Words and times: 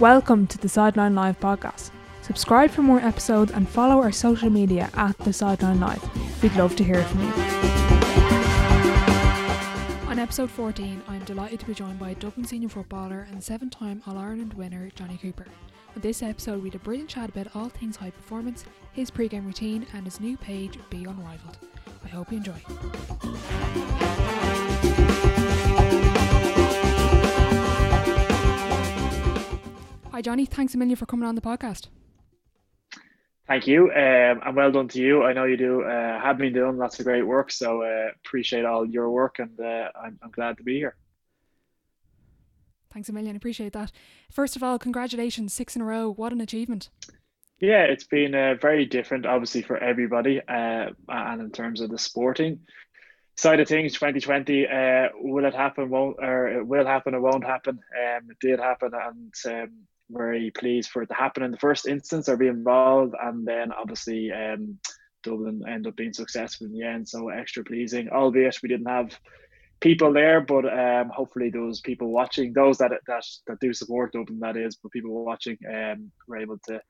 Welcome 0.00 0.46
to 0.46 0.58
the 0.58 0.68
Sideline 0.68 1.16
Live 1.16 1.40
podcast. 1.40 1.90
Subscribe 2.22 2.70
for 2.70 2.82
more 2.82 3.00
episodes 3.00 3.50
and 3.50 3.68
follow 3.68 4.00
our 4.00 4.12
social 4.12 4.48
media 4.48 4.90
at 4.94 5.18
the 5.18 5.32
Sideline 5.32 5.80
Live. 5.80 6.40
We'd 6.40 6.54
love 6.54 6.76
to 6.76 6.84
hear 6.84 7.02
from 7.02 7.22
you. 7.22 7.32
On 10.08 10.20
episode 10.20 10.52
14, 10.52 11.02
I'm 11.08 11.24
delighted 11.24 11.58
to 11.58 11.66
be 11.66 11.74
joined 11.74 11.98
by 11.98 12.14
Dublin 12.14 12.46
senior 12.46 12.68
footballer 12.68 13.26
and 13.32 13.42
seven 13.42 13.70
time 13.70 14.00
All 14.06 14.16
Ireland 14.16 14.54
winner 14.54 14.88
Jonny 14.94 15.16
Cooper. 15.16 15.46
On 15.96 16.00
this 16.00 16.22
episode, 16.22 16.62
we 16.62 16.68
had 16.68 16.76
a 16.76 16.84
brilliant 16.84 17.08
chat 17.08 17.30
about 17.30 17.48
all 17.56 17.68
things 17.68 17.96
high 17.96 18.10
performance, 18.10 18.66
his 18.92 19.10
pre 19.10 19.26
game 19.26 19.46
routine, 19.46 19.84
and 19.94 20.04
his 20.04 20.20
new 20.20 20.36
page, 20.36 20.78
Be 20.90 21.06
Unrivalled. 21.06 21.58
I 22.04 22.08
hope 22.08 22.30
you 22.30 22.36
enjoy. 22.36 22.62
Hi, 30.18 30.22
Jonny. 30.22 30.46
Thanks 30.46 30.74
a 30.74 30.78
million 30.78 30.96
for 30.96 31.06
coming 31.06 31.28
on 31.28 31.36
the 31.36 31.40
podcast. 31.40 31.86
Thank 33.46 33.68
you, 33.68 33.84
um, 33.92 34.42
and 34.44 34.56
well 34.56 34.72
done 34.72 34.88
to 34.88 35.00
you. 35.00 35.22
I 35.22 35.32
know 35.32 35.44
you 35.44 35.56
do 35.56 35.82
uh, 35.84 36.20
have 36.20 36.38
been 36.38 36.52
doing 36.52 36.76
lots 36.76 36.98
of 36.98 37.04
great 37.04 37.22
work, 37.22 37.52
so 37.52 37.84
uh, 37.84 38.08
appreciate 38.16 38.64
all 38.64 38.84
your 38.84 39.10
work, 39.10 39.38
and 39.38 39.60
uh, 39.60 39.90
I'm, 39.94 40.18
I'm 40.20 40.32
glad 40.32 40.56
to 40.56 40.64
be 40.64 40.74
here. 40.74 40.96
Thanks 42.92 43.08
a 43.08 43.12
million. 43.12 43.36
Appreciate 43.36 43.72
that. 43.74 43.92
First 44.32 44.56
of 44.56 44.64
all, 44.64 44.76
congratulations, 44.76 45.52
six 45.52 45.76
in 45.76 45.82
a 45.82 45.84
row. 45.84 46.10
What 46.10 46.32
an 46.32 46.40
achievement! 46.40 46.88
Yeah, 47.60 47.84
it's 47.84 48.08
been 48.08 48.34
uh, 48.34 48.56
very 48.60 48.86
different, 48.86 49.24
obviously, 49.24 49.62
for 49.62 49.78
everybody, 49.78 50.40
uh, 50.40 50.90
and 51.08 51.40
in 51.40 51.52
terms 51.52 51.80
of 51.80 51.90
the 51.90 51.98
sporting 51.98 52.58
side 53.36 53.60
of 53.60 53.68
things, 53.68 53.92
2020, 53.92 54.66
uh, 54.66 55.08
will 55.20 55.44
it 55.44 55.54
happen? 55.54 55.88
Won't 55.90 56.16
or 56.18 56.48
it 56.48 56.66
will 56.66 56.86
happen? 56.86 57.14
It 57.14 57.20
won't 57.20 57.44
happen. 57.44 57.78
Um, 57.78 58.30
it 58.32 58.38
did 58.40 58.58
happen, 58.58 58.90
and 58.94 59.32
um, 59.46 59.86
very 60.10 60.50
pleased 60.50 60.90
for 60.90 61.02
it 61.02 61.08
to 61.08 61.14
happen. 61.14 61.42
In 61.42 61.50
the 61.50 61.58
first 61.58 61.86
instance 61.86 62.28
or 62.28 62.36
be 62.36 62.46
involved 62.46 63.14
and 63.20 63.46
then 63.46 63.72
obviously 63.72 64.32
um, 64.32 64.78
Dublin 65.22 65.62
end 65.68 65.86
up 65.86 65.96
being 65.96 66.12
successful 66.12 66.66
in 66.66 66.72
the 66.72 66.82
end. 66.82 67.08
So 67.08 67.28
extra 67.28 67.64
pleasing 67.64 68.08
albeit 68.10 68.58
we 68.62 68.68
didn't 68.68 68.88
have 68.88 69.18
people 69.80 70.12
there 70.12 70.40
but 70.40 70.64
um, 70.66 71.08
hopefully 71.08 71.50
those 71.50 71.80
people 71.80 72.08
watching 72.10 72.52
those 72.52 72.78
that 72.78 72.90
that 73.06 73.24
that 73.46 73.60
do 73.60 73.72
support 73.72 74.12
Dublin 74.12 74.40
that 74.40 74.56
is 74.56 74.76
but 74.82 74.90
people 74.90 75.24
watching 75.24 75.56
um, 75.72 76.10
were 76.26 76.38
able 76.38 76.58
to 76.66 76.80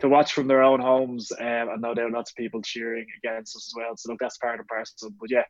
to 0.00 0.08
watch 0.08 0.32
from 0.32 0.48
their 0.48 0.62
own 0.62 0.80
homes 0.80 1.30
um, 1.38 1.46
and 1.46 1.84
there 1.84 1.94
doubt 1.94 2.10
lots 2.10 2.32
of 2.32 2.36
people 2.36 2.60
cheering 2.62 3.06
against 3.22 3.54
us 3.54 3.68
as 3.68 3.74
well. 3.76 3.96
So 3.96 4.10
look 4.10 4.18
that's 4.18 4.38
part 4.38 4.58
and 4.58 4.68
parcel. 4.68 5.10
But 5.20 5.30
yeah 5.30 5.44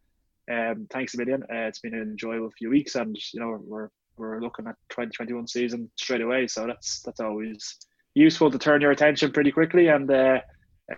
um, 0.50 0.86
thanks 0.90 1.14
a 1.14 1.18
million. 1.18 1.42
Uh, 1.44 1.68
it's 1.68 1.78
been 1.78 1.94
an 1.94 2.02
enjoyable 2.02 2.50
few 2.50 2.70
weeks 2.70 2.94
and 2.96 3.16
you 3.32 3.40
know 3.40 3.58
we're 3.62 3.88
we're 4.16 4.40
looking 4.40 4.66
at 4.66 4.76
2021 4.90 5.46
season 5.46 5.90
straight 5.96 6.20
away. 6.20 6.46
So 6.46 6.66
that's 6.66 7.00
that's 7.00 7.20
always 7.20 7.76
useful 8.14 8.50
to 8.50 8.58
turn 8.58 8.80
your 8.80 8.90
attention 8.90 9.32
pretty 9.32 9.52
quickly 9.52 9.88
and 9.88 10.10
uh, 10.10 10.40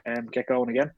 um, 0.06 0.26
get 0.32 0.46
going 0.46 0.70
again. 0.70 0.90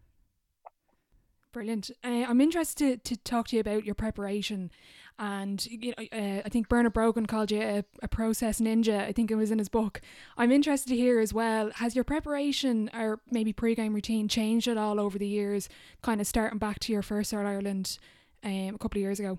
Brilliant. 1.53 1.91
Uh, 2.05 2.25
I'm 2.28 2.41
interested 2.42 3.03
to, 3.05 3.17
to 3.17 3.22
talk 3.22 3.48
to 3.48 3.56
you 3.56 3.61
about 3.61 3.87
your 3.87 3.94
preparation. 3.94 4.70
And 5.19 5.64
you 5.67 5.94
know, 5.97 6.05
uh, 6.12 6.42
I 6.44 6.48
think 6.50 6.69
Bernard 6.69 6.92
Brogan 6.92 7.25
called 7.25 7.50
you 7.50 7.62
a, 7.62 7.84
a, 8.03 8.09
process 8.09 8.61
ninja. 8.61 9.00
I 9.00 9.12
think 9.12 9.31
it 9.31 9.37
was 9.37 9.50
in 9.50 9.59
his 9.59 9.70
book. 9.70 10.03
I'm 10.37 10.53
interested 10.53 10.91
to 10.91 10.97
hear 10.97 11.19
as 11.19 11.33
well. 11.33 11.70
Has 11.77 11.94
your 11.94 12.05
preparation 12.05 12.91
or 12.92 13.20
maybe 13.31 13.55
pre-game 13.55 13.94
routine 13.94 14.28
changed 14.28 14.69
at 14.69 14.77
all 14.77 15.00
over 15.00 15.19
the 15.19 15.27
years? 15.27 15.70
Kind 16.03 16.20
of 16.20 16.27
starting 16.27 16.59
back 16.59 16.78
to 16.81 16.92
your 16.92 17.00
first 17.00 17.33
All 17.33 17.47
Ireland 17.47 17.98
um, 18.44 18.75
a 18.75 18.78
couple 18.78 18.98
of 18.98 19.03
years 19.03 19.19
ago. 19.19 19.39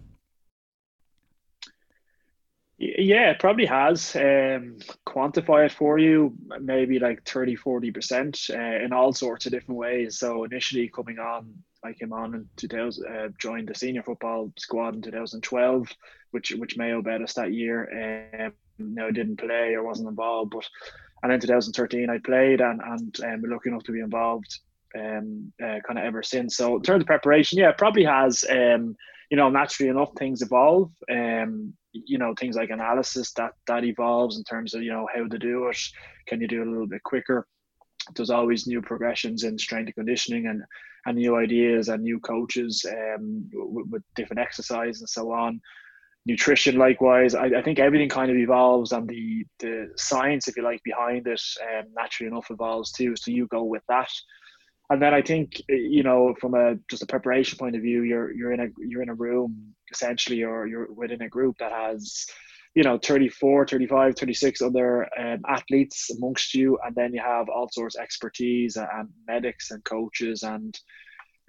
Yeah, 2.80 3.32
it 3.32 3.39
probably 3.39 3.65
has. 3.65 4.15
Um, 4.15 4.77
quantify 5.05 5.65
it 5.65 5.71
for 5.71 5.98
you, 5.98 6.33
maybe 6.61 6.99
like 6.99 7.23
30, 7.23 7.58
40% 7.58 8.49
uh, 8.52 8.86
in 8.86 8.93
all 8.93 9.11
sorts 9.14 9.48
of 9.48 9.52
different 9.52 9.80
ways. 9.80 10.20
So 10.20 10.43
initially 10.43 10.88
coming 10.88 11.17
on, 11.17 11.55
I 11.83 11.93
came 11.93 12.14
on 12.14 12.36
in 12.36 12.48
2000, 12.58 13.05
uh, 13.08 13.30
joined 13.39 13.67
the 13.67 13.76
senior 13.76 14.04
football 14.04 14.52
squad 14.60 14.93
in 14.93 15.02
2012, 15.02 15.89
which 16.32 16.52
which 16.52 16.77
Mayo 16.77 17.02
bet 17.02 17.23
us 17.23 17.33
that 17.33 17.52
year. 17.52 18.43
Um, 18.45 18.54
no, 18.77 19.09
didn't 19.09 19.38
play 19.38 19.73
or 19.73 19.83
wasn't 19.83 20.09
involved, 20.09 20.52
but 20.52 20.70
and 21.23 21.32
then 21.32 21.39
2013 21.39 22.11
I 22.11 22.20
played 22.20 22.61
and 22.61 22.80
and 22.83 23.20
um, 23.23 23.42
lucky 23.49 23.70
enough 23.70 23.83
to 23.86 23.92
be 23.92 24.02
involved 24.02 24.59
um, 24.95 25.52
uh, 25.59 25.80
kind 25.88 25.98
of 25.98 26.05
ever 26.05 26.21
since. 26.21 26.58
So 26.58 26.76
in 26.76 26.83
terms 26.83 27.02
of 27.02 27.08
preparation, 27.08 27.58
yeah, 27.58 27.70
it 27.70 27.77
probably 27.80 28.04
has. 28.04 28.45
Um, 28.48 28.95
you 29.30 29.36
know, 29.36 29.49
naturally 29.49 29.89
enough, 29.89 30.11
things 30.17 30.42
evolve. 30.42 30.92
Um, 31.11 31.73
you 32.05 32.17
know 32.17 32.33
things 32.37 32.55
like 32.55 32.69
analysis 32.69 33.31
that 33.33 33.53
that 33.67 33.83
evolves 33.83 34.37
in 34.37 34.43
terms 34.43 34.73
of 34.73 34.81
you 34.81 34.91
know 34.91 35.08
how 35.13 35.27
to 35.27 35.37
do 35.37 35.67
it. 35.67 35.77
Can 36.27 36.41
you 36.41 36.47
do 36.47 36.61
it 36.61 36.67
a 36.67 36.69
little 36.69 36.87
bit 36.87 37.03
quicker? 37.03 37.47
There's 38.15 38.30
always 38.30 38.67
new 38.67 38.81
progressions 38.81 39.43
in 39.43 39.58
strength 39.58 39.87
and 39.87 39.95
conditioning 39.95 40.47
and 40.47 40.63
and 41.05 41.17
new 41.17 41.35
ideas 41.37 41.89
and 41.89 42.03
new 42.03 42.19
coaches 42.19 42.85
um, 42.89 43.49
with, 43.53 43.87
with 43.89 44.03
different 44.15 44.41
exercise 44.41 44.99
and 44.99 45.09
so 45.09 45.31
on. 45.31 45.61
Nutrition 46.25 46.77
likewise. 46.77 47.33
I, 47.35 47.45
I, 47.45 47.61
think 47.61 47.80
everything 47.80 48.09
kind 48.09 48.29
of 48.29 48.35
evolves 48.35 48.91
and 48.91 49.08
the 49.08 49.45
the 49.59 49.89
science 49.95 50.49
if 50.49 50.58
you 50.58 50.64
like 50.64 50.83
behind 50.83 51.25
it 51.27 51.41
um, 51.61 51.85
naturally 51.95 52.27
enough 52.27 52.52
evolves 52.52 52.91
too. 52.91 53.15
So 53.15 53.31
you 53.31 53.47
go 53.47 53.64
with 53.64 53.83
that 53.87 54.09
and 54.89 55.02
then 55.02 55.14
I 55.14 55.21
think 55.21 55.61
you 55.67 56.03
know 56.03 56.33
from 56.39 56.53
a 56.53 56.75
just 56.89 57.03
a 57.03 57.08
preparation 57.08 57.58
point 57.58 57.75
of 57.75 57.81
view, 57.81 58.03
you're 58.03 58.31
you're 58.31 58.53
in 58.53 58.59
a 58.61 58.67
you're 58.77 59.02
in 59.02 59.09
a 59.09 59.15
room 59.15 59.73
essentially, 59.92 60.43
or 60.43 60.67
you're 60.67 60.92
within 60.93 61.21
a 61.21 61.30
group 61.30 61.58
that 61.59 61.71
has 61.71 62.25
you 62.73 62.83
know 62.83 62.97
34 62.97 63.67
35 63.67 64.15
36 64.15 64.61
other 64.61 65.08
um, 65.20 65.42
athletes 65.47 66.09
amongst 66.11 66.53
you. 66.53 66.77
And 66.86 66.95
then 66.95 67.14
you 67.14 67.21
have 67.21 67.49
all 67.49 67.70
sorts 67.71 67.97
of 67.97 68.03
expertise 68.03 68.77
and 68.77 69.09
medics 69.27 69.71
and 69.71 69.83
coaches 69.83 70.43
and 70.43 70.77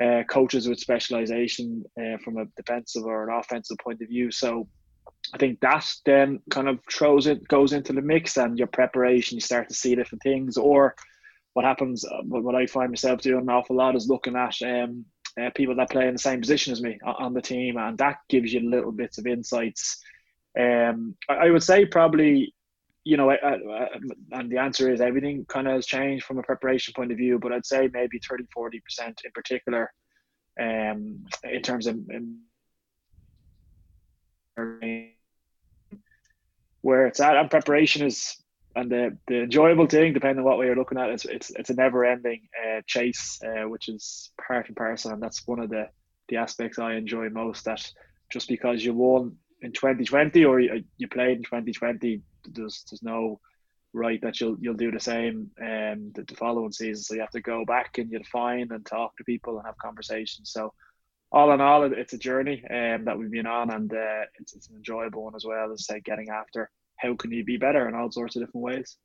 uh, 0.02 0.22
coaches 0.28 0.68
with 0.68 0.80
specialization 0.80 1.84
uh, 2.00 2.18
from 2.24 2.38
a 2.38 2.46
defensive 2.56 3.04
or 3.04 3.28
an 3.28 3.36
offensive 3.38 3.76
point 3.78 4.00
of 4.02 4.08
view. 4.08 4.30
So 4.30 4.68
I 5.32 5.38
think 5.38 5.60
that 5.60 5.86
then 6.04 6.40
kind 6.50 6.68
of 6.68 6.80
throws 6.90 7.26
it 7.26 7.46
goes 7.46 7.72
into 7.72 7.92
the 7.92 8.02
mix 8.02 8.36
and 8.36 8.58
your 8.58 8.68
preparation 8.68 9.36
you 9.36 9.40
start 9.40 9.68
to 9.68 9.74
see 9.74 9.94
different 9.94 10.22
things. 10.22 10.56
Or 10.56 10.94
what 11.58 11.64
happens, 11.64 12.04
uh, 12.04 12.22
what 12.22 12.54
I 12.54 12.66
find 12.66 12.92
myself 12.92 13.20
doing 13.20 13.40
an 13.40 13.50
awful 13.50 13.74
lot 13.74 13.96
is 13.96 14.08
looking 14.08 14.36
at 14.36 14.54
um, 14.62 15.04
uh, 15.42 15.50
people 15.56 15.74
that 15.74 15.90
play 15.90 16.06
in 16.06 16.12
the 16.12 16.18
same 16.20 16.40
position 16.40 16.72
as 16.72 16.80
me 16.80 17.00
on 17.04 17.34
the 17.34 17.42
team, 17.42 17.76
and 17.78 17.98
that 17.98 18.18
gives 18.28 18.52
you 18.52 18.60
little 18.60 18.92
bits 18.92 19.18
of 19.18 19.26
insights. 19.26 20.00
Um, 20.56 21.16
I 21.28 21.50
would 21.50 21.64
say 21.64 21.84
probably, 21.84 22.54
you 23.02 23.16
know, 23.16 23.30
and 24.30 24.52
the 24.52 24.58
answer 24.58 24.88
is 24.88 25.00
everything 25.00 25.46
kind 25.48 25.66
of 25.66 25.74
has 25.74 25.86
changed 25.86 26.24
from 26.26 26.38
a 26.38 26.44
preparation 26.44 26.94
point 26.94 27.10
of 27.10 27.18
view, 27.18 27.40
but 27.40 27.52
I'd 27.52 27.66
say 27.66 27.90
maybe 27.92 28.20
30, 28.20 28.44
40% 28.56 28.80
in 29.24 29.32
particular 29.34 29.92
um, 30.60 31.24
in 31.42 31.62
terms 31.62 31.88
of 31.88 31.96
um, 31.96 32.38
where 36.82 37.08
it's 37.08 37.18
at 37.18 37.36
and 37.36 37.50
preparation 37.50 38.06
is 38.06 38.36
and 38.78 38.90
the, 38.90 39.18
the 39.26 39.42
enjoyable 39.42 39.86
thing, 39.86 40.12
depending 40.12 40.38
on 40.38 40.44
what 40.44 40.58
way 40.58 40.66
you're 40.66 40.76
looking 40.76 40.98
at, 40.98 41.10
is 41.10 41.24
it's 41.24 41.50
it's 41.50 41.70
a 41.70 41.74
never 41.74 42.04
ending 42.04 42.42
uh, 42.56 42.80
chase, 42.86 43.40
uh, 43.44 43.68
which 43.68 43.88
is 43.88 44.30
part 44.40 44.68
and 44.68 44.76
parcel, 44.76 45.10
and 45.10 45.22
that's 45.22 45.46
one 45.46 45.58
of 45.58 45.68
the 45.68 45.88
the 46.28 46.36
aspects 46.36 46.78
I 46.78 46.94
enjoy 46.94 47.28
most. 47.28 47.64
That 47.64 47.84
just 48.30 48.48
because 48.48 48.84
you 48.84 48.94
won 48.94 49.36
in 49.62 49.72
2020 49.72 50.44
or 50.44 50.60
you, 50.60 50.84
you 50.96 51.08
played 51.08 51.38
in 51.38 51.42
2020, 51.42 52.22
there's 52.52 52.84
there's 52.88 53.02
no 53.02 53.40
right 53.92 54.20
that 54.22 54.40
you'll 54.40 54.56
you'll 54.60 54.74
do 54.74 54.92
the 54.92 55.00
same 55.00 55.50
um 55.60 56.12
the, 56.14 56.24
the 56.28 56.36
following 56.36 56.72
season. 56.72 57.02
So 57.02 57.14
you 57.14 57.20
have 57.20 57.30
to 57.30 57.40
go 57.40 57.64
back 57.64 57.98
and 57.98 58.12
you 58.12 58.20
find 58.30 58.70
and 58.70 58.86
talk 58.86 59.16
to 59.16 59.24
people 59.24 59.56
and 59.56 59.66
have 59.66 59.78
conversations. 59.78 60.52
So 60.52 60.72
all 61.32 61.52
in 61.52 61.60
all, 61.60 61.82
it's 61.82 62.12
a 62.12 62.18
journey 62.18 62.62
um, 62.70 63.04
that 63.04 63.18
we've 63.18 63.30
been 63.30 63.46
on, 63.46 63.70
and 63.70 63.92
uh, 63.92 64.24
it's, 64.40 64.54
it's 64.54 64.68
an 64.70 64.76
enjoyable 64.76 65.24
one 65.24 65.34
as 65.34 65.44
well 65.44 65.72
as 65.72 65.84
say 65.84 66.00
getting 66.00 66.30
after 66.30 66.70
how 66.98 67.14
can 67.14 67.32
you 67.32 67.44
be 67.44 67.56
better 67.56 67.88
in 67.88 67.94
all 67.94 68.10
sorts 68.10 68.36
of 68.36 68.42
different 68.42 68.64
ways. 68.64 68.96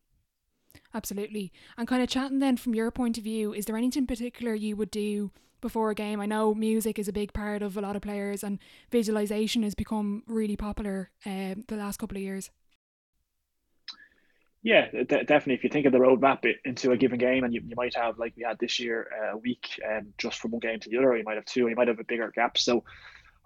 Absolutely. 0.93 1.51
And 1.77 1.87
kind 1.87 2.03
of 2.03 2.09
chatting 2.09 2.39
then 2.39 2.57
from 2.57 2.75
your 2.75 2.91
point 2.91 3.17
of 3.17 3.23
view, 3.23 3.53
is 3.53 3.65
there 3.65 3.77
anything 3.77 4.07
particular 4.07 4.53
you 4.53 4.75
would 4.75 4.91
do 4.91 5.31
before 5.61 5.91
a 5.91 5.95
game? 5.95 6.19
I 6.19 6.25
know 6.25 6.53
music 6.53 6.99
is 6.99 7.07
a 7.07 7.13
big 7.13 7.33
part 7.33 7.61
of 7.61 7.77
a 7.77 7.81
lot 7.81 7.95
of 7.95 8.01
players, 8.01 8.43
and 8.43 8.59
visualization 8.91 9.63
has 9.63 9.75
become 9.75 10.23
really 10.27 10.55
popular 10.55 11.11
um, 11.25 11.63
the 11.67 11.77
last 11.77 11.97
couple 11.97 12.17
of 12.17 12.23
years. 12.23 12.49
Yeah, 14.63 14.89
d- 14.91 15.03
definitely. 15.03 15.55
If 15.55 15.63
you 15.63 15.69
think 15.69 15.85
of 15.85 15.91
the 15.91 15.99
roadmap 15.99 16.51
into 16.63 16.91
a 16.91 16.97
given 16.97 17.19
game, 17.19 17.43
and 17.43 17.53
you, 17.53 17.61
you 17.67 17.75
might 17.75 17.95
have, 17.95 18.17
like 18.17 18.33
we 18.35 18.43
had 18.43 18.57
this 18.59 18.79
year, 18.79 19.07
a 19.33 19.37
week 19.37 19.79
um, 19.89 20.13
just 20.17 20.39
from 20.39 20.51
one 20.51 20.59
game 20.59 20.79
to 20.79 20.89
the 20.89 20.97
other, 20.97 21.11
or 21.11 21.17
you 21.17 21.23
might 21.23 21.35
have 21.35 21.45
two, 21.45 21.65
or 21.65 21.69
you 21.69 21.75
might 21.75 21.89
have 21.89 21.99
a 21.99 22.05
bigger 22.05 22.31
gap. 22.33 22.57
So 22.57 22.83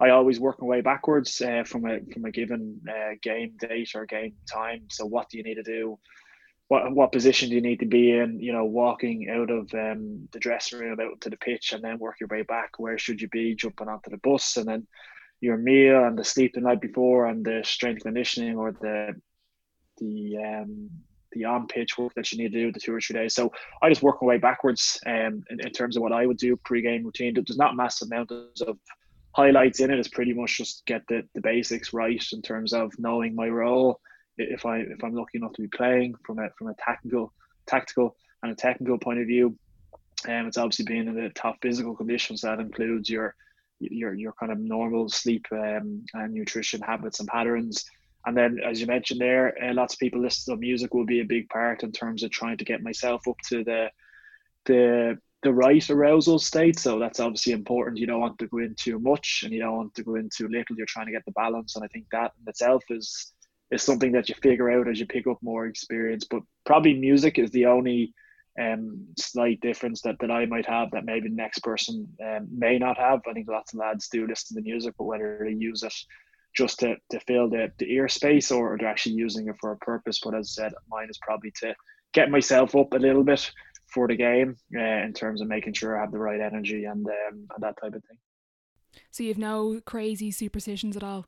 I 0.00 0.10
always 0.10 0.38
work 0.38 0.60
my 0.60 0.66
way 0.66 0.80
backwards 0.80 1.40
uh, 1.40 1.64
from 1.64 1.84
a 1.86 2.00
from 2.12 2.24
a 2.24 2.30
given 2.30 2.80
uh, 2.88 3.14
game 3.22 3.54
date 3.58 3.90
or 3.94 4.06
game 4.06 4.34
time. 4.50 4.84
So 4.90 5.04
what 5.06 5.28
do 5.28 5.38
you 5.38 5.44
need 5.44 5.56
to 5.56 5.62
do? 5.62 5.98
What 6.68 6.94
what 6.94 7.12
position 7.12 7.48
do 7.48 7.56
you 7.56 7.60
need 7.60 7.80
to 7.80 7.86
be 7.86 8.12
in? 8.12 8.38
You 8.38 8.52
know, 8.52 8.64
walking 8.64 9.28
out 9.30 9.50
of 9.50 9.72
um, 9.74 10.28
the 10.32 10.38
dressing 10.38 10.78
room 10.78 11.00
out 11.00 11.20
to 11.22 11.30
the 11.30 11.36
pitch 11.36 11.72
and 11.72 11.82
then 11.82 11.98
work 11.98 12.20
your 12.20 12.28
way 12.28 12.42
back. 12.42 12.78
Where 12.78 12.98
should 12.98 13.20
you 13.20 13.28
be? 13.28 13.56
Jumping 13.56 13.88
onto 13.88 14.10
the 14.10 14.18
bus 14.18 14.56
and 14.56 14.68
then 14.68 14.86
your 15.40 15.56
meal 15.56 16.04
and 16.04 16.18
the 16.18 16.24
sleep 16.24 16.54
the 16.54 16.60
night 16.60 16.80
before 16.80 17.26
and 17.26 17.44
the 17.44 17.62
strength 17.64 18.02
conditioning 18.02 18.56
or 18.56 18.72
the 18.72 19.14
the 19.98 20.36
um, 20.36 20.90
the 21.32 21.44
on 21.44 21.66
pitch 21.66 21.98
work 21.98 22.14
that 22.14 22.30
you 22.32 22.38
need 22.38 22.52
to 22.52 22.58
do 22.58 22.72
the 22.72 22.80
two 22.80 22.94
or 22.94 23.00
three 23.00 23.14
days. 23.14 23.34
So 23.34 23.52
I 23.82 23.88
just 23.88 24.02
work 24.02 24.22
my 24.22 24.28
way 24.28 24.38
backwards 24.38 24.98
um, 25.06 25.42
in, 25.50 25.60
in 25.60 25.72
terms 25.72 25.96
of 25.96 26.02
what 26.02 26.12
I 26.12 26.26
would 26.26 26.38
do 26.38 26.56
pre 26.56 26.82
game 26.82 27.04
routine. 27.04 27.34
There's 27.34 27.58
not 27.58 27.76
massive 27.76 28.08
amounts 28.10 28.60
of 28.60 28.78
highlights 29.38 29.78
in. 29.78 29.92
It's 29.92 30.08
pretty 30.08 30.34
much 30.34 30.58
just 30.58 30.84
get 30.84 31.02
the, 31.08 31.22
the 31.34 31.40
basics 31.40 31.92
right 31.92 32.22
in 32.32 32.42
terms 32.42 32.72
of 32.72 32.92
knowing 32.98 33.36
my 33.36 33.46
role. 33.48 34.00
If 34.36 34.66
I 34.66 34.78
if 34.78 35.02
I'm 35.04 35.14
lucky 35.14 35.38
enough 35.38 35.52
to 35.52 35.62
be 35.62 35.68
playing 35.68 36.14
from 36.24 36.40
a 36.40 36.48
from 36.58 36.68
a 36.68 36.74
tactical 36.74 37.32
tactical 37.66 38.16
and 38.42 38.50
a 38.50 38.56
technical 38.56 38.98
point 38.98 39.20
of 39.20 39.26
view, 39.26 39.56
um, 40.26 40.46
it's 40.46 40.58
obviously 40.58 40.86
being 40.86 41.06
in 41.06 41.14
the 41.14 41.30
top 41.30 41.56
physical 41.62 41.94
conditions. 41.94 42.40
That 42.40 42.58
includes 42.58 43.08
your 43.08 43.36
your 43.78 44.12
your 44.14 44.32
kind 44.32 44.50
of 44.50 44.58
normal 44.58 45.08
sleep 45.08 45.46
um, 45.52 46.04
and 46.14 46.34
nutrition 46.34 46.80
habits 46.80 47.20
and 47.20 47.28
patterns. 47.28 47.84
And 48.26 48.36
then, 48.36 48.58
as 48.64 48.80
you 48.80 48.86
mentioned 48.86 49.20
there, 49.20 49.54
uh, 49.62 49.72
lots 49.72 49.94
of 49.94 50.00
people 50.00 50.20
listen 50.20 50.52
to 50.52 50.60
music 50.60 50.92
will 50.92 51.06
be 51.06 51.20
a 51.20 51.24
big 51.36 51.48
part 51.48 51.84
in 51.84 51.92
terms 51.92 52.24
of 52.24 52.30
trying 52.30 52.58
to 52.58 52.64
get 52.64 52.82
myself 52.82 53.26
up 53.28 53.36
to 53.50 53.62
the 53.62 53.90
the 54.64 55.18
the 55.42 55.52
right 55.52 55.88
arousal 55.88 56.38
state. 56.38 56.78
So 56.78 56.98
that's 56.98 57.20
obviously 57.20 57.52
important. 57.52 57.98
You 57.98 58.06
don't 58.06 58.20
want 58.20 58.38
to 58.38 58.46
go 58.48 58.58
in 58.58 58.74
too 58.74 58.98
much, 58.98 59.42
and 59.44 59.52
you 59.52 59.60
don't 59.60 59.76
want 59.76 59.94
to 59.94 60.02
go 60.02 60.16
in 60.16 60.28
too 60.34 60.48
little. 60.48 60.76
You're 60.76 60.86
trying 60.86 61.06
to 61.06 61.12
get 61.12 61.24
the 61.24 61.32
balance, 61.32 61.76
and 61.76 61.84
I 61.84 61.88
think 61.88 62.06
that 62.12 62.32
in 62.40 62.48
itself 62.48 62.84
is 62.90 63.32
is 63.70 63.82
something 63.82 64.12
that 64.12 64.28
you 64.28 64.34
figure 64.42 64.70
out 64.70 64.88
as 64.88 64.98
you 64.98 65.06
pick 65.06 65.26
up 65.26 65.38
more 65.42 65.66
experience. 65.66 66.24
But 66.24 66.42
probably 66.64 66.94
music 66.94 67.38
is 67.38 67.50
the 67.50 67.66
only 67.66 68.14
um, 68.58 69.06
slight 69.18 69.60
difference 69.60 70.00
that, 70.02 70.16
that 70.20 70.30
I 70.30 70.46
might 70.46 70.66
have 70.66 70.90
that 70.92 71.04
maybe 71.04 71.28
the 71.28 71.34
next 71.34 71.58
person 71.60 72.08
um, 72.24 72.48
may 72.50 72.78
not 72.78 72.98
have. 72.98 73.20
I 73.28 73.32
think 73.32 73.48
lots 73.48 73.72
of 73.72 73.80
lads 73.80 74.08
do 74.08 74.26
listen 74.26 74.56
to 74.56 74.62
music, 74.62 74.94
but 74.98 75.04
whether 75.04 75.42
they 75.44 75.52
use 75.52 75.82
it 75.82 75.94
just 76.54 76.80
to, 76.80 76.96
to 77.10 77.20
fill 77.20 77.48
the, 77.50 77.70
the 77.78 77.92
ear 77.92 78.08
space 78.08 78.50
or 78.50 78.76
they're 78.78 78.88
actually 78.88 79.14
using 79.14 79.48
it 79.48 79.56
for 79.60 79.72
a 79.72 79.76
purpose. 79.76 80.20
But 80.24 80.34
as 80.34 80.56
I 80.58 80.62
said, 80.62 80.72
mine 80.88 81.08
is 81.10 81.18
probably 81.18 81.52
to 81.60 81.74
get 82.14 82.30
myself 82.30 82.74
up 82.74 82.94
a 82.94 82.96
little 82.96 83.22
bit 83.22 83.50
for 83.88 84.08
the 84.08 84.16
game 84.16 84.56
uh, 84.76 84.80
in 84.80 85.12
terms 85.12 85.40
of 85.40 85.48
making 85.48 85.72
sure 85.72 85.96
I 85.96 86.02
have 86.02 86.12
the 86.12 86.18
right 86.18 86.40
energy 86.40 86.84
and, 86.84 87.06
um, 87.06 87.46
and 87.54 87.62
that 87.62 87.76
type 87.80 87.94
of 87.94 88.04
thing. 88.04 88.18
So 89.10 89.22
you've 89.22 89.38
no 89.38 89.80
crazy 89.84 90.30
superstitions 90.30 90.96
at 90.96 91.02
all? 91.02 91.26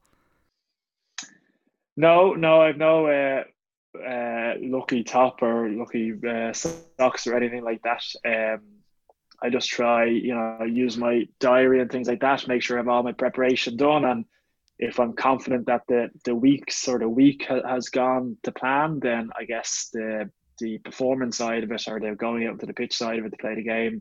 No, 1.97 2.35
no, 2.35 2.62
I've 2.62 2.77
no 2.77 3.07
uh, 3.07 3.45
uh, 3.99 4.55
lucky 4.61 5.05
top 5.05 5.43
or 5.43 5.69
lucky 5.69 6.12
uh, 6.27 6.53
socks 6.53 7.27
or 7.27 7.37
anything 7.37 7.62
like 7.65 7.83
that. 7.83 8.03
Um, 8.25 8.62
I 9.43 9.51
just 9.51 9.69
try, 9.69 10.05
you 10.05 10.35
know, 10.35 10.65
use 10.65 10.97
my 10.97 11.27
diary 11.39 11.81
and 11.81 11.91
things 11.91 12.09
like 12.09 12.21
that, 12.21 12.47
make 12.47 12.62
sure 12.62 12.77
I 12.77 12.81
have 12.81 12.89
all 12.89 13.03
my 13.03 13.12
preparation 13.12 13.77
done. 13.77 14.05
And 14.05 14.25
if 14.79 15.01
I'm 15.01 15.15
confident 15.15 15.67
that 15.67 15.83
the, 15.89 16.11
the 16.25 16.35
weeks 16.35 16.89
or 16.89 16.99
the 16.99 17.09
week 17.09 17.47
ha- 17.49 17.67
has 17.67 17.89
gone 17.89 18.37
to 18.43 18.53
plan, 18.53 19.01
then 19.01 19.31
I 19.39 19.45
guess 19.45 19.91
the 19.93 20.31
the 20.61 20.79
performance 20.79 21.37
side 21.39 21.65
of 21.65 21.73
it 21.73 21.89
or 21.89 21.99
the 21.99 22.15
going 22.15 22.47
out 22.47 22.61
to 22.61 22.67
the 22.67 22.75
pitch 22.75 22.97
side 22.97 23.19
of 23.19 23.25
it 23.25 23.31
to 23.31 23.37
play 23.37 23.55
the 23.55 23.62
game 23.62 24.01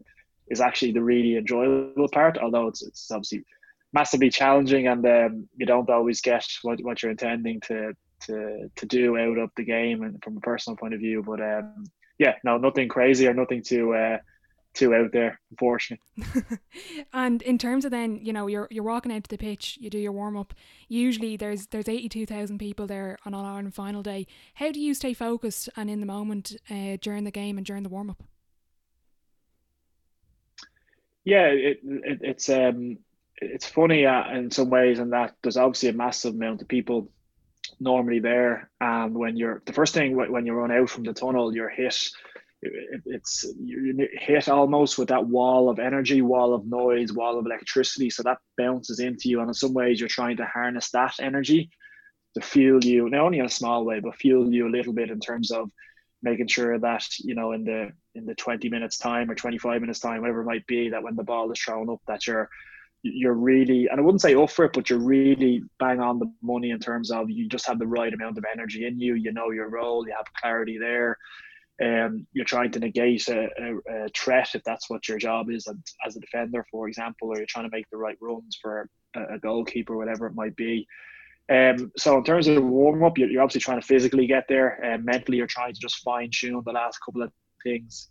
is 0.50 0.62
actually 0.62 0.92
the 0.92 1.02
really 1.02 1.38
enjoyable 1.38 2.08
part. 2.10 2.38
Although 2.38 2.68
it's, 2.68 2.84
it's 2.84 3.10
obviously 3.12 3.44
massively 3.94 4.30
challenging 4.30 4.88
and 4.88 5.06
um, 5.06 5.50
you 5.56 5.66
don't 5.66 5.90
always 5.90 6.22
get 6.22 6.46
what, 6.62 6.80
what 6.84 7.02
you're 7.02 7.12
intending 7.12 7.60
to 7.62 7.94
to 8.22 8.70
to 8.76 8.86
do 8.86 9.18
out 9.18 9.38
of 9.38 9.50
the 9.56 9.64
game 9.64 10.04
and 10.04 10.22
from 10.24 10.38
a 10.38 10.42
personal 10.42 10.78
point 10.78 10.94
of 10.94 11.00
view. 11.00 11.24
But 11.26 11.42
um, 11.42 11.86
yeah, 12.18 12.36
no, 12.44 12.58
nothing 12.58 12.90
crazy 12.90 13.28
or 13.28 13.34
nothing 13.34 13.64
too 13.64 13.94
uh, 13.94 14.18
too 14.74 14.94
out 14.94 15.12
there, 15.12 15.39
unfortunately. 15.51 16.06
and 17.13 17.42
in 17.42 17.57
terms 17.57 17.86
of 17.86 17.92
then, 17.92 18.19
you 18.21 18.33
know, 18.33 18.48
you're 18.48 18.68
you're 18.71 18.83
walking 18.83 19.12
out 19.12 19.24
to 19.24 19.30
the 19.30 19.38
pitch, 19.38 19.77
you 19.81 19.89
do 19.89 19.98
your 19.98 20.12
warm 20.12 20.38
up. 20.38 20.54
Usually, 20.88 21.38
there's 21.38 21.68
there's 21.68 21.89
eighty 21.89 22.10
two 22.10 22.25
thousand 22.25 22.60
people 22.60 22.88
there 22.88 23.18
on 23.25 23.33
All 23.33 23.45
Ireland 23.45 23.74
final 23.74 24.04
day. 24.04 24.27
How 24.56 24.71
do 24.71 24.80
you 24.80 24.94
stay 24.94 25.13
focused 25.13 25.69
and 25.75 25.89
in 25.89 26.00
the 26.00 26.06
moment 26.06 26.56
uh, 26.69 26.98
during 27.01 27.24
the 27.24 27.31
game 27.31 27.57
and 27.57 27.66
during 27.66 27.83
the 27.83 27.89
warm 27.89 28.10
up? 28.10 28.24
Yeah, 31.24 31.48
it, 31.48 31.80
it, 31.83 32.19
it's 32.22 32.50
um 32.50 32.98
it's 33.42 33.65
funny 33.65 34.06
uh, 34.06 34.31
in 34.33 34.51
some 34.51 34.69
ways 34.69 35.00
and 35.00 35.13
that 35.13 35.36
there's 35.42 35.57
obviously 35.57 35.89
a 35.89 35.94
massive 35.94 36.33
amount 36.33 36.62
of 36.62 36.68
people 36.68 37.10
normally 37.80 38.19
there. 38.19 38.69
And 38.81 39.15
when 39.15 39.38
you're 39.38 39.62
the 39.65 39.74
first 39.74 39.94
thing 39.94 40.15
when 40.15 40.45
you 40.45 40.54
run 40.54 40.72
out 40.72 40.89
from 40.89 41.04
the 41.04 41.13
tunnel, 41.13 41.54
you're 41.54 41.69
hit. 41.69 42.10
It's 42.62 43.46
you 43.58 44.08
hit 44.14 44.50
almost 44.50 44.98
with 44.98 45.10
that 45.10 45.26
wall 45.26 45.70
of 45.70 45.80
energy, 45.80 46.22
wall 46.22 46.54
of 46.54 46.66
noise, 46.66 47.14
wall 47.14 47.40
of 47.40 47.46
electricity. 47.46 48.10
So 48.10 48.24
that 48.24 48.40
bounces 48.58 49.00
into 49.00 49.30
you, 49.30 49.40
and 49.40 49.50
in 49.50 49.54
some 49.54 49.74
ways, 49.74 50.00
you're 50.00 50.10
trying 50.10 50.38
to 50.38 50.46
harness 50.46 50.90
that 50.92 51.16
energy 51.22 51.70
to 52.36 52.42
fuel 52.42 52.84
you, 52.84 53.10
not 53.10 53.22
only 53.22 53.40
in 53.40 53.46
a 53.46 53.50
small 53.50 53.86
way, 53.86 54.00
but 54.00 54.16
fuel 54.16 54.52
you 54.52 54.68
a 54.68 54.70
little 54.70 54.94
bit 54.94 55.10
in 55.10 55.20
terms 55.20 55.52
of 55.52 55.72
making 56.22 56.48
sure 56.48 56.78
that 56.78 57.06
you 57.20 57.34
know 57.34 57.54
in 57.54 57.64
the 57.64 57.90
in 58.16 58.26
the 58.26 58.36
20 58.36 58.68
minutes 58.68 58.98
time 58.98 59.32
or 59.32 59.36
25 59.36 59.80
minutes 59.80 60.00
time 60.00 60.20
whatever 60.20 60.42
it 60.42 60.46
might 60.46 60.68
be 60.68 60.90
that 60.90 61.02
when 61.02 61.16
the 61.16 61.24
ball 61.24 61.50
is 61.50 61.60
thrown 61.60 61.90
up 61.90 62.02
that 62.08 62.28
you're 62.28 62.50
you're 63.02 63.34
really, 63.34 63.88
and 63.88 64.00
I 64.00 64.04
wouldn't 64.04 64.22
say 64.22 64.36
off 64.36 64.54
for 64.54 64.66
it, 64.66 64.74
but 64.74 64.90
you're 64.90 65.00
really 65.00 65.64
bang 65.80 66.02
on 66.02 66.20
the 66.20 66.32
money 66.42 66.72
in 66.72 66.80
terms 66.80 67.12
of 67.12 67.30
you 67.30 67.48
just 67.48 67.66
have 67.68 67.80
the 67.80 67.88
right 67.88 68.14
amount 68.14 68.38
of 68.38 68.46
energy 68.52 68.86
in 68.86 69.00
you. 69.00 69.14
You 69.16 69.32
know 69.32 69.52
your 69.52 69.70
role, 69.70 70.06
you 70.06 70.14
have 70.16 70.26
clarity 70.34 70.78
there. 70.78 71.18
Um, 71.81 72.28
you're 72.34 72.46
trying 72.46 72.72
to 72.72 72.80
negate 72.80 73.28
a, 73.30 73.48
a, 73.58 74.06
a, 74.06 74.10
threat 74.10 74.50
if 74.54 74.64
that's 74.66 74.90
what 74.90 75.08
your 75.08 75.18
job 75.18 75.50
is 75.50 75.66
as 76.06 76.18
a 76.18 76.20
defender, 76.20 76.66
for 76.70 76.88
example, 76.88 77.30
or 77.30 77.38
you're 77.38 77.46
trying 77.46 77.70
to 77.70 77.76
make 77.76 77.90
the 77.90 77.98
right 77.98 78.18
runs 78.20 78.58
for 78.62 78.90
a, 79.16 79.36
a 79.36 79.40
goalkeeper, 79.40 79.96
whatever 79.96 80.28
it 80.28 80.36
might 80.36 80.56
be. 80.58 80.86
Um, 81.50 81.92
so 81.98 82.18
in 82.18 82.24
terms 82.26 82.48
of 82.48 82.64
warm 82.64 83.04
up, 83.04 83.18
you're, 83.18 83.30
you're, 83.30 83.42
obviously 83.42 83.62
trying 83.62 83.80
to 83.80 83.88
physically 83.88 84.28
get 84.28 84.46
there, 84.50 84.84
and 84.84 85.06
mentally 85.06 85.38
you're 85.38 85.48
trying 85.48 85.74
to 85.74 85.80
just 85.80 86.04
fine 86.04 86.30
tune 86.34 86.62
the 86.66 86.72
last 86.72 87.00
couple 87.04 87.24
of 87.24 87.31
things, 87.64 88.10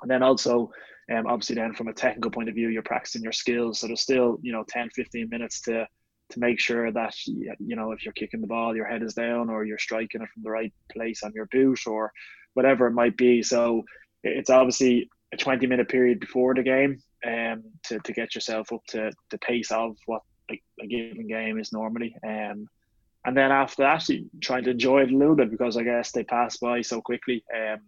and 0.00 0.10
then 0.10 0.22
also 0.22 0.70
um, 1.10 1.26
obviously, 1.26 1.56
then 1.56 1.74
from 1.74 1.88
a 1.88 1.92
technical 1.92 2.30
point 2.30 2.48
of 2.48 2.54
view, 2.54 2.68
you're 2.68 2.82
practicing 2.82 3.22
your 3.22 3.32
skills. 3.32 3.80
So 3.80 3.88
there's 3.88 4.00
still, 4.00 4.38
you 4.42 4.52
know, 4.52 4.64
10, 4.68 4.90
15 4.90 5.28
minutes 5.28 5.60
to 5.62 5.86
to 6.30 6.38
make 6.38 6.60
sure 6.60 6.92
that 6.92 7.12
you 7.26 7.74
know 7.74 7.90
if 7.90 8.04
you're 8.04 8.12
kicking 8.12 8.40
the 8.40 8.46
ball, 8.46 8.76
your 8.76 8.84
head 8.86 9.02
is 9.02 9.14
down, 9.14 9.50
or 9.50 9.64
you're 9.64 9.78
striking 9.78 10.22
it 10.22 10.28
from 10.32 10.44
the 10.44 10.50
right 10.50 10.72
place 10.92 11.24
on 11.24 11.32
your 11.34 11.46
boot, 11.46 11.80
or 11.88 12.12
whatever 12.54 12.86
it 12.86 12.92
might 12.92 13.16
be. 13.16 13.42
So 13.42 13.84
it's 14.22 14.50
obviously 14.50 15.08
a 15.32 15.36
20 15.36 15.66
minute 15.66 15.88
period 15.88 16.20
before 16.20 16.54
the 16.54 16.62
game 16.62 16.98
um, 17.26 17.64
to, 17.84 17.98
to 18.00 18.12
get 18.12 18.34
yourself 18.34 18.72
up 18.72 18.84
to 18.88 19.10
the 19.30 19.38
pace 19.38 19.70
of 19.70 19.96
what 20.06 20.22
a, 20.50 20.60
a 20.80 20.86
given 20.86 21.28
game 21.28 21.58
is 21.58 21.72
normally. 21.72 22.14
Um, 22.26 22.66
and 23.24 23.36
then 23.36 23.52
after 23.52 23.82
that, 23.82 24.08
you 24.08 24.30
trying 24.40 24.64
to 24.64 24.70
enjoy 24.70 25.02
it 25.02 25.12
a 25.12 25.16
little 25.16 25.36
bit 25.36 25.50
because 25.50 25.76
I 25.76 25.82
guess 25.82 26.12
they 26.12 26.24
pass 26.24 26.56
by 26.56 26.80
so 26.80 27.00
quickly. 27.00 27.44
Um, 27.54 27.80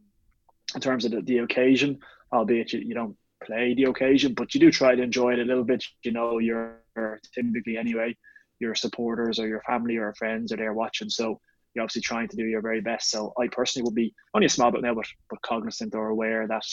in 0.74 0.80
terms 0.80 1.04
of 1.04 1.10
the, 1.10 1.22
the 1.22 1.38
occasion, 1.38 1.98
albeit 2.32 2.72
you, 2.72 2.80
you 2.80 2.94
don't 2.94 3.16
play 3.44 3.74
the 3.74 3.84
occasion, 3.84 4.34
but 4.34 4.54
you 4.54 4.60
do 4.60 4.70
try 4.70 4.94
to 4.94 5.02
enjoy 5.02 5.32
it 5.32 5.38
a 5.38 5.44
little 5.44 5.64
bit. 5.64 5.84
You 6.04 6.12
know, 6.12 6.38
you're 6.38 6.80
typically 7.34 7.76
anyway, 7.76 8.16
your 8.58 8.74
supporters 8.74 9.38
or 9.38 9.48
your 9.48 9.62
family 9.62 9.96
or 9.96 10.14
friends 10.14 10.52
are 10.52 10.56
there 10.56 10.72
watching. 10.72 11.08
So 11.10 11.40
you're 11.74 11.82
obviously 11.82 12.02
trying 12.02 12.28
to 12.28 12.36
do 12.36 12.44
your 12.44 12.62
very 12.62 12.80
best. 12.80 13.10
So 13.10 13.32
I 13.40 13.48
personally 13.48 13.84
will 13.84 13.92
be 13.92 14.14
only 14.34 14.46
a 14.46 14.50
small 14.50 14.70
bit 14.70 14.82
now, 14.82 14.94
but, 14.94 15.06
but 15.30 15.42
cognizant 15.42 15.94
or 15.94 16.08
aware 16.08 16.46
that 16.48 16.64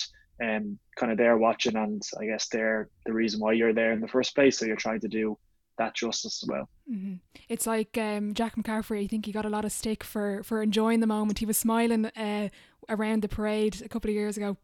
um 0.41 0.79
kind 0.98 1.12
of 1.12 1.18
they're 1.18 1.38
watching 1.38 1.75
and 1.75 2.01
I 2.18 2.25
guess 2.25 2.48
they're 2.48 2.89
the 3.06 3.13
reason 3.13 3.41
why 3.41 3.53
you're 3.53 3.74
there 3.74 3.91
in 3.91 4.01
the 4.01 4.08
first 4.08 4.36
place. 4.36 4.58
So 4.58 4.65
you're 4.65 4.75
trying 4.75 5.01
to 5.01 5.08
do 5.08 5.38
that 5.79 5.96
justice 5.96 6.44
as 6.44 6.48
well. 6.48 6.70
Mm-hmm. 6.91 7.15
It's 7.48 7.65
like 7.65 7.98
um, 7.98 8.34
Jack 8.36 8.56
McCaffrey. 8.56 9.03
I 9.03 9.08
think 9.08 9.25
he 9.25 9.32
got 9.32 9.46
a 9.46 9.50
lot 9.50 9.65
of 9.65 9.72
stick 9.72 10.03
for 10.03 10.44
for 10.44 10.62
enjoying 10.62 11.00
the 11.00 11.08
moment. 11.08 11.39
He 11.39 11.46
was 11.46 11.58
smiling 11.58 12.06
uh, 12.06 12.50
around 12.88 13.24
the 13.24 13.29
parade 13.29 13.82
a 13.84 13.89
couple 13.89 14.10
of 14.10 14.15
years 14.15 14.38
ago. 14.38 14.58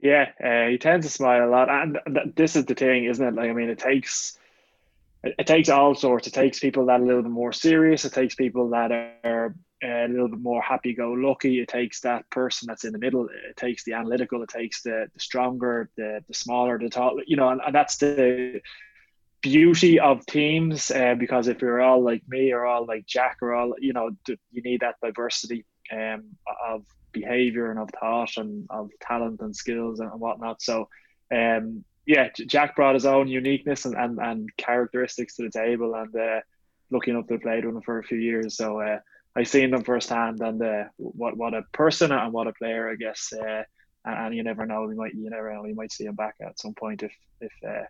Yeah, 0.00 0.30
uh, 0.42 0.70
he 0.70 0.78
tends 0.78 1.06
to 1.06 1.12
smile 1.12 1.46
a 1.46 1.50
lot, 1.50 1.68
and 1.68 1.98
th- 2.06 2.34
this 2.34 2.56
is 2.56 2.64
the 2.64 2.74
thing, 2.74 3.04
isn't 3.04 3.24
it? 3.24 3.34
Like, 3.34 3.50
I 3.50 3.52
mean, 3.52 3.68
it 3.68 3.78
takes 3.78 4.38
it, 5.22 5.34
it 5.38 5.46
takes 5.46 5.68
all 5.68 5.94
sorts. 5.94 6.26
It 6.26 6.34
takes 6.34 6.58
people 6.58 6.86
that 6.86 7.00
are 7.00 7.02
a 7.02 7.06
little 7.06 7.22
bit 7.22 7.32
more 7.32 7.52
serious. 7.52 8.04
It 8.04 8.12
takes 8.12 8.34
people 8.34 8.70
that 8.70 8.90
are 8.92 9.54
uh, 9.82 10.06
a 10.06 10.08
little 10.08 10.28
bit 10.28 10.40
more 10.40 10.62
happy-go-lucky. 10.62 11.60
It 11.60 11.68
takes 11.68 12.00
that 12.00 12.28
person 12.30 12.66
that's 12.68 12.84
in 12.84 12.92
the 12.92 12.98
middle. 12.98 13.26
It 13.26 13.56
takes 13.56 13.84
the 13.84 13.94
analytical. 13.94 14.42
It 14.42 14.50
takes 14.50 14.82
the, 14.82 15.08
the 15.12 15.20
stronger, 15.20 15.90
the 15.96 16.22
the 16.28 16.34
smaller, 16.34 16.78
the 16.78 16.90
tall. 16.90 17.20
You 17.26 17.36
know, 17.36 17.48
and, 17.48 17.60
and 17.64 17.74
that's 17.74 17.96
the 17.96 18.60
beauty 19.40 19.98
of 19.98 20.26
teams. 20.26 20.90
Uh, 20.90 21.14
because 21.18 21.48
if 21.48 21.62
you're 21.62 21.80
all 21.80 22.02
like 22.02 22.22
me 22.28 22.52
or 22.52 22.66
all 22.66 22.84
like 22.86 23.06
Jack 23.06 23.38
or 23.40 23.54
all, 23.54 23.74
you 23.78 23.92
know, 23.92 24.10
you 24.28 24.62
need 24.62 24.80
that 24.80 24.96
diversity 25.02 25.64
um, 25.90 26.24
of 26.68 26.84
behavior 27.12 27.70
and 27.70 27.80
of 27.80 27.90
thought 27.98 28.36
and 28.36 28.66
of 28.70 28.90
talent 29.00 29.40
and 29.40 29.56
skills 29.56 30.00
and 30.00 30.10
whatnot. 30.20 30.62
So, 30.62 30.88
um, 31.32 31.84
yeah, 32.06 32.28
Jack 32.46 32.76
brought 32.76 32.94
his 32.94 33.06
own 33.06 33.28
uniqueness 33.28 33.84
and, 33.84 33.94
and, 33.94 34.18
and 34.18 34.56
characteristics 34.56 35.36
to 35.36 35.42
the 35.42 35.50
table, 35.50 35.94
and 35.94 36.14
uh, 36.14 36.40
looking 36.90 37.16
up 37.16 37.28
to 37.28 37.38
played 37.38 37.64
with 37.64 37.74
him 37.74 37.82
for 37.82 37.98
a 37.98 38.04
few 38.04 38.18
years. 38.18 38.56
So 38.56 38.80
uh, 38.80 38.98
I 39.36 39.44
seen 39.44 39.70
them 39.70 39.84
firsthand, 39.84 40.40
and 40.40 40.62
uh, 40.62 40.84
what 40.96 41.36
what 41.36 41.54
a 41.54 41.62
person 41.72 42.12
and 42.12 42.32
what 42.32 42.46
a 42.46 42.52
player, 42.52 42.90
I 42.90 42.96
guess. 42.96 43.32
Uh, 43.32 43.62
and, 44.04 44.26
and, 44.26 44.34
you 44.34 44.42
never 44.42 44.66
know, 44.66 44.84
we 44.84 44.94
might 44.94 45.14
you 45.14 45.30
never 45.30 45.52
know, 45.52 45.62
we 45.62 45.74
might 45.74 45.92
see 45.92 46.04
him 46.04 46.14
back 46.14 46.34
at 46.40 46.58
some 46.58 46.74
point 46.74 47.02
if 47.02 47.12
if 47.40 47.52
uh, 47.66 47.84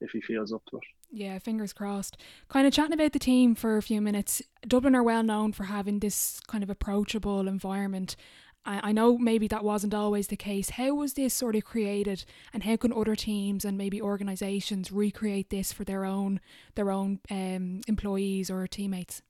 if 0.00 0.10
he 0.10 0.20
feels 0.20 0.52
up 0.52 0.62
to 0.70 0.76
it. 0.76 0.82
Yeah, 1.10 1.38
fingers 1.38 1.72
crossed. 1.72 2.16
Kind 2.48 2.66
of 2.66 2.72
chatting 2.72 2.94
about 2.94 3.12
the 3.12 3.18
team 3.18 3.54
for 3.54 3.76
a 3.76 3.82
few 3.82 4.00
minutes. 4.00 4.42
Dublin 4.66 4.96
are 4.96 5.02
well 5.02 5.22
known 5.22 5.52
for 5.52 5.64
having 5.64 5.98
this 5.98 6.40
kind 6.46 6.64
of 6.64 6.70
approachable 6.70 7.46
environment. 7.48 8.16
I, 8.64 8.88
I 8.88 8.92
know 8.92 9.18
maybe 9.18 9.48
that 9.48 9.64
wasn't 9.64 9.94
always 9.94 10.28
the 10.28 10.36
case. 10.36 10.70
How 10.70 10.94
was 10.94 11.14
this 11.14 11.34
sort 11.34 11.56
of 11.56 11.64
created, 11.64 12.24
and 12.52 12.62
how 12.62 12.76
can 12.76 12.92
other 12.92 13.16
teams 13.16 13.64
and 13.64 13.76
maybe 13.76 14.00
organisations 14.00 14.92
recreate 14.92 15.50
this 15.50 15.72
for 15.72 15.84
their 15.84 16.04
own 16.04 16.40
their 16.74 16.90
own 16.90 17.20
um, 17.30 17.80
employees 17.88 18.50
or 18.50 18.66
teammates? 18.66 19.22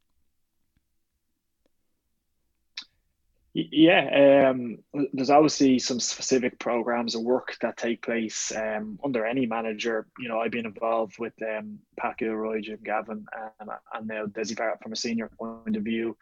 Yeah, 3.55 4.49
um, 4.51 4.79
there's 5.13 5.29
obviously 5.29 5.79
some 5.79 6.01
specific 6.01 6.59
programs 6.59 7.15
of 7.15 7.21
work 7.21 7.55
that 7.61 7.77
take 7.77 8.01
place 8.01 8.51
um, 8.57 8.99
under 9.05 9.27
any 9.27 9.45
manager. 9.45 10.07
You 10.19 10.29
know, 10.29 10.41
I've 10.41 10.53
been 10.53 10.65
involved 10.65 11.19
with 11.19 11.35
um, 11.43 11.79
Pat 11.99 12.17
Gilroy, 12.17 12.63
Jim 12.63 12.79
Gavin, 12.83 13.27
and, 13.61 13.71
and 13.93 14.07
now 14.07 14.25
Dessie 14.25 14.57
Farrell 14.57 14.79
from 14.83 14.93
a 14.93 14.97
senior 14.97 15.29
point 15.39 15.77
of 15.77 15.83
view. 15.83 16.17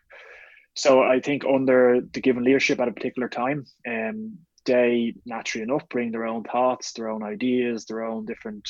So 0.74 1.02
I 1.02 1.20
think 1.20 1.44
under 1.44 2.00
the 2.00 2.20
given 2.20 2.44
leadership 2.44 2.80
at 2.80 2.88
a 2.88 2.92
particular 2.92 3.28
time, 3.28 3.66
um, 3.86 4.38
they 4.64 5.14
naturally 5.26 5.64
enough 5.64 5.88
bring 5.88 6.12
their 6.12 6.26
own 6.26 6.44
thoughts, 6.44 6.92
their 6.92 7.08
own 7.08 7.22
ideas, 7.22 7.86
their 7.86 8.04
own 8.04 8.24
different, 8.24 8.68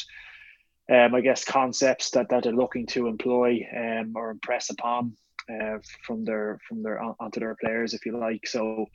um, 0.91 1.15
I 1.15 1.21
guess, 1.21 1.45
concepts 1.45 2.11
that, 2.13 2.29
that 2.31 2.45
they're 2.45 2.53
looking 2.53 2.87
to 2.89 3.07
employ 3.07 3.67
um, 3.77 4.13
or 4.17 4.31
impress 4.31 4.71
upon 4.71 5.17
uh, 5.51 5.79
from 6.07 6.25
their 6.25 6.59
from 6.67 6.83
their 6.83 7.01
onto 7.01 7.41
their 7.41 7.57
players, 7.61 7.95
if 7.95 8.07
you 8.07 8.19
like. 8.19 8.47
So. 8.47 8.87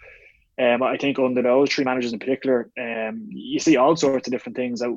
Um, 0.58 0.82
I 0.84 0.96
think 0.96 1.20
under 1.20 1.42
those 1.42 1.70
three 1.70 1.84
managers 1.84 2.14
in 2.14 2.20
particular, 2.20 2.72
um, 2.80 3.28
you 3.30 3.60
see 3.60 3.76
all 3.76 3.94
sorts 3.98 4.26
of 4.26 4.32
different 4.32 4.56
things 4.56 4.80
that 4.80 4.90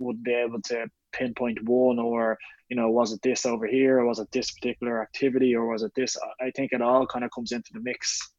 would 0.00 0.22
be 0.22 0.32
able 0.32 0.60
to 0.62 0.86
pinpoint 1.12 1.58
one 1.68 1.98
or 1.98 2.38
you 2.68 2.76
know 2.76 2.88
was 2.90 3.12
it 3.12 3.20
this 3.22 3.46
over 3.46 3.66
here 3.66 4.00
or 4.00 4.06
was 4.06 4.18
it 4.18 4.28
this 4.32 4.50
particular 4.52 5.02
activity 5.02 5.54
or 5.54 5.66
was 5.66 5.82
it 5.82 5.92
this 5.96 6.16
i 6.40 6.50
think 6.52 6.72
it 6.72 6.82
all 6.82 7.06
kind 7.06 7.24
of 7.24 7.30
comes 7.32 7.52
into 7.52 7.72
the 7.72 7.80
mix 7.80 8.30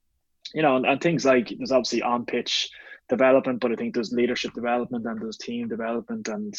you 0.54 0.62
know 0.62 0.78
and, 0.78 0.86
and 0.86 1.02
things 1.02 1.26
like 1.26 1.50
there's 1.58 1.72
obviously 1.72 2.02
on 2.02 2.26
pitch 2.26 2.70
development 3.10 3.60
but 3.60 3.72
i 3.72 3.76
think 3.76 3.94
there's 3.94 4.14
leadership 4.14 4.54
development 4.54 5.06
and 5.06 5.22
there's 5.22 5.38
team 5.38 5.68
development 5.68 6.28
and 6.30 6.56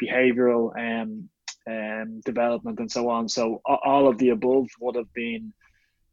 behavioral 0.00 0.70
um, 0.78 1.28
um, 1.68 2.20
development 2.24 2.80
and 2.80 2.90
so 2.90 3.08
on. 3.08 3.28
So 3.28 3.60
all 3.64 4.08
of 4.08 4.18
the 4.18 4.30
above 4.30 4.66
would 4.80 4.96
have 4.96 5.12
been, 5.12 5.52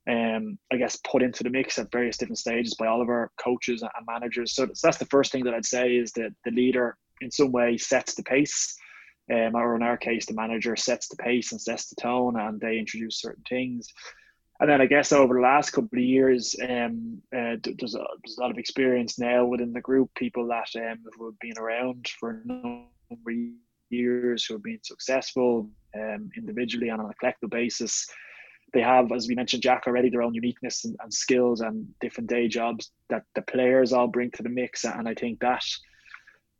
um, 0.08 0.58
I 0.72 0.78
guess, 0.78 0.98
put 0.98 1.24
into 1.24 1.44
the 1.44 1.50
mix 1.50 1.80
at 1.80 1.92
various 1.92 2.18
different 2.18 2.40
stages 2.40 2.76
by 2.76 2.88
all 2.88 3.02
of 3.02 3.10
our 3.10 3.32
coaches 3.38 3.82
and 3.82 3.92
managers. 4.08 4.54
So 4.54 4.68
that's 4.84 4.98
the 4.98 5.06
first 5.06 5.32
thing 5.32 5.44
that 5.46 5.54
I'd 5.54 5.66
say 5.66 5.96
is 5.96 6.12
that 6.14 6.34
the 6.44 6.52
leader 6.52 6.98
in 7.22 7.32
some 7.32 7.52
way 7.52 7.78
sets 7.78 8.16
the 8.16 8.24
pace. 8.24 8.78
Um, 9.32 9.56
or 9.56 9.76
in 9.76 9.82
our 9.82 9.98
case, 9.98 10.28
the 10.28 10.36
manager 10.36 10.76
sets 10.76 11.08
the 11.08 11.16
pace 11.16 11.52
and 11.52 11.60
sets 11.60 11.90
the 11.90 11.96
tone, 12.00 12.40
and 12.40 12.60
they 12.60 12.78
introduce 12.78 13.22
certain 13.22 13.44
things. 13.50 13.92
And 14.60 14.70
then 14.70 14.82
I 14.82 14.86
guess 14.86 15.12
over 15.12 15.34
the 15.34 15.42
last 15.42 15.72
couple 15.72 15.98
of 15.98 16.04
years, 16.04 16.56
um, 16.62 17.22
uh, 17.36 17.56
there's, 17.64 17.96
a, 17.96 18.06
there's 18.24 18.38
a 18.38 18.42
lot 18.42 18.52
of 18.52 18.58
experience 18.58 19.20
now 19.20 19.44
within 19.46 19.74
the 19.74 19.82
group, 19.82 20.14
people 20.16 20.48
that 20.48 20.70
um, 20.76 21.00
have 21.04 21.40
been 21.42 21.58
around 21.58 22.08
for 22.20 22.30
a 22.30 22.48
number 22.48 23.32
of 23.32 23.36
years 23.90 24.46
who 24.46 24.54
have 24.54 24.64
been 24.64 24.80
successful 24.82 25.70
um, 25.96 26.30
individually 26.38 26.90
and 26.90 27.02
on 27.02 27.10
a 27.10 27.14
collective 27.16 27.50
basis. 27.50 28.08
They 28.74 28.82
have, 28.82 29.12
as 29.12 29.28
we 29.28 29.36
mentioned, 29.36 29.64
Jack 29.64 29.84
already, 29.88 30.10
their 30.10 30.22
own 30.22 30.34
uniqueness 30.34 30.86
and, 30.86 30.96
and 31.02 31.14
skills 31.14 31.62
and 31.62 31.88
different 32.00 32.30
day 32.30 32.48
jobs 32.48 32.92
that 33.10 33.24
the 33.34 33.42
players 33.42 33.92
all 33.92 34.08
bring 34.08 34.32
to 34.32 34.44
the 34.44 34.50
mix. 34.50 34.86
And 34.86 35.08
I 35.08 35.14
think 35.16 35.40
that 35.40 35.64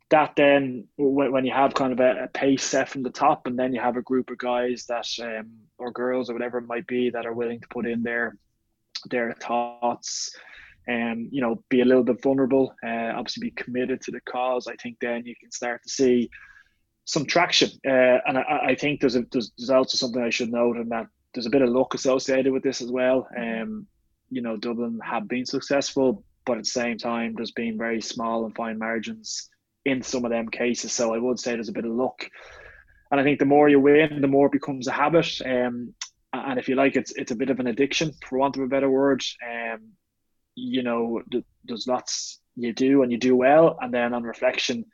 that 0.10 0.34
then 0.36 0.88
when 0.98 1.46
you 1.46 1.52
have 1.52 1.74
kind 1.74 1.92
of 1.92 2.00
a, 2.00 2.26
a, 2.26 2.28
pace 2.28 2.64
set 2.64 2.88
from 2.88 3.02
the 3.02 3.10
top 3.10 3.48
and 3.48 3.58
then 3.58 3.74
you 3.74 3.82
have 3.82 3.98
a 3.98 4.02
group 4.04 4.30
of 4.30 4.38
guys 4.38 4.86
that 4.88 5.08
um, 5.22 5.50
or 5.80 5.92
girls 5.92 6.30
or 6.30 6.34
whatever 6.34 6.60
it 6.60 6.68
might 6.68 6.86
be 6.86 7.10
that 7.10 7.26
are 7.26 7.34
willing 7.34 7.60
to 7.60 7.68
put 7.70 7.88
in 7.88 8.04
their 8.04 8.38
their 9.10 9.34
thoughts 9.34 10.36
and 10.88 11.12
um, 11.12 11.30
you 11.32 11.42
know 11.42 11.64
be 11.70 11.82
a 11.82 11.86
little 11.86 12.04
bit 12.04 12.22
vulnerable 12.22 12.74
uh, 12.86 13.12
obviously 13.16 13.50
be 13.50 13.52
committed 13.52 14.00
to 14.00 14.12
the 14.12 14.22
cause 14.22 14.68
i 14.68 14.76
think 14.76 14.96
then 15.02 15.26
you 15.26 15.36
can 15.42 15.52
start 15.52 15.82
to 15.82 15.90
see 15.90 16.30
some 17.06 17.26
traction. 17.26 17.70
Uh, 17.88 18.20
and 18.26 18.38
I, 18.38 18.62
I, 18.70 18.76
think 18.76 19.00
there's, 19.00 19.16
a, 19.16 19.24
there's, 19.32 19.52
there's 19.58 19.70
also 19.70 19.98
something 19.98 20.22
I 20.22 20.32
should 20.32 20.52
note 20.52 20.78
and 20.78 20.92
that 20.92 21.08
there's 21.34 21.46
a 21.46 21.52
bit 21.52 21.62
of 21.62 21.70
luck 21.70 21.94
associated 21.94 22.52
with 22.52 22.64
this 22.64 22.82
as 22.82 22.92
well. 22.92 23.28
Um, 23.38 23.88
you 24.30 24.42
know, 24.42 24.58
Dublin 24.58 25.00
have 25.04 25.28
been 25.28 25.46
successful, 25.46 26.24
but 26.46 26.58
at 26.58 26.64
the 26.64 26.70
same 26.70 26.98
time, 26.98 27.34
there's 27.36 27.52
been 27.52 27.78
very 27.78 28.02
small 28.02 28.46
and 28.46 28.56
fine 28.56 28.80
margins 28.80 29.50
in 29.86 30.02
some 30.02 30.26
of 30.26 30.32
them 30.32 30.50
cases. 30.50 30.92
So 30.92 31.14
I 31.14 31.18
would 31.18 31.40
say 31.40 31.54
there's 31.54 31.70
a 31.70 31.74
bit 31.74 31.86
of 31.86 31.92
luck. 31.92 32.30
And 33.12 33.20
I 33.20 33.24
think 33.24 33.40
the 33.40 33.46
more 33.46 33.70
you 33.70 33.80
win, 33.80 34.22
the 34.22 34.28
more 34.28 34.48
it 34.48 34.52
becomes 34.52 34.88
a 34.88 34.92
habit. 34.92 35.40
Um, 35.46 35.94
and 36.34 36.60
if 36.60 36.68
you 36.68 36.76
like, 36.76 36.96
it's 36.96 37.14
it's 37.14 37.32
a 37.32 37.36
bit 37.36 37.50
of 37.50 37.60
an 37.60 37.68
addiction, 37.68 38.12
for 38.28 38.40
want 38.40 38.58
of 38.58 38.64
a 38.64 38.68
better 38.68 38.90
word. 38.90 39.24
Um, 39.48 39.92
you 40.56 40.84
know, 40.84 41.22
there's 41.64 41.88
lots 41.88 42.40
you 42.56 42.74
do 42.74 43.04
and 43.04 43.12
you 43.12 43.18
do 43.18 43.36
well, 43.36 43.78
and 43.82 43.94
then 43.94 44.14
on 44.14 44.24
reflection, 44.24 44.86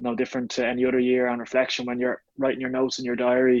no 0.00 0.14
different 0.14 0.50
to 0.52 0.66
any 0.66 0.84
other 0.84 0.98
year 0.98 1.28
on 1.28 1.38
reflection 1.38 1.86
when 1.86 1.98
you're 1.98 2.22
writing 2.36 2.60
your 2.60 2.70
notes 2.70 2.98
in 2.98 3.04
your 3.04 3.16
diary 3.16 3.60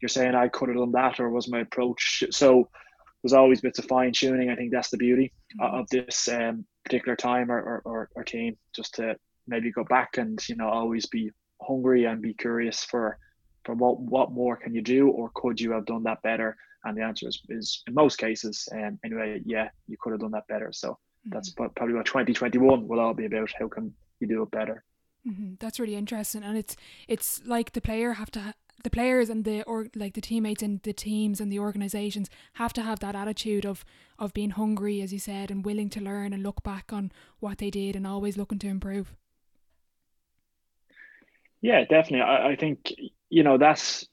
you're 0.00 0.08
saying 0.08 0.34
i 0.34 0.48
could 0.48 0.68
have 0.68 0.78
done 0.78 0.92
that 0.92 1.20
or 1.20 1.30
was 1.30 1.48
my 1.48 1.60
approach 1.60 2.22
so 2.30 2.68
there's 3.22 3.32
always 3.32 3.60
bits 3.60 3.78
of 3.78 3.84
fine 3.86 4.12
tuning 4.12 4.50
i 4.50 4.56
think 4.56 4.72
that's 4.72 4.90
the 4.90 4.96
beauty 4.96 5.32
of 5.60 5.88
this 5.90 6.28
um, 6.28 6.64
particular 6.84 7.16
time 7.16 7.50
or, 7.50 7.60
or, 7.60 7.82
or, 7.84 8.10
or 8.14 8.24
team 8.24 8.56
just 8.74 8.94
to 8.94 9.16
maybe 9.48 9.72
go 9.72 9.84
back 9.84 10.18
and 10.18 10.46
you 10.48 10.56
know 10.56 10.68
always 10.68 11.06
be 11.06 11.30
hungry 11.62 12.04
and 12.04 12.22
be 12.22 12.34
curious 12.34 12.84
for 12.84 13.18
for 13.64 13.74
what 13.74 14.00
what 14.00 14.32
more 14.32 14.56
can 14.56 14.74
you 14.74 14.82
do 14.82 15.08
or 15.08 15.30
could 15.34 15.60
you 15.60 15.72
have 15.72 15.86
done 15.86 16.02
that 16.02 16.22
better 16.22 16.56
and 16.84 16.96
the 16.96 17.02
answer 17.02 17.26
is, 17.28 17.42
is 17.48 17.82
in 17.86 17.94
most 17.94 18.16
cases 18.16 18.68
um, 18.72 18.98
anyway 19.04 19.40
yeah 19.44 19.68
you 19.88 19.96
could 20.00 20.12
have 20.12 20.20
done 20.20 20.30
that 20.30 20.46
better 20.48 20.70
so 20.72 20.90
mm-hmm. 20.90 21.30
that's 21.30 21.50
probably 21.50 21.94
what 21.94 22.06
2021 22.06 22.86
will 22.86 23.00
all 23.00 23.14
be 23.14 23.26
about 23.26 23.50
how 23.58 23.66
can 23.68 23.92
you 24.20 24.28
do 24.28 24.42
it 24.42 24.50
better 24.50 24.84
Mm-hmm. 25.26 25.54
That's 25.58 25.80
really 25.80 25.96
interesting, 25.96 26.42
and 26.42 26.56
it's 26.56 26.76
it's 27.06 27.42
like 27.44 27.72
the 27.72 27.80
player 27.80 28.14
have 28.14 28.30
to 28.32 28.40
ha- 28.40 28.54
the 28.84 28.90
players 28.90 29.28
and 29.28 29.44
the 29.44 29.62
or 29.64 29.88
like 29.94 30.14
the 30.14 30.20
teammates 30.20 30.62
and 30.62 30.80
the 30.82 30.92
teams 30.92 31.40
and 31.40 31.50
the 31.50 31.58
organizations 31.58 32.30
have 32.54 32.72
to 32.74 32.82
have 32.82 33.00
that 33.00 33.16
attitude 33.16 33.66
of 33.66 33.84
of 34.18 34.32
being 34.32 34.50
hungry, 34.50 35.02
as 35.02 35.12
you 35.12 35.18
said, 35.18 35.50
and 35.50 35.64
willing 35.64 35.90
to 35.90 36.00
learn 36.00 36.32
and 36.32 36.42
look 36.42 36.62
back 36.62 36.92
on 36.92 37.10
what 37.40 37.58
they 37.58 37.70
did 37.70 37.96
and 37.96 38.06
always 38.06 38.36
looking 38.36 38.58
to 38.60 38.68
improve. 38.68 39.14
Yeah, 41.60 41.84
definitely. 41.84 42.22
I, 42.22 42.50
I 42.50 42.56
think 42.56 42.92
you 43.30 43.42
know 43.42 43.58
that's 43.58 44.06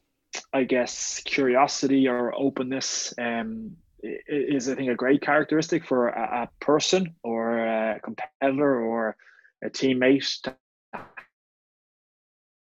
I 0.53 0.63
guess 0.63 1.21
curiosity 1.25 2.07
or 2.07 2.33
openness 2.35 3.13
um, 3.19 3.77
is 4.03 4.69
I 4.69 4.75
think 4.75 4.89
a 4.91 4.95
great 4.95 5.21
characteristic 5.21 5.85
for 5.85 6.09
a, 6.09 6.43
a 6.43 6.65
person 6.65 7.15
or 7.23 7.59
a 7.59 7.99
competitor 8.03 8.81
or 8.81 9.15
a 9.63 9.69
teammate 9.69 10.41
to 10.43 10.55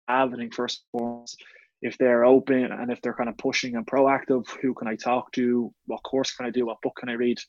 have. 0.08 0.34
I 0.34 0.36
think 0.38 0.54
first 0.54 0.84
and 0.94 1.00
foremost, 1.00 1.42
if 1.82 1.98
they're 1.98 2.26
open 2.26 2.66
and 2.72 2.92
if 2.92 3.02
they're 3.02 3.14
kind 3.14 3.30
of 3.30 3.38
pushing 3.38 3.76
and 3.76 3.86
proactive, 3.86 4.48
who 4.62 4.74
can 4.74 4.88
I 4.88 4.96
talk 4.96 5.32
to? 5.34 5.74
What 5.86 6.04
course 6.04 6.32
can 6.34 6.46
I 6.46 6.50
do? 6.50 6.66
What 6.66 6.82
book 6.82 6.96
can 7.00 7.10
I 7.10 7.14
read? 7.14 7.40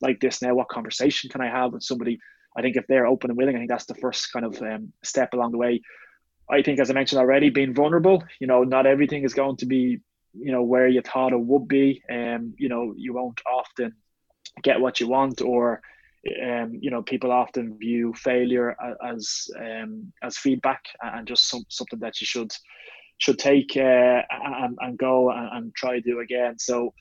Like 0.00 0.20
this 0.20 0.42
now, 0.42 0.54
what 0.54 0.68
conversation 0.68 1.30
can 1.30 1.40
I 1.40 1.48
have 1.48 1.72
with 1.72 1.82
somebody? 1.82 2.18
I 2.56 2.62
think 2.62 2.76
if 2.76 2.86
they're 2.86 3.06
open 3.06 3.30
and 3.30 3.36
willing, 3.36 3.54
I 3.56 3.58
think 3.60 3.70
that's 3.70 3.86
the 3.86 3.94
first 3.94 4.32
kind 4.32 4.44
of 4.44 4.60
um, 4.62 4.92
step 5.02 5.32
along 5.32 5.52
the 5.52 5.58
way. 5.58 5.80
I 6.52 6.62
think, 6.62 6.80
as 6.80 6.90
I 6.90 6.94
mentioned 6.94 7.20
already, 7.20 7.50
being 7.50 7.74
vulnerable. 7.74 8.22
You 8.40 8.46
know, 8.46 8.62
not 8.62 8.86
everything 8.86 9.24
is 9.24 9.34
going 9.34 9.56
to 9.58 9.66
be, 9.66 10.00
you 10.34 10.52
know, 10.52 10.62
where 10.62 10.88
you 10.88 11.00
thought 11.00 11.32
it 11.32 11.40
would 11.40 11.66
be. 11.66 12.02
And 12.08 12.34
um, 12.34 12.54
you 12.58 12.68
know, 12.68 12.94
you 12.96 13.14
won't 13.14 13.40
often 13.50 13.94
get 14.62 14.80
what 14.80 15.00
you 15.00 15.08
want, 15.08 15.40
or 15.40 15.80
um, 16.46 16.78
you 16.80 16.90
know, 16.90 17.02
people 17.02 17.32
often 17.32 17.78
view 17.78 18.12
failure 18.14 18.76
as 19.04 19.48
um, 19.58 20.12
as 20.22 20.36
feedback 20.36 20.82
and 21.02 21.26
just 21.26 21.48
some, 21.48 21.64
something 21.68 22.00
that 22.00 22.20
you 22.20 22.26
should 22.26 22.52
should 23.18 23.38
take 23.38 23.76
uh, 23.76 24.22
and, 24.30 24.76
and 24.80 24.98
go 24.98 25.30
and, 25.30 25.48
and 25.52 25.74
try 25.74 25.92
to 25.94 26.00
do 26.00 26.20
again. 26.20 26.58
So 26.58 26.92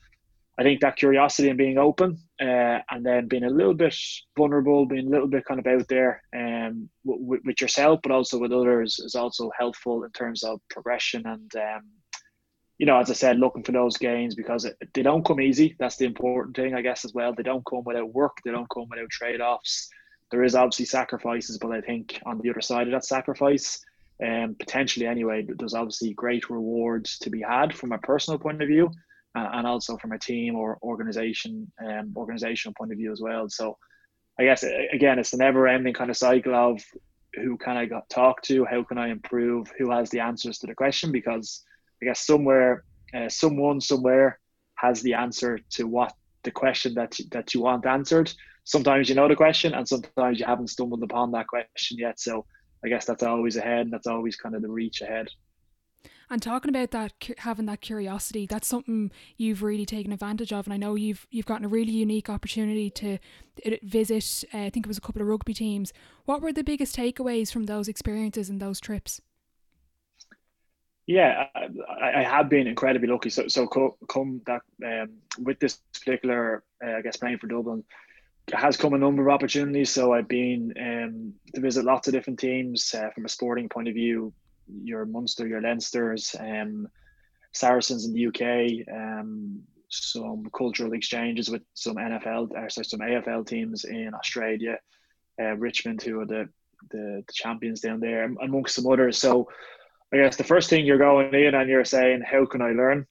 I 0.59 0.63
think 0.63 0.81
that 0.81 0.97
curiosity 0.97 1.49
and 1.49 1.57
being 1.57 1.77
open 1.77 2.17
uh, 2.39 2.79
and 2.89 3.05
then 3.05 3.27
being 3.27 3.45
a 3.45 3.49
little 3.49 3.73
bit 3.73 3.95
vulnerable, 4.37 4.85
being 4.85 5.07
a 5.07 5.09
little 5.09 5.27
bit 5.27 5.45
kind 5.45 5.59
of 5.59 5.67
out 5.67 5.87
there 5.87 6.21
um, 6.35 6.89
w- 7.05 7.41
with 7.43 7.61
yourself, 7.61 7.99
but 8.03 8.11
also 8.11 8.37
with 8.37 8.51
others 8.51 8.99
is 8.99 9.15
also 9.15 9.49
helpful 9.57 10.03
in 10.03 10.11
terms 10.11 10.43
of 10.43 10.59
progression 10.69 11.25
and 11.25 11.55
um, 11.55 11.81
you 12.81 12.87
know, 12.87 12.97
as 12.97 13.11
I 13.11 13.13
said, 13.13 13.37
looking 13.37 13.61
for 13.61 13.73
those 13.73 13.95
gains 13.97 14.33
because 14.33 14.67
they 14.95 15.03
don't 15.03 15.23
come 15.23 15.39
easy. 15.39 15.75
That's 15.77 15.97
the 15.97 16.05
important 16.05 16.55
thing, 16.55 16.73
I 16.73 16.81
guess, 16.81 17.05
as 17.05 17.13
well. 17.13 17.31
They 17.31 17.43
don't 17.43 17.63
come 17.63 17.83
without 17.85 18.11
work. 18.11 18.37
They 18.43 18.49
don't 18.49 18.67
come 18.73 18.87
without 18.89 19.11
trade 19.11 19.39
offs. 19.39 19.87
There 20.31 20.43
is 20.43 20.55
obviously 20.55 20.85
sacrifices, 20.85 21.59
but 21.59 21.71
I 21.71 21.81
think 21.81 22.19
on 22.25 22.39
the 22.39 22.49
other 22.49 22.59
side 22.59 22.87
of 22.87 22.93
that 22.93 23.05
sacrifice, 23.05 23.85
um, 24.25 24.55
potentially 24.57 25.05
anyway, 25.05 25.45
there's 25.47 25.75
obviously 25.75 26.13
great 26.13 26.49
rewards 26.49 27.19
to 27.19 27.29
be 27.29 27.41
had 27.41 27.71
from 27.77 27.91
a 27.91 27.99
personal 27.99 28.39
point 28.39 28.63
of 28.63 28.67
view, 28.67 28.89
and 29.35 29.65
also 29.65 29.97
from 29.97 30.11
a 30.11 30.19
team 30.19 30.55
or 30.55 30.77
organization, 30.83 31.71
um, 31.85 32.13
organizational 32.15 32.73
point 32.77 32.91
of 32.91 32.97
view 32.97 33.11
as 33.11 33.21
well. 33.21 33.49
So, 33.49 33.77
I 34.39 34.43
guess 34.43 34.63
again, 34.91 35.19
it's 35.19 35.31
the 35.31 35.37
never-ending 35.37 35.93
kind 35.93 36.09
of 36.09 36.17
cycle 36.17 36.55
of 36.55 36.81
who 37.35 37.57
can 37.57 37.77
I 37.77 37.87
talk 38.09 38.41
to, 38.43 38.65
how 38.65 38.83
can 38.83 38.97
I 38.97 39.09
improve, 39.09 39.71
who 39.77 39.91
has 39.91 40.09
the 40.09 40.19
answers 40.19 40.57
to 40.59 40.67
the 40.67 40.75
question, 40.75 41.11
because 41.11 41.63
I 42.01 42.05
guess 42.05 42.25
somewhere, 42.25 42.83
uh, 43.13 43.29
someone 43.29 43.79
somewhere 43.79 44.39
has 44.75 45.01
the 45.01 45.13
answer 45.13 45.59
to 45.71 45.87
what 45.87 46.13
the 46.43 46.51
question 46.51 46.93
that 46.95 47.17
that 47.31 47.53
you 47.53 47.61
want 47.61 47.85
answered. 47.85 48.33
Sometimes 48.63 49.09
you 49.09 49.15
know 49.15 49.27
the 49.27 49.35
question, 49.35 49.73
and 49.73 49.87
sometimes 49.87 50.39
you 50.39 50.45
haven't 50.45 50.69
stumbled 50.69 51.03
upon 51.03 51.31
that 51.31 51.47
question 51.47 51.97
yet. 51.97 52.19
So 52.19 52.45
I 52.83 52.89
guess 52.89 53.05
that's 53.05 53.23
always 53.23 53.57
ahead, 53.57 53.81
and 53.81 53.93
that's 53.93 54.07
always 54.07 54.35
kind 54.35 54.55
of 54.55 54.61
the 54.61 54.69
reach 54.69 55.01
ahead. 55.01 55.27
And 56.31 56.41
talking 56.41 56.69
about 56.69 56.91
that, 56.91 57.11
having 57.39 57.65
that 57.65 57.81
curiosity, 57.81 58.45
that's 58.45 58.65
something 58.65 59.11
you've 59.35 59.61
really 59.61 59.85
taken 59.85 60.13
advantage 60.13 60.53
of. 60.53 60.65
And 60.65 60.73
I 60.73 60.77
know 60.77 60.95
you've 60.95 61.27
you've 61.29 61.45
gotten 61.45 61.65
a 61.65 61.67
really 61.69 61.91
unique 61.91 62.29
opportunity 62.29 62.89
to 62.89 63.17
visit. 63.83 64.45
Uh, 64.53 64.59
I 64.59 64.69
think 64.69 64.85
it 64.85 64.87
was 64.87 64.97
a 64.97 65.01
couple 65.01 65.21
of 65.21 65.27
rugby 65.27 65.53
teams. 65.53 65.91
What 66.23 66.41
were 66.41 66.53
the 66.53 66.63
biggest 66.63 66.95
takeaways 66.95 67.51
from 67.51 67.65
those 67.65 67.89
experiences 67.89 68.49
and 68.49 68.61
those 68.61 68.79
trips? 68.79 69.19
Yeah, 71.05 71.47
I, 71.53 72.21
I 72.21 72.23
have 72.23 72.47
been 72.47 72.65
incredibly 72.65 73.09
lucky. 73.09 73.29
So, 73.29 73.49
so 73.49 73.67
come 73.67 74.41
that 74.45 74.61
um, 74.85 75.09
with 75.37 75.59
this 75.59 75.81
particular, 75.93 76.63
uh, 76.81 76.91
I 76.91 77.01
guess, 77.01 77.17
playing 77.17 77.39
for 77.39 77.47
Dublin, 77.47 77.83
has 78.53 78.77
come 78.77 78.93
a 78.93 78.97
number 78.97 79.27
of 79.27 79.33
opportunities. 79.33 79.89
So 79.89 80.13
I've 80.13 80.29
been 80.29 80.73
um, 80.79 81.33
to 81.53 81.59
visit 81.59 81.83
lots 81.83 82.07
of 82.07 82.13
different 82.13 82.39
teams 82.39 82.93
uh, 82.93 83.09
from 83.09 83.25
a 83.25 83.29
sporting 83.29 83.67
point 83.67 83.89
of 83.89 83.95
view, 83.95 84.31
your 84.83 85.05
Munster, 85.05 85.47
your 85.47 85.61
Leinsters, 85.61 86.35
um, 86.39 86.87
Saracens 87.53 88.05
in 88.05 88.13
the 88.13 88.27
UK, 88.27 88.87
um, 88.93 89.61
some 89.89 90.47
cultural 90.55 90.93
exchanges 90.93 91.49
with 91.49 91.63
some 91.73 91.95
NFL, 91.95 92.51
or 92.51 92.69
sorry, 92.69 92.85
some 92.85 93.01
AFL 93.01 93.45
teams 93.45 93.83
in 93.83 94.13
Australia, 94.13 94.77
uh, 95.39 95.55
Richmond, 95.57 96.01
who 96.01 96.21
are 96.21 96.25
the, 96.25 96.49
the, 96.89 97.23
the 97.27 97.33
champions 97.33 97.81
down 97.81 97.99
there, 97.99 98.23
amongst 98.41 98.75
some 98.75 98.87
others. 98.87 99.17
So 99.17 99.49
I 100.13 100.17
guess 100.17 100.35
the 100.35 100.43
first 100.43 100.69
thing 100.69 100.85
you're 100.85 100.97
going 100.97 101.33
in 101.33 101.55
and 101.55 101.69
you're 101.69 101.85
saying, 101.85 102.21
how 102.21 102.45
can 102.45 102.61
I 102.61 102.71
learn? 102.71 103.05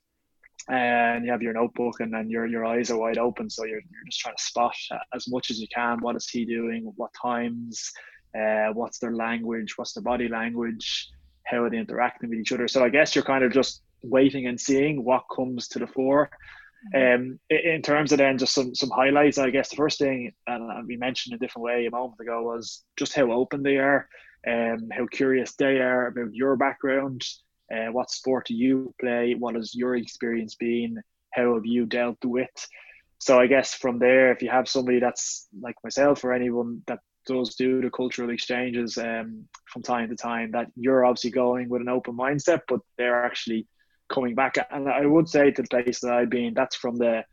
And 0.68 1.24
you 1.24 1.32
have 1.32 1.42
your 1.42 1.54
notebook 1.54 2.00
and 2.00 2.12
then 2.12 2.28
your 2.28 2.46
your 2.46 2.66
eyes 2.66 2.90
are 2.90 2.98
wide 2.98 3.18
open, 3.18 3.48
so 3.48 3.64
you're, 3.64 3.80
you're 3.80 4.04
just 4.06 4.20
trying 4.20 4.36
to 4.36 4.42
spot 4.42 4.74
as 5.14 5.26
much 5.26 5.50
as 5.50 5.58
you 5.58 5.66
can. 5.74 6.00
What 6.00 6.16
is 6.16 6.28
he 6.28 6.44
doing? 6.44 6.92
What 6.96 7.10
times? 7.20 7.90
Uh, 8.38 8.68
what's 8.74 8.98
their 8.98 9.14
language? 9.14 9.76
What's 9.76 9.94
their 9.94 10.02
body 10.02 10.28
language? 10.28 11.08
How 11.50 11.64
are 11.64 11.70
they 11.70 11.78
interacting 11.78 12.30
with 12.30 12.38
each 12.38 12.52
other. 12.52 12.68
So 12.68 12.84
I 12.84 12.88
guess 12.88 13.14
you're 13.14 13.24
kind 13.24 13.44
of 13.44 13.52
just 13.52 13.82
waiting 14.02 14.46
and 14.46 14.60
seeing 14.60 15.04
what 15.04 15.24
comes 15.34 15.68
to 15.68 15.78
the 15.78 15.86
fore. 15.86 16.30
Mm-hmm. 16.94 17.22
Um, 17.22 17.40
in 17.50 17.82
terms 17.82 18.12
of 18.12 18.18
then 18.18 18.38
just 18.38 18.54
some 18.54 18.74
some 18.74 18.90
highlights, 18.90 19.36
I 19.36 19.50
guess 19.50 19.68
the 19.68 19.76
first 19.76 19.98
thing, 19.98 20.32
and 20.46 20.86
we 20.86 20.96
mentioned 20.96 21.34
a 21.34 21.38
different 21.38 21.64
way 21.64 21.86
a 21.86 21.90
moment 21.90 22.20
ago, 22.20 22.42
was 22.42 22.84
just 22.96 23.14
how 23.14 23.30
open 23.32 23.62
they 23.62 23.76
are, 23.76 24.08
um, 24.48 24.88
how 24.90 25.06
curious 25.06 25.54
they 25.56 25.78
are 25.78 26.06
about 26.06 26.34
your 26.34 26.56
background, 26.56 27.22
uh, 27.74 27.92
what 27.92 28.10
sport 28.10 28.46
do 28.46 28.54
you 28.54 28.94
play, 28.98 29.34
what 29.34 29.56
has 29.56 29.74
your 29.74 29.94
experience 29.96 30.54
been, 30.54 31.02
how 31.34 31.54
have 31.54 31.66
you 31.66 31.84
dealt 31.84 32.24
with. 32.24 32.48
So 33.18 33.38
I 33.38 33.46
guess 33.46 33.74
from 33.74 33.98
there, 33.98 34.32
if 34.32 34.40
you 34.40 34.48
have 34.48 34.66
somebody 34.66 35.00
that's 35.00 35.48
like 35.60 35.76
myself 35.84 36.24
or 36.24 36.32
anyone 36.32 36.82
that 36.86 37.00
does 37.26 37.54
do 37.54 37.80
the 37.80 37.90
cultural 37.90 38.30
exchanges 38.30 38.98
um, 38.98 39.46
from 39.66 39.82
time 39.82 40.08
to 40.08 40.16
time 40.16 40.52
that 40.52 40.68
you're 40.74 41.04
obviously 41.04 41.30
going 41.30 41.68
with 41.68 41.82
an 41.82 41.88
open 41.88 42.16
mindset, 42.16 42.62
but 42.68 42.80
they're 42.96 43.24
actually 43.24 43.66
coming 44.08 44.34
back. 44.34 44.56
And 44.70 44.88
I 44.88 45.06
would 45.06 45.28
say 45.28 45.50
to 45.50 45.62
the 45.62 45.68
place 45.68 46.00
that 46.00 46.12
I've 46.12 46.30
been, 46.30 46.54
that's 46.54 46.76
from 46.76 46.96
the 46.96 47.24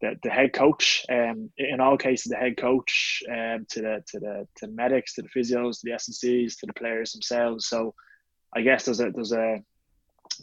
the, 0.00 0.14
the 0.22 0.30
head 0.30 0.52
coach. 0.52 1.06
Um, 1.08 1.50
in 1.56 1.80
all 1.80 1.96
cases, 1.96 2.30
the 2.30 2.36
head 2.36 2.56
coach 2.56 3.22
um, 3.30 3.66
to 3.70 3.80
the 3.80 4.04
to 4.08 4.20
the 4.20 4.48
to 4.56 4.66
the 4.66 4.72
medics, 4.72 5.14
to 5.14 5.22
the 5.22 5.28
physios, 5.28 5.80
to 5.80 5.84
the 5.84 5.92
S&Cs, 5.92 6.56
to 6.56 6.66
the 6.66 6.74
players 6.74 7.12
themselves. 7.12 7.66
So 7.66 7.94
I 8.54 8.62
guess 8.62 8.84
there's 8.84 9.00
a 9.00 9.10
there's 9.10 9.32
a 9.32 9.62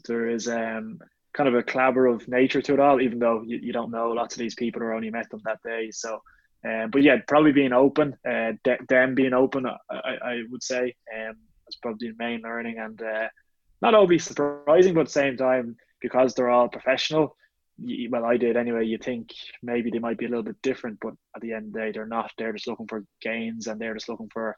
there 0.07 0.29
is 0.29 0.48
um, 0.48 1.00
kind 1.33 1.48
of 1.48 1.55
a 1.55 1.63
collaborative 1.63 2.27
nature 2.27 2.61
to 2.61 2.74
it 2.74 2.79
all, 2.79 3.01
even 3.01 3.20
though 3.20 3.44
you, 3.46 3.59
you 3.61 3.74
don't 3.74 3.92
know 3.92 4.09
lots 4.09 4.35
of 4.35 4.39
these 4.39 4.55
people 4.55 4.81
are 4.81 4.94
only 4.94 5.09
met 5.09 5.29
them 5.29 5.42
that 5.46 5.61
day. 5.63 5.92
So 5.92 6.22
um, 6.65 6.89
but 6.91 7.01
yeah, 7.03 7.17
probably 7.27 7.51
being 7.51 7.73
open, 7.73 8.15
uh, 8.27 8.53
them 8.87 9.15
being 9.15 9.33
open, 9.33 9.65
I, 9.65 10.15
I 10.23 10.43
would 10.49 10.63
say, 10.63 10.95
um, 11.13 11.35
is 11.67 11.77
probably 11.81 12.09
the 12.09 12.15
main 12.17 12.41
learning 12.41 12.77
and 12.79 13.01
uh, 13.01 13.27
not 13.81 13.95
overly 13.95 14.19
surprising, 14.19 14.93
but 14.93 15.01
at 15.01 15.07
the 15.07 15.11
same 15.11 15.37
time, 15.37 15.75
because 16.01 16.33
they're 16.33 16.49
all 16.49 16.69
professional, 16.69 17.35
you, 17.77 18.09
well, 18.09 18.25
I 18.25 18.37
did 18.37 18.55
anyway. 18.55 18.85
You 18.85 18.97
think 18.97 19.31
maybe 19.61 19.89
they 19.89 19.99
might 19.99 20.17
be 20.17 20.25
a 20.25 20.29
little 20.29 20.43
bit 20.43 20.61
different, 20.61 20.99
but 21.01 21.13
at 21.35 21.41
the 21.41 21.53
end 21.53 21.67
of 21.67 21.73
the 21.73 21.79
day, 21.79 21.91
they're 21.91 22.05
not. 22.05 22.31
They're 22.37 22.53
just 22.53 22.67
looking 22.67 22.87
for 22.87 23.03
gains 23.21 23.67
and 23.67 23.79
they're 23.79 23.93
just 23.93 24.09
looking 24.09 24.29
for, 24.31 24.55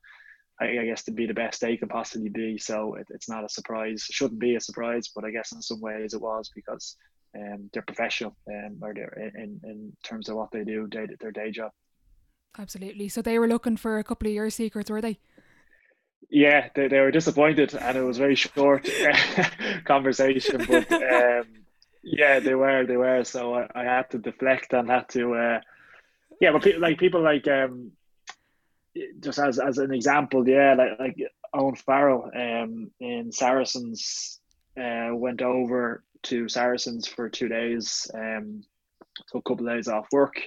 I, 0.60 0.80
I 0.80 0.86
guess, 0.86 1.04
to 1.06 1.12
be 1.12 1.26
the 1.26 1.34
best 1.34 1.62
they 1.62 1.78
can 1.78 1.88
possibly 1.88 2.30
be. 2.30 2.58
So 2.58 2.96
it, 2.96 3.08
it's 3.10 3.30
not 3.30 3.46
a 3.46 3.50
surprise. 3.50 4.06
It 4.10 4.14
shouldn't 4.14 4.40
be 4.40 4.56
a 4.56 4.62
surprise, 4.62 5.10
but 5.16 5.24
I 5.24 5.32
guess 5.32 5.52
in 5.54 5.62
some 5.62 5.82
ways 5.82 6.14
it 6.14 6.22
was 6.22 6.52
because 6.54 6.98
um, 7.36 7.70
they're 7.74 7.84
professional 7.84 8.36
um, 8.50 8.80
or 8.82 8.94
they're 8.94 9.32
in, 9.36 9.60
in 9.64 9.94
terms 10.04 10.30
of 10.30 10.36
what 10.36 10.52
they 10.52 10.64
do, 10.64 10.88
day, 10.88 11.08
their 11.20 11.32
day 11.32 11.52
job. 11.52 11.72
Absolutely. 12.58 13.10
So 13.10 13.22
they 13.22 13.38
were 13.40 13.48
looking 13.48 13.78
for 13.78 14.00
a 14.00 14.04
couple 14.04 14.28
of 14.28 14.34
year 14.34 14.50
secrets, 14.50 14.90
were 14.90 15.02
they? 15.02 15.20
Yeah, 16.30 16.70
they, 16.74 16.88
they 16.88 17.00
were 17.00 17.12
disappointed, 17.12 17.74
and 17.76 17.98
it 17.98 18.02
was 18.02 18.18
very 18.18 18.36
short 18.36 18.90
conversation. 19.86 20.66
But 20.68 20.92
um, 20.92 21.48
yeah, 22.04 22.40
they 22.40 22.56
were, 22.56 22.86
they 22.86 22.98
were. 22.98 23.24
So 23.24 23.56
I, 23.56 23.68
I 23.76 23.84
had 23.84 24.10
to 24.12 24.18
deflect 24.18 24.74
and 24.74 24.90
had 24.90 25.10
to, 25.10 25.36
uh, 25.36 25.62
yeah. 26.42 26.52
But 26.52 26.64
pe- 26.64 26.78
like 26.78 26.98
people 26.98 27.22
like, 27.22 27.48
um, 27.48 27.92
just 29.20 29.40
as 29.40 29.60
as 29.60 29.78
an 29.78 29.94
example, 29.94 30.48
yeah, 30.48 30.74
like 30.74 31.00
like 31.00 31.18
Owen 31.54 31.76
Farrell 31.76 32.32
um, 32.36 32.92
in 33.00 33.32
Saracens 33.32 34.40
uh, 34.80 35.10
went 35.12 35.42
over 35.42 36.04
to 36.24 36.50
Saracens 36.50 37.08
for 37.08 37.30
two 37.30 37.50
days. 37.50 38.10
Um, 38.14 38.64
took 39.32 39.46
a 39.46 39.50
couple 39.50 39.68
of 39.70 39.76
days 39.76 39.88
off 39.88 40.08
work 40.12 40.42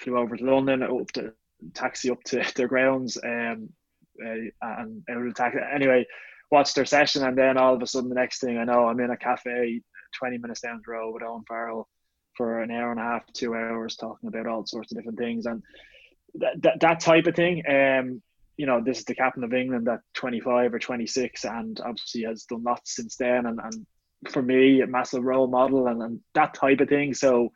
flew 0.00 0.18
over 0.18 0.36
to 0.36 0.44
London, 0.44 0.82
up 0.82 1.10
to 1.12 1.32
taxi 1.74 2.10
up 2.10 2.22
to 2.24 2.44
their 2.54 2.68
grounds, 2.68 3.18
um, 3.24 3.68
uh, 4.24 4.34
and 4.62 5.02
out 5.10 5.26
of 5.26 5.34
taxi. 5.34 5.58
Anyway, 5.74 6.06
watched 6.50 6.74
their 6.74 6.84
session, 6.84 7.24
and 7.24 7.36
then 7.36 7.56
all 7.56 7.74
of 7.74 7.82
a 7.82 7.86
sudden, 7.86 8.08
the 8.08 8.14
next 8.14 8.40
thing 8.40 8.58
I 8.58 8.64
know, 8.64 8.86
I'm 8.86 9.00
in 9.00 9.10
a 9.10 9.16
cafe, 9.16 9.82
twenty 10.14 10.38
minutes 10.38 10.60
down 10.60 10.82
the 10.84 10.92
road 10.92 11.14
with 11.14 11.22
Owen 11.22 11.44
Farrell 11.48 11.88
for 12.34 12.62
an 12.62 12.70
hour 12.70 12.90
and 12.90 13.00
a 13.00 13.04
half, 13.04 13.22
two 13.32 13.54
hours, 13.54 13.96
talking 13.96 14.28
about 14.28 14.46
all 14.46 14.66
sorts 14.66 14.92
of 14.92 14.98
different 14.98 15.18
things, 15.18 15.46
and 15.46 15.62
that 16.34 16.60
that, 16.62 16.80
that 16.80 17.00
type 17.00 17.26
of 17.26 17.34
thing. 17.34 17.62
Um, 17.68 18.22
you 18.56 18.64
know, 18.64 18.80
this 18.82 19.00
is 19.00 19.04
the 19.04 19.14
captain 19.14 19.44
of 19.44 19.52
England 19.52 19.86
at 19.86 20.00
25 20.14 20.72
or 20.72 20.78
26, 20.78 21.44
and 21.44 21.78
obviously 21.80 22.22
has 22.22 22.44
done 22.44 22.62
lots 22.62 22.96
since 22.96 23.16
then, 23.16 23.44
and, 23.44 23.60
and 23.62 23.86
for 24.30 24.40
me, 24.40 24.80
a 24.80 24.86
massive 24.86 25.24
role 25.24 25.46
model, 25.46 25.88
and, 25.88 26.02
and 26.02 26.20
that 26.34 26.54
type 26.54 26.80
of 26.80 26.88
thing. 26.88 27.12
So 27.12 27.52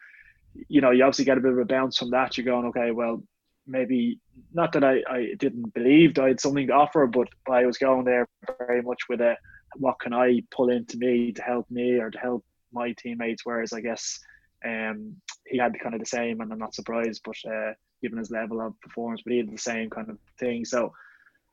you 0.68 0.80
know, 0.80 0.90
you 0.90 1.04
obviously 1.04 1.24
get 1.24 1.38
a 1.38 1.40
bit 1.40 1.52
of 1.52 1.58
a 1.58 1.64
bounce 1.64 1.98
from 1.98 2.10
that. 2.10 2.36
You're 2.36 2.44
going, 2.44 2.66
okay, 2.66 2.90
well, 2.90 3.22
maybe 3.66 4.18
not 4.52 4.72
that 4.72 4.84
I, 4.84 5.02
I 5.08 5.34
didn't 5.38 5.72
believe 5.74 6.18
I 6.18 6.28
had 6.28 6.40
something 6.40 6.66
to 6.66 6.72
offer, 6.72 7.06
but 7.06 7.28
I 7.50 7.66
was 7.66 7.78
going 7.78 8.04
there 8.04 8.26
very 8.58 8.82
much 8.82 9.02
with 9.08 9.20
a 9.20 9.36
what 9.76 10.00
can 10.00 10.12
I 10.12 10.42
pull 10.50 10.70
into 10.70 10.98
me 10.98 11.32
to 11.32 11.42
help 11.42 11.70
me 11.70 11.98
or 11.98 12.10
to 12.10 12.18
help 12.18 12.44
my 12.72 12.92
teammates. 12.92 13.42
Whereas 13.44 13.72
I 13.72 13.80
guess 13.80 14.18
um, 14.64 15.16
he 15.46 15.58
had 15.58 15.78
kind 15.80 15.94
of 15.94 16.00
the 16.00 16.06
same, 16.06 16.40
and 16.40 16.52
I'm 16.52 16.58
not 16.58 16.74
surprised, 16.74 17.22
but 17.24 17.36
uh, 17.48 17.72
given 18.02 18.18
his 18.18 18.30
level 18.30 18.60
of 18.60 18.80
performance, 18.80 19.22
but 19.24 19.32
he 19.32 19.38
had 19.38 19.50
the 19.50 19.58
same 19.58 19.90
kind 19.90 20.10
of 20.10 20.18
thing. 20.38 20.64
So 20.64 20.92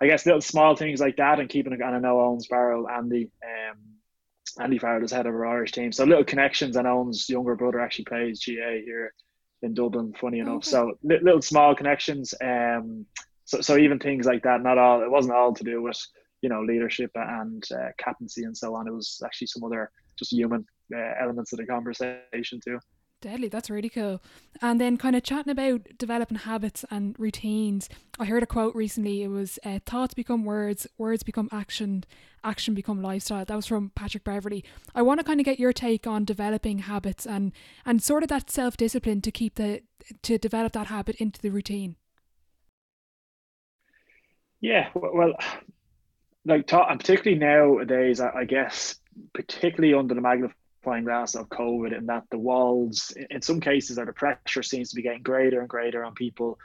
I 0.01 0.07
guess 0.07 0.25
little 0.25 0.41
small 0.41 0.75
things 0.75 0.99
like 0.99 1.17
that, 1.17 1.39
and 1.39 1.49
keeping 1.49 1.73
it. 1.73 1.81
And 1.81 1.95
I 1.95 1.99
know 1.99 2.19
Owens 2.19 2.47
Farrell, 2.47 2.89
Andy, 2.89 3.29
um, 3.43 3.77
Andy 4.59 4.77
Farrell 4.77 5.03
is 5.03 5.11
head 5.11 5.25
of 5.25 5.33
our 5.33 5.45
Irish 5.45 5.71
team. 5.71 5.91
So 5.91 6.03
little 6.03 6.23
connections 6.23 6.75
and 6.75 6.87
Owen's 6.87 7.29
younger 7.29 7.55
brother 7.55 7.79
actually 7.79 8.05
plays 8.05 8.39
GA 8.39 8.81
here 8.83 9.13
in 9.61 9.73
Dublin, 9.73 10.13
funny 10.19 10.39
enough. 10.39 10.57
Okay. 10.57 10.69
So 10.69 10.97
little 11.03 11.41
small 11.41 11.75
connections. 11.75 12.33
Um, 12.41 13.05
so, 13.45 13.61
so 13.61 13.77
even 13.77 13.99
things 13.99 14.25
like 14.25 14.43
that, 14.43 14.61
not 14.61 14.77
all, 14.77 15.01
it 15.01 15.09
wasn't 15.09 15.35
all 15.35 15.53
to 15.53 15.63
do 15.63 15.81
with, 15.81 15.99
you 16.41 16.49
know, 16.49 16.61
leadership 16.61 17.11
and 17.15 17.63
uh, 17.71 17.89
captaincy 17.97 18.43
and 18.43 18.55
so 18.55 18.75
on. 18.75 18.87
It 18.87 18.93
was 18.93 19.21
actually 19.25 19.47
some 19.47 19.63
other 19.63 19.91
just 20.17 20.33
human 20.33 20.65
uh, 20.95 21.13
elements 21.21 21.53
of 21.53 21.59
the 21.59 21.65
conversation 21.65 22.59
too. 22.63 22.79
Deadly, 23.19 23.47
that's 23.47 23.71
really 23.71 23.89
cool. 23.89 24.21
And 24.61 24.79
then, 24.79 24.95
kind 24.95 25.15
of 25.15 25.23
chatting 25.23 25.51
about 25.51 25.81
developing 25.97 26.37
habits 26.37 26.85
and 26.91 27.15
routines. 27.17 27.89
I 28.19 28.25
heard 28.25 28.43
a 28.43 28.45
quote 28.45 28.75
recently. 28.75 29.23
It 29.23 29.29
was 29.29 29.57
uh, 29.65 29.79
"Thoughts 29.83 30.13
become 30.13 30.45
words, 30.45 30.85
words 30.99 31.23
become 31.23 31.49
action, 31.51 32.03
action 32.43 32.75
become 32.75 33.01
lifestyle." 33.01 33.43
That 33.43 33.55
was 33.55 33.65
from 33.65 33.89
Patrick 33.95 34.23
Beverley. 34.23 34.63
I 34.93 35.01
want 35.01 35.19
to 35.19 35.23
kind 35.23 35.39
of 35.39 35.45
get 35.47 35.59
your 35.59 35.73
take 35.73 36.05
on 36.05 36.25
developing 36.25 36.79
habits 36.79 37.25
and 37.25 37.53
and 37.87 38.03
sort 38.03 38.21
of 38.21 38.29
that 38.29 38.51
self 38.51 38.77
discipline 38.77 39.21
to 39.21 39.31
keep 39.31 39.55
the 39.55 39.81
to 40.21 40.37
develop 40.37 40.73
that 40.73 40.87
habit 40.87 41.15
into 41.15 41.41
the 41.41 41.49
routine. 41.49 41.95
Yeah, 44.61 44.89
well, 44.93 45.33
like 46.45 46.71
and 46.71 46.99
particularly 46.99 47.39
nowadays, 47.39 48.21
I 48.21 48.43
guess, 48.45 48.99
particularly 49.33 49.95
under 49.95 50.13
the 50.13 50.21
magnifying 50.21 50.53
magnifying 50.87 51.05
glass 51.05 51.35
of 51.35 51.49
COVID, 51.49 51.97
and 51.97 52.07
that 52.07 52.23
the 52.31 52.37
walls, 52.37 53.13
in 53.29 53.41
some 53.41 53.59
cases, 53.59 53.99
or 53.99 54.05
the 54.05 54.13
pressure 54.13 54.63
seems 54.63 54.89
to 54.89 54.95
be 54.95 55.01
getting 55.01 55.23
greater 55.23 55.59
and 55.59 55.69
greater 55.69 56.03
on 56.03 56.13
people. 56.13 56.57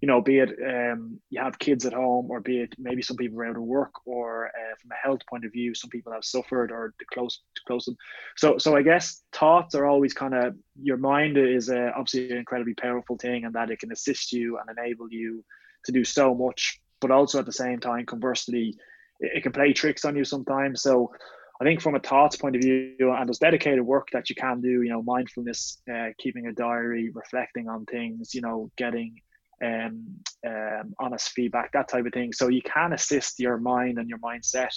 you 0.00 0.08
know, 0.08 0.20
be 0.20 0.38
it 0.38 0.50
um, 0.64 1.18
you 1.30 1.40
have 1.40 1.58
kids 1.58 1.86
at 1.86 1.92
home, 1.92 2.30
or 2.30 2.40
be 2.40 2.60
it 2.60 2.74
maybe 2.78 3.02
some 3.02 3.16
people 3.16 3.40
are 3.40 3.46
out 3.46 3.56
of 3.56 3.62
work, 3.62 3.92
or 4.06 4.48
uh, 4.48 4.74
from 4.80 4.90
a 4.90 4.94
health 4.94 5.20
point 5.28 5.44
of 5.44 5.52
view, 5.52 5.74
some 5.74 5.90
people 5.90 6.12
have 6.12 6.24
suffered 6.24 6.70
or 6.70 6.94
close 7.12 7.40
to 7.54 7.62
close 7.66 7.86
them. 7.86 7.96
So, 8.36 8.58
so 8.58 8.76
I 8.76 8.82
guess 8.82 9.22
thoughts 9.32 9.74
are 9.74 9.86
always 9.86 10.12
kind 10.12 10.34
of 10.34 10.54
your 10.82 10.98
mind 10.98 11.38
is 11.38 11.70
uh, 11.70 11.90
obviously 11.96 12.30
an 12.30 12.38
incredibly 12.38 12.74
powerful 12.74 13.16
thing, 13.16 13.44
and 13.44 13.54
that 13.54 13.70
it 13.70 13.78
can 13.78 13.92
assist 13.92 14.32
you 14.32 14.58
and 14.58 14.78
enable 14.78 15.10
you 15.10 15.44
to 15.86 15.92
do 15.92 16.04
so 16.04 16.34
much. 16.34 16.80
But 17.00 17.10
also 17.10 17.38
at 17.38 17.46
the 17.46 17.52
same 17.52 17.80
time, 17.80 18.06
conversely, 18.06 18.74
it, 19.20 19.38
it 19.38 19.42
can 19.42 19.52
play 19.52 19.72
tricks 19.72 20.04
on 20.04 20.16
you 20.16 20.24
sometimes. 20.24 20.82
So. 20.82 21.12
I 21.60 21.64
think 21.64 21.80
from 21.80 21.94
a 21.94 22.00
thoughts 22.00 22.36
point 22.36 22.56
of 22.56 22.62
view, 22.62 22.96
and 23.00 23.28
there's 23.28 23.38
dedicated 23.38 23.80
work 23.80 24.08
that 24.12 24.28
you 24.28 24.36
can 24.36 24.60
do, 24.60 24.82
you 24.82 24.90
know, 24.90 25.02
mindfulness, 25.02 25.80
uh, 25.92 26.08
keeping 26.18 26.46
a 26.46 26.52
diary, 26.52 27.10
reflecting 27.14 27.68
on 27.68 27.86
things, 27.86 28.34
you 28.34 28.42
know, 28.42 28.70
getting 28.76 29.20
um, 29.64 30.04
um, 30.46 30.94
honest 31.00 31.30
feedback, 31.30 31.72
that 31.72 31.88
type 31.88 32.04
of 32.04 32.12
thing. 32.12 32.32
So 32.32 32.48
you 32.48 32.60
can 32.62 32.92
assist 32.92 33.40
your 33.40 33.56
mind 33.56 33.98
and 33.98 34.08
your 34.08 34.18
mindset 34.18 34.74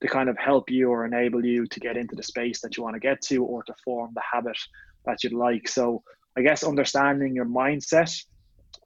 to 0.00 0.08
kind 0.08 0.28
of 0.28 0.38
help 0.38 0.70
you 0.70 0.90
or 0.90 1.04
enable 1.04 1.44
you 1.44 1.66
to 1.66 1.80
get 1.80 1.96
into 1.96 2.14
the 2.14 2.22
space 2.22 2.60
that 2.62 2.76
you 2.76 2.82
want 2.82 2.94
to 2.94 3.00
get 3.00 3.20
to 3.22 3.44
or 3.44 3.62
to 3.64 3.74
form 3.84 4.12
the 4.14 4.22
habit 4.30 4.58
that 5.04 5.22
you'd 5.22 5.32
like. 5.32 5.68
So 5.68 6.02
I 6.36 6.42
guess 6.42 6.64
understanding 6.64 7.34
your 7.34 7.46
mindset 7.46 8.14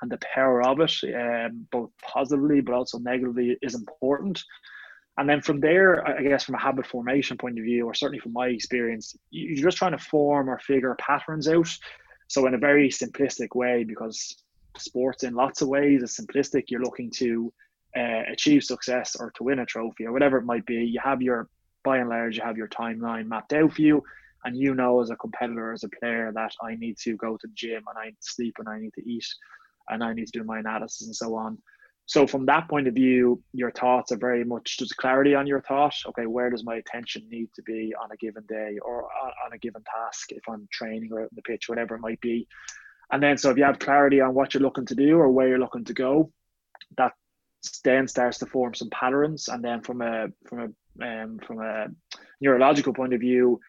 and 0.03 0.11
the 0.11 0.19
power 0.35 0.63
of 0.63 0.81
it, 0.81 0.93
um, 1.15 1.67
both 1.71 1.91
positively 2.03 2.61
but 2.61 2.75
also 2.75 2.99
negatively, 2.99 3.57
is 3.63 3.75
important. 3.75 4.43
And 5.19 5.29
then 5.29 5.43
from 5.43 5.61
there, 5.61 6.07
I 6.07 6.23
guess 6.23 6.45
from 6.45 6.55
a 6.55 6.61
habit 6.61 6.87
formation 6.87 7.37
point 7.37 7.59
of 7.59 7.65
view, 7.65 7.87
or 7.87 7.95
certainly 7.95 8.21
from 8.21 8.33
my 8.33 8.47
experience, 8.47 9.15
you're 9.31 9.69
just 9.69 9.77
trying 9.77 9.93
to 9.93 9.99
form 9.99 10.49
or 10.49 10.59
figure 10.59 10.97
patterns 10.99 11.49
out. 11.49 11.69
So 12.29 12.47
in 12.47 12.55
a 12.55 12.59
very 12.59 12.89
simplistic 12.89 13.55
way, 13.55 13.85
because 13.85 14.37
sports 14.79 15.25
in 15.25 15.35
lots 15.35 15.63
of 15.63 15.69
ways 15.69 16.03
is 16.03 16.17
simplistic. 16.17 16.65
You're 16.69 16.83
looking 16.83 17.11
to 17.17 17.53
uh, 17.97 18.23
achieve 18.33 18.63
success 18.63 19.17
or 19.19 19.33
to 19.33 19.43
win 19.43 19.59
a 19.59 19.67
trophy 19.67 20.07
or 20.07 20.13
whatever 20.13 20.39
it 20.39 20.45
might 20.45 20.65
be. 20.67 20.77
You 20.77 21.01
have 21.03 21.21
your, 21.21 21.49
by 21.85 21.99
and 21.99 22.09
large, 22.09 22.37
you 22.37 22.45
have 22.45 22.57
your 22.57 22.69
timeline 22.69 23.27
mapped 23.27 23.53
out 23.53 23.73
for 23.73 23.83
you. 23.83 24.03
And 24.45 24.57
you 24.57 24.75
know, 24.75 25.03
as 25.03 25.11
a 25.11 25.17
competitor, 25.17 25.73
as 25.73 25.85
a 25.85 25.89
player, 25.89 26.33
that 26.35 26.53
I 26.63 26.77
need 26.77 26.97
to 27.03 27.17
go 27.17 27.37
to 27.37 27.47
the 27.47 27.53
gym 27.55 27.83
and 27.89 27.99
I 27.99 28.07
need 28.07 28.21
to 28.23 28.33
sleep 28.33 28.57
and 28.59 28.69
I 28.69 28.79
need 28.79 28.95
to 28.95 29.07
eat 29.07 29.27
and 29.89 30.03
I 30.03 30.15
need 30.15 30.27
to 30.27 30.39
do 30.39 30.45
my 30.45 30.61
analysis 30.61 31.07
and 31.07 31.15
so 31.15 31.35
on. 31.35 31.59
So, 32.11 32.27
from 32.27 32.47
that 32.47 32.69
point 32.69 32.89
of 32.89 32.95
view, 32.95 33.41
your 33.53 33.71
thoughts 33.71 34.11
are 34.11 34.17
very 34.17 34.43
much 34.43 34.79
just 34.79 34.97
clarity 34.97 35.37
on 35.37 35.47
your 35.47 35.61
thought. 35.61 35.95
Okay, 36.09 36.27
where 36.27 36.51
does 36.51 36.65
my 36.65 36.75
attention 36.75 37.23
need 37.31 37.51
to 37.55 37.63
be 37.63 37.95
on 38.03 38.11
a 38.11 38.17
given 38.17 38.43
day 38.49 38.79
or 38.83 39.05
on 39.05 39.53
a 39.53 39.59
given 39.59 39.85
task 39.85 40.33
if 40.33 40.43
I'm 40.49 40.67
training 40.73 41.13
or 41.13 41.21
out 41.21 41.31
in 41.31 41.37
the 41.37 41.43
pitch, 41.43 41.69
whatever 41.69 41.95
it 41.95 42.01
might 42.01 42.21
be? 42.21 42.49
And 43.13 43.23
then, 43.23 43.39
so 43.39 43.51
if 43.51 43.59
you 43.59 43.63
have 43.63 43.79
clarity 43.79 44.21
on 44.21 44.35
what 44.35 44.53
you're 44.53 44.61
looking 44.61 44.87
to 44.87 44.97
do 44.97 45.19
or 45.19 45.31
where 45.31 45.47
you're 45.47 45.61
looking 45.61 45.85
to 45.85 45.93
go, 45.93 46.33
that 46.97 47.13
then 47.85 48.09
starts 48.09 48.39
to 48.39 48.47
form 48.47 48.75
some 48.75 48.91
patterns. 48.91 49.47
And 49.47 49.63
then, 49.63 49.81
from 49.81 50.03
a 50.03 50.31
from 50.49 50.75
a 50.99 51.05
um, 51.07 51.39
from 51.47 51.61
a 51.61 51.87
neurological 52.41 52.93
point 52.93 53.15
of 53.15 53.21
view, 53.21 53.61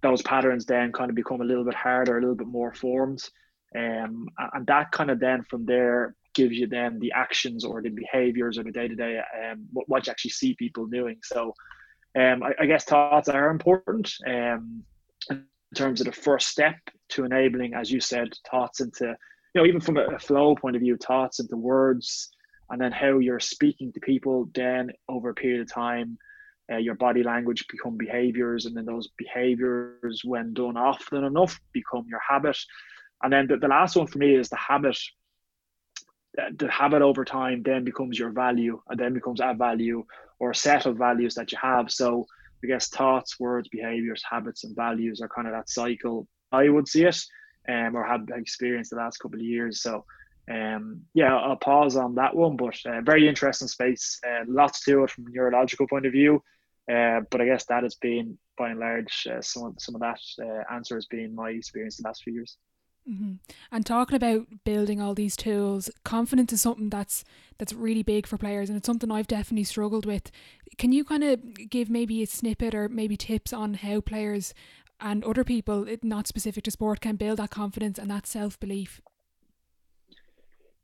those 0.00 0.22
patterns 0.22 0.64
then 0.64 0.90
kind 0.92 1.10
of 1.10 1.16
become 1.16 1.42
a 1.42 1.44
little 1.44 1.64
bit 1.64 1.74
harder, 1.74 2.16
a 2.16 2.20
little 2.22 2.34
bit 2.34 2.46
more 2.46 2.72
formed. 2.72 3.22
Um, 3.76 4.26
and 4.54 4.66
that 4.68 4.90
kind 4.90 5.10
of 5.10 5.20
then 5.20 5.42
from 5.42 5.66
there 5.66 6.16
gives 6.34 6.56
you 6.56 6.66
then 6.66 6.98
the 7.00 7.12
actions 7.12 7.64
or 7.64 7.82
the 7.82 7.88
behaviors 7.88 8.58
or 8.58 8.64
the 8.64 8.72
day 8.72 8.88
to 8.88 8.94
day 8.94 9.18
um 9.18 9.66
what, 9.72 9.88
what 9.88 10.06
you 10.06 10.10
actually 10.10 10.30
see 10.30 10.54
people 10.54 10.86
doing. 10.86 11.18
So 11.22 11.54
um, 12.18 12.42
I, 12.42 12.54
I 12.60 12.66
guess 12.66 12.84
thoughts 12.84 13.28
are 13.28 13.50
important. 13.50 14.12
Um, 14.26 14.82
in 15.30 15.44
terms 15.76 16.00
of 16.00 16.06
the 16.06 16.12
first 16.12 16.48
step 16.48 16.74
to 17.10 17.24
enabling, 17.24 17.74
as 17.74 17.90
you 17.92 18.00
said, 18.00 18.28
thoughts 18.50 18.80
into, 18.80 19.06
you 19.54 19.60
know, 19.60 19.66
even 19.66 19.80
from 19.80 19.96
a 19.98 20.18
flow 20.18 20.56
point 20.56 20.74
of 20.74 20.82
view, 20.82 20.96
thoughts 20.96 21.38
into 21.38 21.56
words, 21.56 22.28
and 22.70 22.80
then 22.80 22.92
how 22.92 23.18
you're 23.18 23.40
speaking 23.40 23.92
to 23.92 24.00
people. 24.00 24.48
Then 24.54 24.90
over 25.08 25.30
a 25.30 25.34
period 25.34 25.60
of 25.60 25.72
time, 25.72 26.18
uh, 26.72 26.76
your 26.76 26.96
body 26.96 27.22
language 27.22 27.64
become 27.68 27.96
behaviors, 27.96 28.66
and 28.66 28.76
then 28.76 28.84
those 28.84 29.08
behaviors, 29.16 30.22
when 30.24 30.54
done 30.54 30.76
often 30.76 31.24
enough, 31.24 31.60
become 31.72 32.06
your 32.08 32.20
habit. 32.28 32.58
And 33.22 33.32
then 33.32 33.46
the, 33.46 33.56
the 33.56 33.68
last 33.68 33.96
one 33.96 34.06
for 34.06 34.18
me 34.18 34.34
is 34.34 34.48
the 34.48 34.56
habit. 34.56 34.98
The 36.56 36.70
habit 36.70 37.02
over 37.02 37.24
time 37.24 37.62
then 37.62 37.84
becomes 37.84 38.18
your 38.18 38.30
value, 38.30 38.80
and 38.88 38.98
then 38.98 39.14
becomes 39.14 39.40
a 39.40 39.54
value 39.54 40.04
or 40.38 40.50
a 40.50 40.54
set 40.54 40.86
of 40.86 40.96
values 40.96 41.34
that 41.34 41.52
you 41.52 41.58
have. 41.60 41.90
So 41.90 42.26
I 42.62 42.66
guess 42.66 42.88
thoughts, 42.88 43.40
words, 43.40 43.68
behaviors, 43.68 44.22
habits, 44.28 44.64
and 44.64 44.76
values 44.76 45.20
are 45.20 45.28
kind 45.28 45.48
of 45.48 45.54
that 45.54 45.70
cycle. 45.70 46.26
I 46.52 46.68
would 46.68 46.88
see 46.88 47.04
it, 47.04 47.18
um, 47.68 47.96
or 47.96 48.04
have 48.04 48.28
experienced 48.34 48.90
the 48.90 48.96
last 48.96 49.18
couple 49.18 49.38
of 49.38 49.44
years. 49.44 49.82
So, 49.82 50.04
um, 50.50 51.02
yeah, 51.14 51.36
I'll 51.36 51.56
pause 51.56 51.96
on 51.96 52.14
that 52.16 52.34
one. 52.34 52.56
But 52.56 52.78
uh, 52.86 53.00
very 53.02 53.28
interesting 53.28 53.68
space. 53.68 54.20
Uh, 54.26 54.44
lots 54.46 54.84
to 54.84 55.04
it 55.04 55.10
from 55.10 55.26
a 55.26 55.30
neurological 55.30 55.86
point 55.86 56.06
of 56.06 56.12
view. 56.12 56.42
Uh, 56.90 57.20
but 57.30 57.40
I 57.40 57.46
guess 57.46 57.66
that 57.66 57.84
has 57.84 57.94
been, 57.94 58.36
by 58.58 58.70
and 58.70 58.80
large, 58.80 59.26
uh, 59.30 59.40
some 59.40 59.64
of, 59.64 59.74
some 59.78 59.94
of 59.94 60.00
that 60.00 60.20
uh, 60.42 60.74
answer 60.74 60.96
has 60.96 61.06
been 61.06 61.34
my 61.34 61.50
experience 61.50 61.98
the 61.98 62.08
last 62.08 62.24
few 62.24 62.32
years. 62.32 62.56
Mm-hmm. 63.08 63.34
And 63.72 63.86
talking 63.86 64.16
about 64.16 64.46
building 64.64 65.00
all 65.00 65.14
these 65.14 65.36
tools, 65.36 65.90
confidence 66.04 66.52
is 66.52 66.60
something 66.60 66.90
that's 66.90 67.24
that's 67.58 67.72
really 67.72 68.02
big 68.02 68.26
for 68.26 68.36
players, 68.36 68.68
and 68.68 68.76
it's 68.76 68.86
something 68.86 69.10
I've 69.10 69.26
definitely 69.26 69.64
struggled 69.64 70.06
with. 70.06 70.30
Can 70.78 70.92
you 70.92 71.04
kind 71.04 71.24
of 71.24 71.70
give 71.70 71.90
maybe 71.90 72.22
a 72.22 72.26
snippet 72.26 72.74
or 72.74 72.88
maybe 72.88 73.16
tips 73.16 73.52
on 73.52 73.74
how 73.74 74.00
players 74.00 74.54
and 75.00 75.24
other 75.24 75.44
people, 75.44 75.86
not 76.02 76.26
specific 76.26 76.64
to 76.64 76.70
sport, 76.70 77.00
can 77.00 77.16
build 77.16 77.38
that 77.38 77.50
confidence 77.50 77.98
and 77.98 78.10
that 78.10 78.26
self 78.26 78.60
belief? 78.60 79.00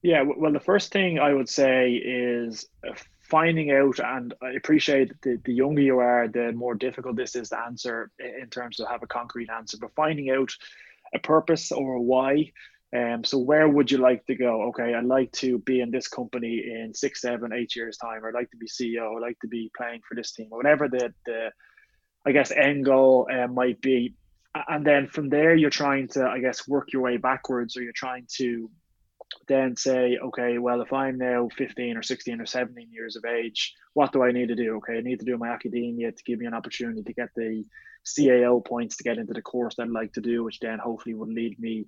Yeah, 0.02 0.22
well, 0.22 0.52
the 0.52 0.60
first 0.60 0.92
thing 0.92 1.18
I 1.18 1.32
would 1.32 1.48
say 1.48 1.94
is 1.94 2.66
uh, 2.86 2.92
finding 3.20 3.72
out, 3.72 3.98
and 3.98 4.34
I 4.42 4.52
appreciate 4.52 5.12
the, 5.22 5.40
the 5.44 5.52
younger 5.52 5.82
you 5.82 5.98
are, 5.98 6.28
the 6.28 6.52
more 6.52 6.74
difficult 6.74 7.16
this 7.16 7.34
is 7.34 7.48
to 7.48 7.60
answer 7.60 8.10
in 8.18 8.48
terms 8.48 8.78
of 8.78 8.88
have 8.88 9.02
a 9.02 9.08
concrete 9.08 9.50
answer, 9.50 9.78
but 9.80 9.94
finding 9.94 10.30
out 10.30 10.52
a 11.14 11.18
purpose 11.18 11.72
or 11.72 11.94
a 11.94 12.02
why. 12.02 12.52
Um, 12.96 13.24
so 13.24 13.38
where 13.38 13.68
would 13.68 13.90
you 13.90 13.98
like 13.98 14.24
to 14.26 14.34
go? 14.34 14.62
Okay, 14.68 14.94
I'd 14.94 15.04
like 15.04 15.32
to 15.32 15.58
be 15.58 15.80
in 15.80 15.90
this 15.90 16.08
company 16.08 16.62
in 16.66 16.94
six, 16.94 17.20
seven, 17.20 17.52
eight 17.52 17.74
years 17.74 17.96
time. 17.96 18.22
I'd 18.24 18.34
like 18.34 18.50
to 18.52 18.56
be 18.56 18.66
CEO. 18.66 19.16
I'd 19.16 19.22
like 19.22 19.38
to 19.40 19.48
be 19.48 19.70
playing 19.76 20.00
for 20.08 20.14
this 20.14 20.32
team. 20.32 20.48
Or 20.50 20.58
whatever 20.58 20.88
the 20.88 21.12
the, 21.26 21.50
I 22.24 22.32
guess 22.32 22.50
end 22.52 22.84
goal 22.84 23.28
uh, 23.30 23.48
might 23.48 23.80
be, 23.80 24.14
and 24.68 24.86
then 24.86 25.08
from 25.08 25.28
there 25.28 25.54
you're 25.54 25.70
trying 25.70 26.08
to, 26.08 26.26
I 26.26 26.38
guess, 26.40 26.68
work 26.68 26.92
your 26.92 27.02
way 27.02 27.16
backwards, 27.16 27.76
or 27.76 27.82
you're 27.82 27.92
trying 27.92 28.26
to 28.36 28.70
then 29.48 29.76
say, 29.76 30.18
okay, 30.22 30.58
well, 30.58 30.80
if 30.80 30.92
I'm 30.92 31.18
now 31.18 31.48
15 31.56 31.96
or 31.96 32.02
16 32.02 32.40
or 32.40 32.46
17 32.46 32.88
years 32.90 33.16
of 33.16 33.24
age, 33.24 33.74
what 33.94 34.12
do 34.12 34.22
I 34.22 34.32
need 34.32 34.48
to 34.48 34.54
do? 34.54 34.76
Okay, 34.76 34.98
I 34.98 35.00
need 35.00 35.20
to 35.20 35.26
do 35.26 35.38
my 35.38 35.48
academia 35.48 36.12
to 36.12 36.22
give 36.24 36.38
me 36.38 36.46
an 36.46 36.54
opportunity 36.54 37.02
to 37.02 37.12
get 37.12 37.28
the 37.34 37.64
CAO 38.06 38.64
points 38.64 38.96
to 38.96 39.04
get 39.04 39.18
into 39.18 39.32
the 39.32 39.42
course 39.42 39.74
that 39.76 39.84
I'd 39.84 39.90
like 39.90 40.12
to 40.14 40.20
do, 40.20 40.44
which 40.44 40.60
then 40.60 40.78
hopefully 40.78 41.14
would 41.14 41.28
lead 41.28 41.58
me 41.58 41.86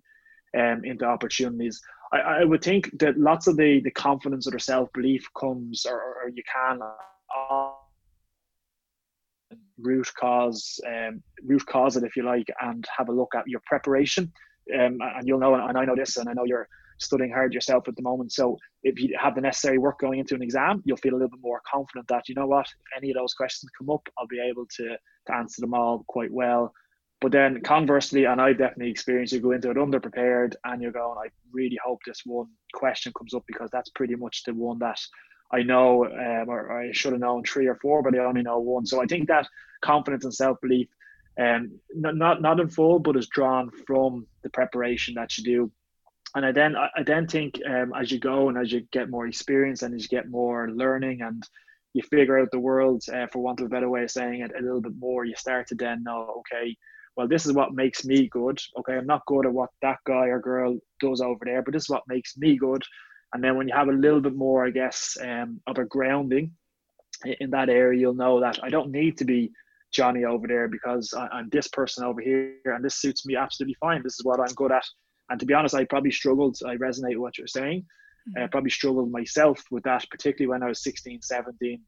um, 0.57 0.85
into 0.85 1.04
opportunities. 1.04 1.81
I, 2.12 2.18
I 2.18 2.44
would 2.44 2.62
think 2.62 2.90
that 2.98 3.18
lots 3.18 3.46
of 3.46 3.57
the, 3.57 3.81
the 3.81 3.90
confidence 3.90 4.46
or 4.46 4.52
the 4.52 4.61
self 4.61 4.92
belief 4.92 5.26
comes, 5.38 5.87
or, 5.87 6.00
or 6.00 6.28
you 6.28 6.42
can, 6.52 6.81
uh, 6.83 7.70
root 9.78 10.11
cause, 10.18 10.81
um, 10.87 11.22
root 11.44 11.64
cause 11.66 11.96
it 11.96 12.04
if 12.04 12.16
you 12.16 12.24
like, 12.24 12.48
and 12.61 12.87
have 12.96 13.09
a 13.09 13.12
look 13.12 13.35
at 13.37 13.46
your 13.46 13.61
preparation. 13.66 14.33
Um, 14.74 14.98
and 15.00 15.26
you'll 15.26 15.38
know, 15.38 15.54
and 15.54 15.78
I 15.78 15.85
know 15.85 15.96
this, 15.96 16.16
and 16.16 16.28
I 16.28 16.33
know 16.33 16.44
you're 16.44 16.68
studying 16.98 17.30
hard 17.30 17.54
yourself 17.54 17.88
at 17.88 17.96
the 17.96 18.02
moment. 18.02 18.32
So 18.32 18.56
if 18.82 19.00
you 19.00 19.16
have 19.20 19.34
the 19.34 19.40
necessary 19.40 19.78
work 19.78 19.98
going 19.98 20.18
into 20.18 20.34
an 20.34 20.42
exam, 20.42 20.82
you'll 20.84 20.96
feel 20.98 21.12
a 21.12 21.16
little 21.16 21.30
bit 21.30 21.40
more 21.42 21.62
confident 21.70 22.08
that 22.08 22.28
you 22.28 22.34
know 22.34 22.46
what, 22.46 22.66
if 22.66 22.96
any 22.96 23.11
of 23.11 23.16
those 23.16 23.34
questions 23.34 23.70
come 23.78 23.90
up, 23.90 24.06
I'll 24.18 24.26
be 24.26 24.40
able 24.40 24.66
to 24.76 24.96
to 25.26 25.34
answer 25.34 25.61
them 25.61 25.74
all 25.74 26.04
quite 26.08 26.32
well. 26.32 26.72
But 27.20 27.32
then 27.32 27.61
conversely, 27.62 28.24
and 28.24 28.40
I've 28.40 28.58
definitely 28.58 28.90
experienced 28.90 29.32
you 29.32 29.40
go 29.40 29.50
into 29.50 29.70
it 29.70 29.76
underprepared 29.76 30.54
and 30.64 30.80
you're 30.80 30.92
going, 30.92 31.18
I 31.18 31.30
really 31.52 31.78
hope 31.84 31.98
this 32.06 32.22
one 32.24 32.46
question 32.74 33.12
comes 33.18 33.34
up 33.34 33.42
because 33.46 33.70
that's 33.72 33.90
pretty 33.90 34.14
much 34.14 34.44
the 34.44 34.54
one 34.54 34.78
that 34.78 35.00
I 35.52 35.62
know 35.62 36.04
um, 36.04 36.48
or 36.48 36.80
I 36.80 36.92
should 36.92 37.12
have 37.12 37.20
known 37.20 37.42
three 37.42 37.66
or 37.66 37.76
four, 37.76 38.02
but 38.02 38.14
I 38.14 38.24
only 38.24 38.42
know 38.42 38.58
one. 38.58 38.87
So 38.87 39.02
I 39.02 39.06
think 39.06 39.28
that 39.28 39.48
confidence 39.82 40.24
and 40.24 40.34
self 40.34 40.61
belief, 40.61 40.88
um, 41.40 41.80
not, 41.94 42.16
not 42.16 42.42
not 42.42 42.61
in 42.61 42.68
full, 42.68 42.98
but 43.00 43.16
is 43.16 43.28
drawn 43.28 43.70
from 43.87 44.26
the 44.42 44.50
preparation 44.50 45.14
that 45.14 45.37
you 45.38 45.44
do 45.44 45.72
and 46.38 46.46
I 46.46 46.53
then 46.53 46.77
I 46.77 47.03
then 47.05 47.27
think 47.27 47.61
um, 47.68 47.92
as 48.01 48.12
you 48.12 48.20
go 48.20 48.48
and 48.48 48.57
as 48.57 48.70
you 48.70 48.83
get 48.92 49.11
more 49.11 49.27
experience 49.27 49.83
and 49.83 49.92
as 49.92 50.03
you 50.03 50.09
get 50.09 50.31
more 50.31 50.70
learning 50.70 51.20
and 51.22 51.42
you 51.94 52.03
figure 52.03 52.38
out 52.38 52.48
the 52.53 52.61
world, 52.61 53.03
uh, 53.12 53.27
for 53.33 53.40
want 53.40 53.59
of 53.59 53.66
a 53.66 53.68
better 53.68 53.90
way 53.90 54.05
of 54.05 54.11
saying 54.12 54.42
it, 54.42 54.53
a 54.57 54.62
little 54.62 54.81
bit 54.81 54.92
more, 55.01 55.24
you 55.24 55.35
start 55.35 55.66
to 55.66 55.74
then 55.74 56.05
know, 56.05 56.40
okay, 56.40 56.77
well, 57.16 57.27
this 57.27 57.44
is 57.44 57.55
what 57.55 57.74
makes 57.74 58.05
me 58.05 58.29
good. 58.29 58.61
Okay, 58.79 58.94
I'm 58.94 59.07
not 59.07 59.27
good 59.27 59.46
at 59.46 59.53
what 59.53 59.70
that 59.83 59.98
guy 60.07 60.27
or 60.27 60.38
girl 60.38 60.79
does 61.01 61.20
over 61.20 61.40
there, 61.44 61.61
but 61.61 61.74
this 61.74 61.85
is 61.85 61.90
what 61.90 62.05
makes 62.07 62.37
me 62.37 62.57
good. 62.57 62.85
And 63.33 63.42
then 63.42 63.57
when 63.57 63.66
you 63.66 63.74
have 63.74 63.88
a 63.88 63.92
little 63.92 64.20
bit 64.20 64.37
more, 64.37 64.64
I 64.64 64.70
guess, 64.70 65.18
um, 65.20 65.61
of 65.66 65.79
a 65.79 65.85
grounding 65.87 66.53
in 67.40 67.51
that 67.51 67.68
area, 67.68 67.98
you'll 67.98 68.14
know 68.14 68.40
that 68.40 68.61
I 68.62 68.68
don't 68.68 68.92
need 68.92 69.18
to 69.18 69.24
be 69.24 69.51
Johnny 69.90 70.24
over 70.24 70.46
there 70.46 70.68
because 70.68 71.12
I, 71.14 71.40
am 71.40 71.48
this 71.48 71.66
person 71.66 72.05
over 72.05 72.20
here 72.20 72.55
and 72.64 72.85
this 72.85 72.94
suits 72.94 73.27
me 73.27 73.35
absolutely 73.35 73.77
fine. 73.81 74.05
This 74.05 74.20
is 74.20 74.24
what 74.24 74.38
I'm 74.38 74.55
good 74.55 74.70
at 74.70 74.85
and 75.30 75.40
to 75.40 75.46
be 75.46 75.54
honest, 75.54 75.74
I 75.74 75.84
probably 75.84 76.10
struggled. 76.10 76.58
I 76.64 76.76
resonate 76.76 77.10
with 77.10 77.18
what 77.18 77.38
you're 77.38 77.46
saying. 77.46 77.86
mm-hmm. 78.28 78.44
uh, 78.44 78.48
probably 78.48 78.70
struggled 78.70 79.10
myself 79.10 79.62
with 79.70 79.84
that, 79.84 80.06
particularly 80.10 80.48
when 80.48 80.62
I 80.62 80.68
was 80.68 80.82
16, 80.82 81.22
17. 81.22 81.80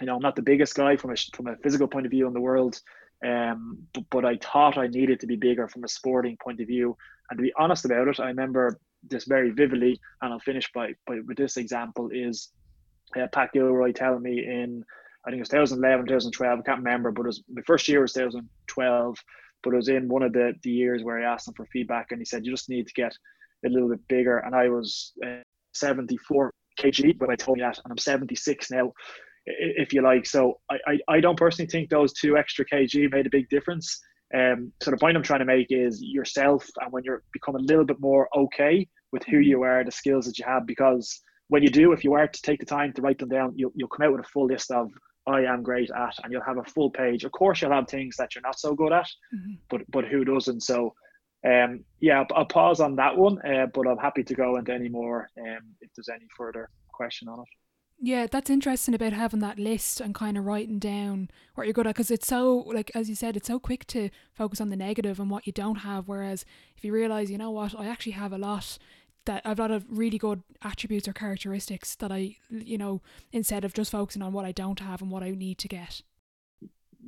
You 0.00 0.06
know, 0.06 0.16
I'm 0.16 0.22
not 0.22 0.36
the 0.36 0.42
biggest 0.42 0.74
guy 0.74 0.96
from 0.96 1.10
a 1.10 1.16
from 1.34 1.48
a 1.48 1.56
physical 1.56 1.88
point 1.88 2.06
of 2.06 2.10
view 2.10 2.26
in 2.26 2.32
the 2.32 2.40
world, 2.40 2.80
um, 3.26 3.78
but, 3.92 4.04
but 4.10 4.24
I 4.24 4.36
thought 4.36 4.78
I 4.78 4.86
needed 4.86 5.20
to 5.20 5.26
be 5.26 5.36
bigger 5.36 5.68
from 5.68 5.84
a 5.84 5.88
sporting 5.88 6.36
point 6.42 6.60
of 6.60 6.68
view. 6.68 6.96
And 7.30 7.38
to 7.38 7.42
be 7.42 7.52
honest 7.58 7.84
about 7.84 8.08
it, 8.08 8.20
I 8.20 8.28
remember 8.28 8.78
this 9.02 9.24
very 9.24 9.50
vividly, 9.50 10.00
and 10.22 10.32
I'll 10.32 10.40
finish 10.40 10.70
by, 10.72 10.92
by 11.06 11.18
with 11.26 11.36
this 11.36 11.56
example 11.56 12.10
is 12.12 12.52
uh, 13.16 13.26
Pat 13.32 13.52
Gilroy 13.52 13.92
telling 13.92 14.22
me 14.22 14.44
in 14.44 14.84
I 15.26 15.30
think 15.30 15.40
it 15.40 15.42
was 15.42 15.48
2011, 15.50 16.06
2012, 16.06 16.58
I 16.58 16.62
can't 16.62 16.78
remember, 16.78 17.10
but 17.10 17.22
it 17.22 17.26
was 17.26 17.42
my 17.52 17.62
first 17.62 17.88
year 17.88 18.00
was 18.00 18.12
2012, 18.12 19.18
but 19.62 19.72
it 19.72 19.76
was 19.76 19.88
in 19.88 20.08
one 20.08 20.22
of 20.22 20.32
the, 20.32 20.54
the 20.62 20.70
years 20.70 21.02
where 21.02 21.18
I 21.18 21.32
asked 21.32 21.48
him 21.48 21.54
for 21.54 21.66
feedback 21.66 22.08
and 22.10 22.20
he 22.20 22.24
said, 22.24 22.44
you 22.44 22.52
just 22.52 22.68
need 22.68 22.86
to 22.86 22.92
get 22.94 23.12
a 23.64 23.68
little 23.68 23.88
bit 23.88 24.06
bigger. 24.08 24.38
And 24.38 24.54
I 24.54 24.68
was 24.68 25.12
uh, 25.24 25.42
74 25.74 26.52
kg 26.80 27.20
when 27.20 27.30
I 27.30 27.36
told 27.36 27.58
me 27.58 27.64
that, 27.64 27.78
and 27.84 27.90
I'm 27.90 27.98
76 27.98 28.70
now, 28.70 28.92
if 29.46 29.92
you 29.92 30.02
like. 30.02 30.26
So 30.26 30.60
I, 30.70 30.76
I, 30.86 30.98
I 31.08 31.20
don't 31.20 31.38
personally 31.38 31.68
think 31.68 31.90
those 31.90 32.12
two 32.12 32.36
extra 32.36 32.64
kg 32.64 33.10
made 33.10 33.26
a 33.26 33.30
big 33.30 33.48
difference. 33.48 34.00
Um, 34.34 34.72
so 34.82 34.90
the 34.90 34.96
point 34.96 35.16
I'm 35.16 35.22
trying 35.22 35.40
to 35.40 35.46
make 35.46 35.68
is 35.70 36.02
yourself, 36.02 36.68
and 36.80 36.92
when 36.92 37.02
you're 37.02 37.22
become 37.32 37.56
a 37.56 37.60
little 37.60 37.84
bit 37.84 37.98
more 37.98 38.28
okay 38.36 38.86
with 39.10 39.24
who 39.24 39.38
you 39.38 39.62
are, 39.62 39.82
the 39.84 39.90
skills 39.90 40.26
that 40.26 40.38
you 40.38 40.44
have, 40.44 40.66
because 40.66 41.22
when 41.48 41.62
you 41.62 41.70
do, 41.70 41.92
if 41.92 42.04
you 42.04 42.12
are 42.12 42.28
to 42.28 42.42
take 42.42 42.60
the 42.60 42.66
time 42.66 42.92
to 42.92 43.02
write 43.02 43.18
them 43.18 43.30
down, 43.30 43.54
you'll, 43.56 43.72
you'll 43.74 43.88
come 43.88 44.06
out 44.06 44.12
with 44.12 44.24
a 44.24 44.28
full 44.28 44.46
list 44.46 44.70
of 44.70 44.90
I 45.28 45.44
am 45.44 45.62
great 45.62 45.90
at, 45.90 46.14
and 46.22 46.32
you'll 46.32 46.42
have 46.42 46.58
a 46.58 46.64
full 46.64 46.90
page. 46.90 47.24
Of 47.24 47.32
course, 47.32 47.60
you'll 47.60 47.72
have 47.72 47.88
things 47.88 48.16
that 48.16 48.34
you're 48.34 48.42
not 48.42 48.58
so 48.58 48.74
good 48.74 48.92
at, 48.92 49.08
mm-hmm. 49.34 49.54
but 49.70 49.82
but 49.90 50.04
who 50.04 50.24
doesn't? 50.24 50.62
So, 50.62 50.94
um, 51.46 51.84
yeah, 52.00 52.20
I'll, 52.20 52.26
I'll 52.34 52.46
pause 52.46 52.80
on 52.80 52.96
that 52.96 53.16
one, 53.16 53.38
uh, 53.46 53.66
but 53.72 53.86
I'm 53.86 53.98
happy 53.98 54.24
to 54.24 54.34
go 54.34 54.56
into 54.56 54.72
any 54.72 54.88
more 54.88 55.28
um, 55.38 55.74
if 55.80 55.90
there's 55.94 56.08
any 56.08 56.26
further 56.36 56.70
question 56.92 57.28
on 57.28 57.40
it. 57.40 57.48
Yeah, 58.00 58.28
that's 58.30 58.48
interesting 58.48 58.94
about 58.94 59.12
having 59.12 59.40
that 59.40 59.58
list 59.58 60.00
and 60.00 60.14
kind 60.14 60.38
of 60.38 60.44
writing 60.44 60.78
down 60.78 61.28
what 61.56 61.66
you're 61.66 61.72
good 61.72 61.88
at 61.88 61.96
because 61.96 62.12
it's 62.12 62.28
so, 62.28 62.58
like, 62.58 62.92
as 62.94 63.08
you 63.08 63.16
said, 63.16 63.36
it's 63.36 63.48
so 63.48 63.58
quick 63.58 63.88
to 63.88 64.08
focus 64.32 64.60
on 64.60 64.68
the 64.70 64.76
negative 64.76 65.18
and 65.18 65.30
what 65.30 65.48
you 65.48 65.52
don't 65.52 65.78
have. 65.78 66.06
Whereas 66.06 66.44
if 66.76 66.84
you 66.84 66.92
realize, 66.92 67.28
you 67.28 67.38
know 67.38 67.50
what, 67.50 67.74
I 67.76 67.88
actually 67.88 68.12
have 68.12 68.32
a 68.32 68.38
lot 68.38 68.78
that 69.28 69.42
I've 69.44 69.58
got 69.58 69.70
a 69.70 69.74
lot 69.74 69.82
of 69.82 69.84
really 69.88 70.18
good 70.18 70.42
attributes 70.62 71.06
or 71.06 71.12
characteristics 71.12 71.94
that 71.96 72.10
I, 72.10 72.36
you 72.48 72.78
know, 72.78 73.02
instead 73.30 73.64
of 73.64 73.74
just 73.74 73.92
focusing 73.92 74.22
on 74.22 74.32
what 74.32 74.46
I 74.46 74.52
don't 74.52 74.80
have 74.80 75.02
and 75.02 75.10
what 75.10 75.22
I 75.22 75.30
need 75.30 75.58
to 75.58 75.68
get. 75.68 76.02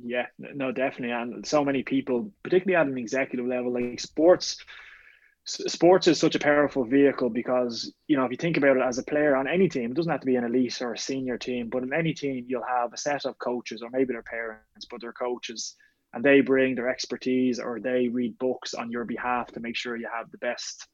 Yeah, 0.03 0.27
no, 0.37 0.71
definitely. 0.71 1.11
And 1.11 1.45
so 1.45 1.65
many 1.65 1.81
people, 1.81 2.31
particularly 2.43 2.79
at 2.79 2.87
an 2.87 2.97
executive 2.97 3.47
level, 3.47 3.73
like 3.73 3.99
sports, 3.99 4.63
sports 5.45 6.07
is 6.07 6.19
such 6.19 6.35
a 6.35 6.39
powerful 6.39 6.85
vehicle 6.85 7.31
because, 7.31 7.91
you 8.07 8.15
know, 8.15 8.25
if 8.25 8.31
you 8.31 8.37
think 8.37 8.55
about 8.55 8.77
it 8.77 8.83
as 8.83 8.99
a 8.99 9.03
player 9.03 9.35
on 9.35 9.47
any 9.47 9.67
team, 9.67 9.91
it 9.91 9.95
doesn't 9.95 10.11
have 10.11 10.21
to 10.21 10.27
be 10.27 10.35
an 10.35 10.45
elite 10.45 10.79
or 10.79 10.93
a 10.93 10.97
senior 10.97 11.39
team, 11.39 11.69
but 11.69 11.81
in 11.81 11.91
any 11.91 12.13
team, 12.13 12.45
you'll 12.47 12.63
have 12.63 12.93
a 12.93 12.97
set 12.97 13.25
of 13.25 13.37
coaches 13.39 13.81
or 13.81 13.89
maybe 13.91 14.13
their 14.13 14.21
parents, 14.21 14.85
but 14.89 15.01
they're 15.01 15.11
coaches 15.11 15.75
and 16.13 16.23
they 16.23 16.41
bring 16.41 16.75
their 16.75 16.89
expertise 16.89 17.59
or 17.59 17.79
they 17.79 18.09
read 18.09 18.37
books 18.37 18.75
on 18.75 18.91
your 18.91 19.05
behalf 19.05 19.51
to 19.51 19.59
make 19.59 19.75
sure 19.75 19.97
you 19.97 20.07
have 20.15 20.29
the 20.29 20.37
best 20.37 20.87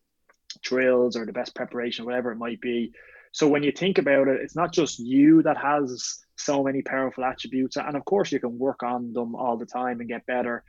drills 0.62 1.16
or 1.16 1.26
the 1.26 1.34
best 1.34 1.56
preparation, 1.56 2.06
whatever 2.06 2.32
it 2.32 2.38
might 2.38 2.62
be. 2.62 2.92
So 3.32 3.48
when 3.48 3.64
you 3.64 3.72
think 3.72 3.98
about 3.98 4.28
it, 4.28 4.40
it's 4.42 4.56
not 4.56 4.74
just 4.74 5.00
you 5.00 5.44
that 5.44 5.58
has 5.58 6.20
so 6.38 6.64
many 6.64 6.82
powerful 6.82 7.24
attributes, 7.24 7.78
and 7.78 7.96
of 7.96 8.06
course 8.06 8.32
you 8.32 8.40
can 8.40 8.58
work 8.58 8.84
on 8.84 9.14
them 9.14 9.36
all 9.36 9.58
the 9.58 9.66
time 9.66 10.00
and 10.00 10.10
get 10.10 10.26
better. 10.26 10.64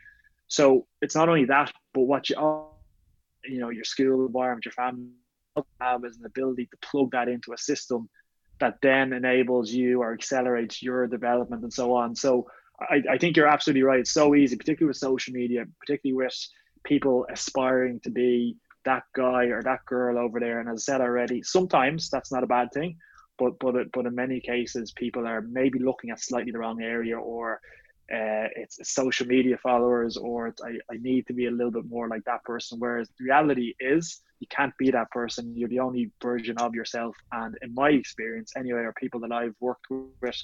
So 0.49 0.87
it's 1.01 1.15
not 1.15 1.29
only 1.29 1.47
that, 1.47 1.73
but 1.95 2.03
what 2.03 2.29
you 2.31 2.37
you 3.45 3.61
know 3.61 3.71
your 3.71 3.85
school 3.85 4.27
environment, 4.27 4.65
your 4.65 4.73
family 4.73 5.09
have 5.81 6.05
is 6.05 6.19
an 6.19 6.27
ability 6.27 6.67
to 6.67 6.77
plug 6.79 7.11
that 7.13 7.29
into 7.29 7.53
a 7.53 7.59
system 7.59 8.09
that 8.61 8.79
then 8.83 9.13
enables 9.13 9.71
you 9.71 10.03
or 10.03 10.13
accelerates 10.13 10.83
your 10.83 11.07
development 11.07 11.63
and 11.63 11.73
so 11.73 11.95
on. 11.95 12.15
So 12.17 12.49
I, 12.81 13.03
I 13.11 13.19
think 13.19 13.37
you're 13.37 13.47
absolutely 13.47 13.83
right. 13.83 14.01
It's 14.01 14.13
so 14.13 14.35
easy, 14.35 14.57
particularly 14.57 14.91
with 14.91 14.97
social 14.97 15.33
media, 15.33 15.65
particularly 15.81 16.25
with 16.25 16.35
people 16.85 17.27
aspiring 17.31 18.01
to 18.01 18.11
be 18.11 18.57
that 18.89 19.05
guy 19.15 19.45
or 19.55 19.63
that 19.63 19.85
girl 19.85 20.19
over 20.19 20.41
there. 20.41 20.61
And 20.61 20.69
as 20.69 20.89
I 20.89 20.93
said 20.93 21.01
already, 21.03 21.43
sometimes 21.43 22.09
that's 22.09 22.33
not 22.33 22.43
a 22.43 22.55
bad 22.57 22.69
thing, 22.73 22.97
but 23.39 23.53
but 23.61 23.75
but 23.93 24.07
in 24.07 24.15
many 24.15 24.41
cases, 24.41 24.93
people 24.93 25.27
are 25.27 25.43
maybe 25.43 25.79
looking 25.79 26.11
at 26.11 26.21
slightly 26.21 26.53
the 26.53 26.59
wrong 26.59 26.81
area, 26.83 27.19
or 27.19 27.61
uh, 28.19 28.49
it's 28.63 28.79
social 28.91 29.27
media 29.27 29.59
followers, 29.63 30.17
or 30.17 30.55
I, 30.65 30.71
I 30.91 30.97
need 31.01 31.27
to 31.27 31.35
be 31.35 31.47
a 31.47 31.51
little 31.51 31.71
bit 31.71 31.89
more 31.89 32.09
like 32.09 32.25
that 32.25 32.43
person. 32.45 32.79
Whereas 32.79 33.09
the 33.19 33.25
reality 33.25 33.75
is, 33.79 34.23
you 34.41 34.47
can't 34.49 34.77
be 34.79 34.91
that 34.91 35.11
person. 35.11 35.55
You're 35.55 35.69
the 35.69 35.81
only 35.81 36.11
version 36.23 36.57
of 36.59 36.75
yourself. 36.75 37.15
And 37.33 37.55
in 37.61 37.75
my 37.75 37.91
experience, 37.91 38.53
anyway, 38.57 38.81
or 38.81 38.95
people 38.95 39.21
that 39.21 39.33
I've 39.33 39.57
worked 39.61 39.87
with. 39.91 40.41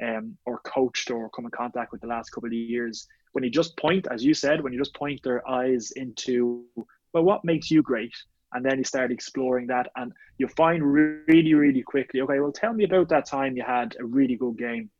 Um, 0.00 0.38
or 0.46 0.60
coached 0.60 1.10
or 1.10 1.28
come 1.30 1.44
in 1.46 1.50
contact 1.50 1.90
with 1.90 2.00
the 2.00 2.06
last 2.06 2.30
couple 2.30 2.46
of 2.46 2.52
years 2.52 3.08
when 3.32 3.42
you 3.42 3.50
just 3.50 3.76
point 3.76 4.06
as 4.12 4.24
you 4.24 4.32
said 4.32 4.60
when 4.60 4.72
you 4.72 4.78
just 4.78 4.94
point 4.94 5.20
their 5.24 5.42
eyes 5.48 5.90
into 5.96 6.64
well, 7.12 7.24
what 7.24 7.44
makes 7.44 7.70
you 7.70 7.82
great? 7.82 8.12
And 8.52 8.64
then 8.64 8.78
you 8.78 8.84
start 8.84 9.12
exploring 9.12 9.66
that, 9.66 9.88
and 9.96 10.12
you 10.38 10.48
find 10.48 10.82
really, 10.82 11.54
really 11.54 11.82
quickly, 11.82 12.22
okay, 12.22 12.40
well, 12.40 12.52
tell 12.52 12.72
me 12.72 12.84
about 12.84 13.08
that 13.10 13.26
time 13.26 13.56
you 13.56 13.62
had 13.62 13.94
a 14.00 14.04
really 14.04 14.36
good 14.36 14.56
game. 14.56 14.90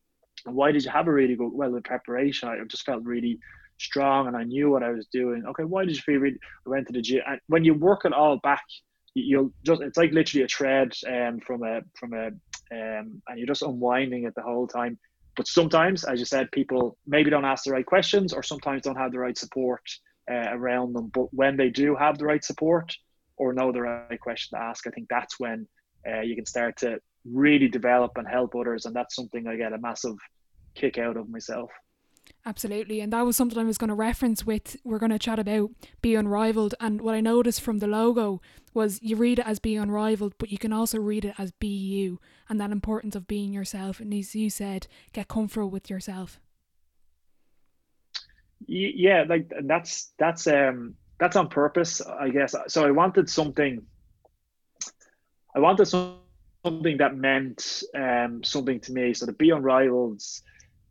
And 0.47 0.55
why 0.55 0.71
did 0.71 0.85
you 0.85 0.91
have 0.91 1.09
a 1.09 1.13
really 1.13 1.35
good, 1.35 1.51
well, 1.53 1.73
the 1.73 1.81
preparation, 1.81 2.49
I 2.49 2.57
just 2.69 2.85
felt 2.85 3.05
really 3.05 3.39
strong 3.79 4.27
and 4.27 4.37
I 4.37 4.43
knew 4.45 4.71
what 4.71 4.83
I 4.83 4.91
was 4.91 5.07
doing. 5.07 5.45
Okay, 5.47 5.65
why 5.65 5.85
did 5.85 5.97
you 5.97 6.03
feel 6.03 6.21
really, 6.21 6.39
I 6.67 6.71
went 6.71 6.87
to 6.89 6.93
the 6.93 7.01
gym. 7.01 7.23
And 7.27 7.41
when 7.47 7.65
you 7.65 7.75
work 7.75 8.05
it 8.05 8.13
all 8.13 8.39
back, 8.39 8.65
you'll 9.15 9.53
just, 9.65 9.81
it's 9.81 9.97
like 9.97 10.13
literally 10.13 10.45
a 10.45 10.49
thread 10.49 10.93
um, 11.07 11.41
from 11.41 11.63
a, 11.63 11.81
from 11.99 12.13
a, 12.13 12.27
um, 12.71 13.23
and 13.27 13.39
you're 13.39 13.47
just 13.47 13.63
unwinding 13.63 14.25
it 14.25 14.35
the 14.35 14.43
whole 14.43 14.67
time. 14.67 14.99
But 15.37 15.49
sometimes, 15.49 16.05
as 16.05 16.19
you 16.19 16.25
said, 16.25 16.51
people 16.51 16.99
maybe 17.07 17.31
don't 17.31 17.45
ask 17.45 17.65
the 17.65 17.73
right 17.73 17.87
questions 17.87 18.33
or 18.33 18.43
sometimes 18.43 18.83
don't 18.83 18.97
have 18.97 19.13
the 19.13 19.21
right 19.21 19.39
support 19.39 19.83
uh, 20.31 20.49
around 20.51 20.93
them. 20.95 21.11
But 21.13 21.33
when 21.33 21.57
they 21.57 21.71
do 21.71 21.97
have 21.97 22.19
the 22.19 22.27
right 22.27 22.45
support 22.45 22.95
or 23.37 23.53
know 23.53 23.73
the 23.73 23.83
right 23.83 24.21
question 24.21 24.59
to 24.59 24.65
ask, 24.65 24.87
I 24.87 24.91
think 24.91 25.09
that's 25.09 25.39
when 25.39 25.67
uh, 26.07 26.21
you 26.21 26.35
can 26.35 26.47
start 26.47 26.77
to 26.79 27.01
really 27.25 27.69
develop 27.69 28.13
and 28.17 28.27
help 28.27 28.55
others. 28.55 28.87
And 28.87 28.95
that's 28.95 29.15
something 29.15 29.47
I 29.47 29.57
get 29.57 29.73
a 29.73 29.79
massive 29.79 30.17
kick 30.75 30.99
out 30.99 31.17
of 31.17 31.29
myself. 31.29 31.71
Absolutely. 32.45 33.01
And 33.01 33.13
that 33.13 33.25
was 33.25 33.37
something 33.37 33.59
I 33.59 33.65
was 33.65 33.79
going 33.79 33.89
to 33.89 33.95
reference 33.95 34.45
with. 34.45 34.77
We're 34.85 34.99
going 34.99 35.11
to 35.11 35.19
chat 35.19 35.39
about 35.39 35.71
Be 36.03 36.15
Unrivalled. 36.15 36.75
And 36.79 37.01
what 37.01 37.15
I 37.15 37.21
noticed 37.21 37.61
from 37.61 37.79
the 37.79 37.87
logo 37.87 38.41
was 38.75 39.01
you 39.03 39.17
read 39.17 39.39
it 39.39 39.47
as 39.47 39.59
Be 39.59 39.75
Unrivalled, 39.75 40.35
but 40.39 40.53
you 40.53 40.59
can 40.59 40.73
also 40.73 40.99
read 40.99 41.25
it 41.25 41.35
as 41.39 41.53
Be 41.53 41.69
You 41.69 42.21
and 42.49 42.61
that 42.61 42.71
importance 42.71 43.17
of 43.17 43.27
being 43.27 43.53
yourself. 43.53 43.99
And 43.99 44.13
as 44.15 44.35
you 44.35 44.51
said, 44.51 44.87
get 45.13 45.29
comfortable 45.29 45.71
with 45.71 45.91
yourself 45.91 46.39
yeah 48.67 49.25
like 49.29 49.51
that's 49.65 50.13
that's 50.19 50.47
um 50.47 50.95
that's 51.19 51.37
on 51.37 51.49
purpose 51.49 52.01
i 52.01 52.29
guess. 52.29 52.55
So 52.69 52.87
i 52.87 52.91
wanted 52.91 53.29
something 53.29 53.83
i 55.55 55.61
wanted 55.61 55.87
something 55.87 56.99
that 56.99 57.17
meant 57.17 57.83
um 57.95 58.43
something 58.45 58.81
to 58.81 58.93
me. 58.93 59.15
So 59.15 59.27
to 59.27 59.33
be 59.33 59.51
unrivaled 59.51 60.23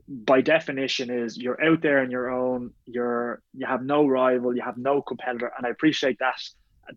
by 0.08 0.40
definition 0.40 1.10
is 1.10 1.38
you're 1.38 1.62
out 1.62 1.82
there 1.82 2.00
on 2.00 2.10
your 2.10 2.30
own 2.30 2.72
you're 2.86 3.42
you 3.54 3.66
have 3.66 3.84
no 3.84 4.08
rival 4.08 4.56
you 4.56 4.62
have 4.62 4.78
no 4.78 5.02
competitor 5.02 5.52
and 5.58 5.66
i 5.66 5.70
appreciate 5.70 6.20
that. 6.20 6.40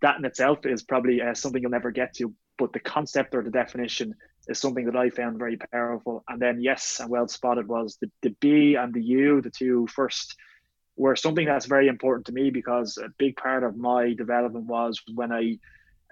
That 0.03 0.19
in 0.19 0.25
itself 0.25 0.65
is 0.67 0.85
probably 0.85 1.21
uh, 1.21 1.35
something 1.35 1.61
you'll 1.61 1.73
never 1.73 1.91
get 1.91 2.15
to 2.15 2.33
but 2.59 2.73
the 2.73 2.79
concept 2.81 3.35
or 3.35 3.43
the 3.43 3.51
definition 3.51 4.15
is 4.47 4.61
something 4.61 4.85
that 4.87 4.97
i 4.97 5.11
found 5.11 5.39
very 5.39 5.57
powerful. 5.57 6.23
And 6.29 6.41
then 6.41 6.61
yes 6.61 7.01
and 7.01 7.11
well 7.11 7.27
spotted 7.27 7.67
was 7.67 7.99
the, 8.01 8.11
the 8.23 8.31
b 8.41 8.77
and 8.77 8.95
the 8.95 9.03
u 9.03 9.41
the 9.41 9.51
two 9.51 9.89
first 9.89 10.37
were 11.01 11.17
something 11.17 11.47
that's 11.47 11.65
very 11.65 11.89
important 11.89 12.27
to 12.27 12.33
me 12.33 12.51
because 12.51 12.99
a 12.99 13.09
big 13.17 13.35
part 13.37 13.65
of 13.65 13.75
my 13.75 14.13
development 14.13 14.67
was 14.67 15.01
when 15.15 15.33
I 15.33 15.59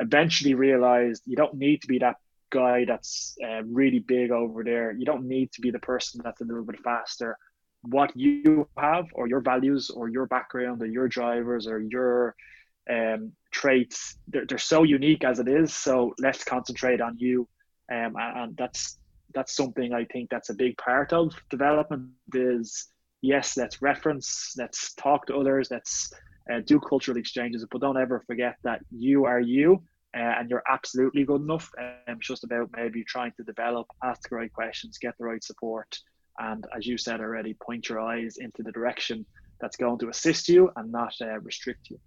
eventually 0.01 0.55
realized 0.55 1.23
you 1.27 1.37
don't 1.37 1.55
need 1.55 1.83
to 1.83 1.89
be 1.89 1.99
that 1.99 2.17
guy 2.51 2.87
that's 2.87 3.37
uh, 3.47 3.63
really 3.65 3.99
big 3.99 4.31
over 4.31 4.65
there. 4.65 4.93
You 4.93 5.05
don't 5.05 5.29
need 5.29 5.53
to 5.53 5.61
be 5.61 5.71
the 5.71 5.79
person 5.79 6.23
that's 6.25 6.41
a 6.41 6.45
little 6.45 6.65
bit 6.65 6.81
faster. 6.81 7.37
What 7.83 8.17
you 8.17 8.67
have, 8.79 9.07
or 9.13 9.29
your 9.29 9.41
values, 9.41 9.91
or 9.91 10.09
your 10.09 10.27
background, 10.27 10.81
or 10.81 10.87
your 10.87 11.07
drivers, 11.07 11.67
or 11.67 11.81
your 11.81 12.35
um, 12.89 13.33
traits, 13.51 14.17
they're, 14.29 14.47
they're 14.47 14.57
so 14.57 14.85
unique 14.85 15.23
as 15.23 15.39
it 15.39 15.49
is. 15.49 15.75
So 15.75 16.15
let's 16.19 16.45
concentrate 16.45 17.03
on 17.03 17.19
you. 17.19 17.47
Um, 17.93 18.17
and, 18.17 18.39
and 18.39 18.57
that's 18.57 18.99
that's 19.35 19.55
something 19.55 19.93
I 19.93 20.07
think 20.07 20.31
that's 20.31 20.49
a 20.49 20.55
big 20.55 20.79
part 20.79 21.13
of 21.13 21.35
development 21.51 22.13
is 22.33 22.89
yes, 23.23 23.57
let's 23.57 23.83
reference, 23.83 24.55
let's 24.57 24.95
talk 24.95 25.27
to 25.27 25.37
others, 25.37 25.69
let's 25.71 26.13
uh, 26.53 26.61
do 26.65 26.81
cultural 26.81 27.19
exchanges, 27.19 27.65
but 27.71 27.81
don't 27.81 27.97
ever 27.97 28.21
forget 28.27 28.57
that 28.65 28.81
you 28.91 29.25
are 29.25 29.41
you 29.41 29.83
uh, 30.17 30.21
and 30.21 30.49
you're 30.49 30.63
absolutely 30.69 31.25
good 31.25 31.43
enough. 31.43 31.71
Um, 31.79 31.97
it's 32.09 32.27
just 32.27 32.45
about 32.45 32.71
maybe 32.77 33.05
trying 33.05 33.33
to 33.37 33.43
develop, 33.43 33.87
ask 34.03 34.29
the 34.29 34.37
right 34.37 34.53
questions, 34.53 34.99
get 34.99 35.15
the 35.19 35.25
right 35.25 35.43
support, 35.43 35.99
and 36.39 36.65
as 36.77 36.87
you 36.87 36.97
said 36.97 37.21
already, 37.21 37.55
point 37.55 37.89
your 37.89 38.01
eyes 38.01 38.37
into 38.39 38.63
the 38.63 38.73
direction 38.73 39.27
that's 39.61 39.77
going 39.77 39.99
to 39.99 40.09
assist 40.09 40.49
you 40.49 40.71
and 40.77 40.93
not 40.93 41.13
uh, 41.21 41.39
restrict 41.41 41.91
you. 41.91 41.99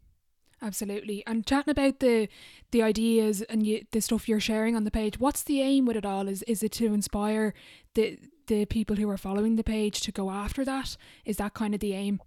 Absolutely. 0.61 1.23
And 1.25 1.45
chatting 1.45 1.71
about 1.71 1.99
the 1.99 2.27
the 2.71 2.83
ideas 2.83 3.41
and 3.43 3.65
you, 3.65 3.85
the 3.91 4.01
stuff 4.01 4.29
you're 4.29 4.39
sharing 4.39 4.75
on 4.75 4.83
the 4.83 4.91
page, 4.91 5.19
what's 5.19 5.43
the 5.43 5.61
aim 5.61 5.85
with 5.85 5.97
it 5.97 6.05
all? 6.05 6.27
Is 6.27 6.43
is 6.43 6.61
it 6.61 6.71
to 6.73 6.93
inspire 6.93 7.53
the 7.95 8.19
the 8.47 8.65
people 8.65 8.95
who 8.95 9.09
are 9.09 9.17
following 9.17 9.55
the 9.55 9.63
page 9.63 10.01
to 10.01 10.11
go 10.11 10.29
after 10.29 10.63
that? 10.65 10.97
Is 11.25 11.37
that 11.37 11.53
kind 11.53 11.73
of 11.73 11.79
the 11.79 11.93
aim? 11.93 12.21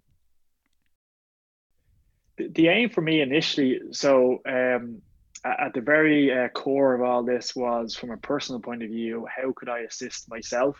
The, 2.37 2.49
the 2.49 2.67
aim 2.67 2.89
for 2.89 3.01
me 3.01 3.21
initially, 3.21 3.79
so 3.91 4.41
um, 4.45 5.01
at 5.45 5.73
the 5.73 5.81
very 5.81 6.33
uh, 6.33 6.49
core 6.49 6.93
of 6.93 7.01
all 7.01 7.23
this 7.23 7.55
was 7.55 7.95
from 7.95 8.11
a 8.11 8.17
personal 8.17 8.59
point 8.59 8.83
of 8.83 8.89
view, 8.89 9.25
how 9.33 9.53
could 9.55 9.69
I 9.69 9.79
assist 9.79 10.29
myself? 10.29 10.77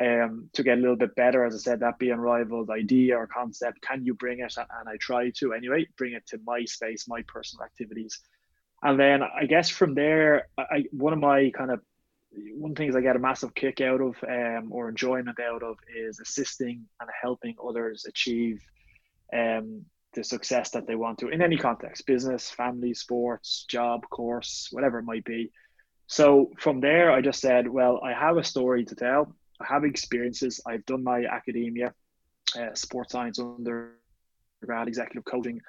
Um, 0.00 0.48
to 0.54 0.62
get 0.62 0.78
a 0.78 0.80
little 0.80 0.96
bit 0.96 1.14
better. 1.14 1.44
As 1.44 1.54
I 1.54 1.58
said, 1.58 1.80
that 1.80 1.98
Be 1.98 2.06
Unrivalled 2.08 2.70
idea 2.70 3.18
or 3.18 3.26
concept. 3.26 3.82
Can 3.82 4.02
you 4.02 4.14
bring 4.14 4.38
it? 4.40 4.56
And 4.56 4.88
I 4.88 4.96
try 4.98 5.30
to 5.36 5.52
anyway, 5.52 5.86
bring 5.98 6.14
it 6.14 6.26
to 6.28 6.38
my 6.46 6.64
space, 6.64 7.06
my 7.06 7.22
personal 7.28 7.66
activities. 7.66 8.18
And 8.82 8.98
then 8.98 9.22
I 9.22 9.44
guess 9.44 9.68
from 9.68 9.94
there, 9.94 10.48
I, 10.56 10.84
one 10.90 11.12
of 11.12 11.18
my 11.18 11.50
kind 11.50 11.70
of 11.70 11.80
one 12.54 12.74
things 12.74 12.96
I 12.96 13.02
get 13.02 13.16
a 13.16 13.18
massive 13.18 13.54
kick 13.54 13.80
out 13.82 14.00
of 14.00 14.16
um, 14.26 14.68
or 14.70 14.88
enjoyment 14.88 15.38
out 15.38 15.62
of 15.62 15.76
is 15.94 16.20
assisting 16.20 16.86
and 17.00 17.10
helping 17.20 17.56
others 17.62 18.06
achieve 18.08 18.62
um, 19.36 19.84
the 20.14 20.24
success 20.24 20.70
that 20.70 20.86
they 20.86 20.94
want 20.94 21.18
to 21.18 21.28
in 21.28 21.42
any 21.42 21.58
context 21.58 22.06
business, 22.06 22.48
family, 22.50 22.94
sports, 22.94 23.66
job, 23.68 24.08
course, 24.08 24.68
whatever 24.70 24.98
it 25.00 25.04
might 25.04 25.24
be. 25.24 25.50
So 26.06 26.52
from 26.58 26.80
there, 26.80 27.12
I 27.12 27.20
just 27.20 27.40
said, 27.40 27.68
well, 27.68 28.00
I 28.02 28.12
have 28.12 28.36
a 28.38 28.44
story 28.44 28.84
to 28.86 28.94
tell. 28.94 29.36
I 29.60 29.66
have 29.66 29.84
experiences. 29.84 30.60
I've 30.66 30.84
done 30.86 31.04
my 31.04 31.24
academia, 31.24 31.92
uh, 32.58 32.74
sports 32.74 33.12
science 33.12 33.38
undergrad, 33.38 34.88
executive 34.88 35.24
coaching, 35.24 35.60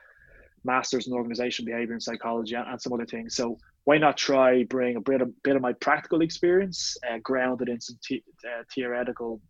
masters 0.63 1.07
in 1.07 1.13
organization 1.13 1.65
behavior 1.65 1.93
and 1.93 2.03
psychology, 2.03 2.55
and, 2.55 2.67
and, 2.67 2.81
some 2.81 2.93
other 2.93 3.05
things. 3.05 3.35
So 3.35 3.57
why 3.83 3.97
not 3.97 4.17
try 4.17 4.63
bring 4.63 4.95
a 4.95 5.01
bit 5.01 5.21
of, 5.21 5.31
bit 5.43 5.55
of 5.55 5.61
my 5.61 5.73
practical 5.73 6.21
experience, 6.21 6.95
uh, 7.09 7.17
grounded 7.23 7.69
in 7.69 7.81
some 7.81 7.97
te- 8.03 8.23
uh, 8.45 8.63
theoretical 8.73 9.41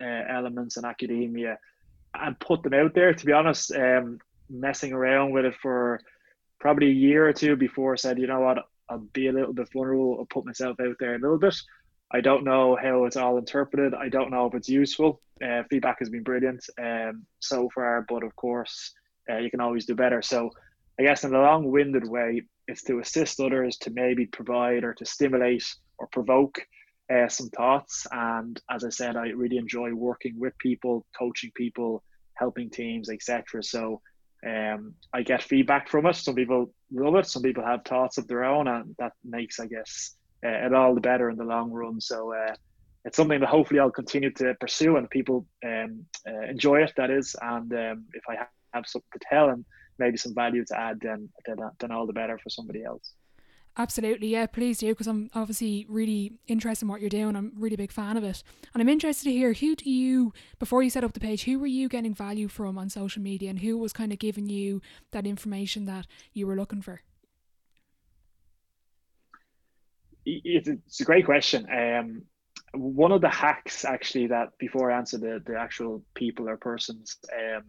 elements 0.00 0.76
in 0.76 0.84
academia, 0.84 1.58
and 2.14 2.38
put 2.38 2.62
them 2.62 2.74
out 2.74 2.94
there. 2.94 3.12
To 3.12 3.26
be 3.26 3.32
honest, 3.32 3.72
um, 3.72 4.18
messing 4.50 4.92
around 4.92 5.32
with 5.32 5.44
it 5.44 5.54
for 5.60 6.00
probably 6.60 6.88
a 6.88 6.92
year 6.92 7.28
or 7.28 7.32
two 7.32 7.56
before 7.56 7.92
I 7.92 7.96
said, 7.96 8.18
you 8.18 8.26
know 8.26 8.40
what, 8.40 8.58
I'll 8.88 8.98
be 8.98 9.28
a 9.28 9.32
little 9.32 9.52
bit 9.52 9.68
vulnerable. 9.72 10.16
I'll 10.18 10.26
put 10.26 10.46
myself 10.46 10.78
out 10.80 10.96
there 10.98 11.14
a 11.14 11.18
little 11.18 11.38
bit. 11.38 11.54
I 12.10 12.20
don't 12.20 12.44
know 12.44 12.76
how 12.80 13.04
it's 13.04 13.16
all 13.16 13.36
interpreted. 13.36 13.94
I 13.94 14.08
don't 14.08 14.30
know 14.30 14.46
if 14.46 14.54
it's 14.54 14.68
useful. 14.68 15.20
Uh, 15.44 15.62
feedback 15.70 15.98
has 15.98 16.08
been 16.08 16.22
brilliant 16.22 16.64
um, 16.80 17.26
so 17.40 17.68
far, 17.74 18.04
but 18.08 18.24
of 18.24 18.34
course, 18.34 18.92
uh, 19.30 19.36
you 19.36 19.50
can 19.50 19.60
always 19.60 19.84
do 19.84 19.94
better. 19.94 20.22
So, 20.22 20.50
I 20.98 21.04
guess 21.04 21.22
in 21.22 21.34
a 21.34 21.40
long 21.40 21.70
winded 21.70 22.08
way, 22.08 22.42
it's 22.66 22.82
to 22.84 22.98
assist 22.98 23.38
others 23.40 23.76
to 23.78 23.90
maybe 23.90 24.26
provide 24.26 24.84
or 24.84 24.94
to 24.94 25.04
stimulate 25.04 25.64
or 25.98 26.08
provoke 26.08 26.58
uh, 27.12 27.28
some 27.28 27.50
thoughts. 27.50 28.06
And 28.10 28.60
as 28.70 28.84
I 28.84 28.88
said, 28.88 29.16
I 29.16 29.28
really 29.28 29.58
enjoy 29.58 29.92
working 29.92 30.34
with 30.38 30.58
people, 30.58 31.06
coaching 31.16 31.52
people, 31.54 32.02
helping 32.34 32.70
teams, 32.70 33.10
etc. 33.10 33.62
So, 33.62 34.00
um, 34.46 34.94
I 35.12 35.22
get 35.22 35.42
feedback 35.42 35.88
from 35.88 36.06
it. 36.06 36.16
Some 36.16 36.34
people 36.34 36.72
love 36.90 37.16
it, 37.16 37.26
some 37.26 37.42
people 37.42 37.64
have 37.64 37.84
thoughts 37.84 38.18
of 38.18 38.26
their 38.28 38.44
own, 38.44 38.66
and 38.66 38.94
that 38.98 39.12
makes, 39.24 39.60
I 39.60 39.66
guess, 39.66 40.16
uh, 40.44 40.48
and 40.48 40.74
all 40.74 40.94
the 40.94 41.00
better 41.00 41.30
in 41.30 41.36
the 41.36 41.44
long 41.44 41.70
run. 41.70 42.00
So 42.00 42.32
uh, 42.32 42.54
it's 43.04 43.16
something 43.16 43.40
that 43.40 43.48
hopefully 43.48 43.80
I'll 43.80 43.90
continue 43.90 44.30
to 44.32 44.54
pursue 44.60 44.96
and 44.96 45.08
people 45.08 45.46
um, 45.64 46.04
uh, 46.26 46.42
enjoy 46.42 46.82
it. 46.82 46.92
That 46.96 47.10
is, 47.10 47.34
and 47.40 47.72
um, 47.72 48.04
if 48.14 48.22
I 48.28 48.36
have 48.74 48.86
something 48.86 49.08
to 49.12 49.20
tell 49.28 49.50
and 49.50 49.64
maybe 49.98 50.16
some 50.16 50.34
value 50.34 50.64
to 50.66 50.78
add, 50.78 51.00
then 51.00 51.28
then, 51.46 51.56
then 51.78 51.90
all 51.90 52.06
the 52.06 52.12
better 52.12 52.38
for 52.38 52.50
somebody 52.50 52.84
else. 52.84 53.14
Absolutely, 53.76 54.28
yeah, 54.28 54.46
please 54.46 54.78
do 54.78 54.88
because 54.88 55.06
I'm 55.06 55.30
obviously 55.34 55.86
really 55.88 56.32
interested 56.48 56.84
in 56.84 56.88
what 56.90 57.00
you're 57.00 57.08
doing. 57.08 57.36
I'm 57.36 57.52
really 57.56 57.76
big 57.76 57.92
fan 57.92 58.16
of 58.16 58.24
it, 58.24 58.42
and 58.74 58.80
I'm 58.80 58.88
interested 58.88 59.24
to 59.24 59.32
hear 59.32 59.52
who 59.52 59.76
do 59.76 59.88
you 59.88 60.32
before 60.58 60.82
you 60.82 60.90
set 60.90 61.04
up 61.04 61.12
the 61.12 61.20
page, 61.20 61.44
who 61.44 61.60
were 61.60 61.66
you 61.66 61.88
getting 61.88 62.12
value 62.12 62.48
from 62.48 62.76
on 62.76 62.90
social 62.90 63.22
media, 63.22 63.50
and 63.50 63.60
who 63.60 63.78
was 63.78 63.92
kind 63.92 64.12
of 64.12 64.18
giving 64.18 64.48
you 64.48 64.82
that 65.12 65.26
information 65.26 65.84
that 65.84 66.06
you 66.32 66.46
were 66.46 66.56
looking 66.56 66.82
for. 66.82 67.02
It's 70.44 71.00
a 71.00 71.04
great 71.04 71.24
question. 71.24 71.66
Um, 71.70 72.22
one 72.74 73.12
of 73.12 73.20
the 73.20 73.28
hacks 73.28 73.84
actually 73.84 74.26
that 74.28 74.50
before 74.58 74.90
I 74.90 74.98
answer 74.98 75.18
the, 75.18 75.42
the 75.44 75.58
actual 75.58 76.04
people 76.14 76.48
or 76.48 76.56
persons 76.56 77.16
um, 77.32 77.62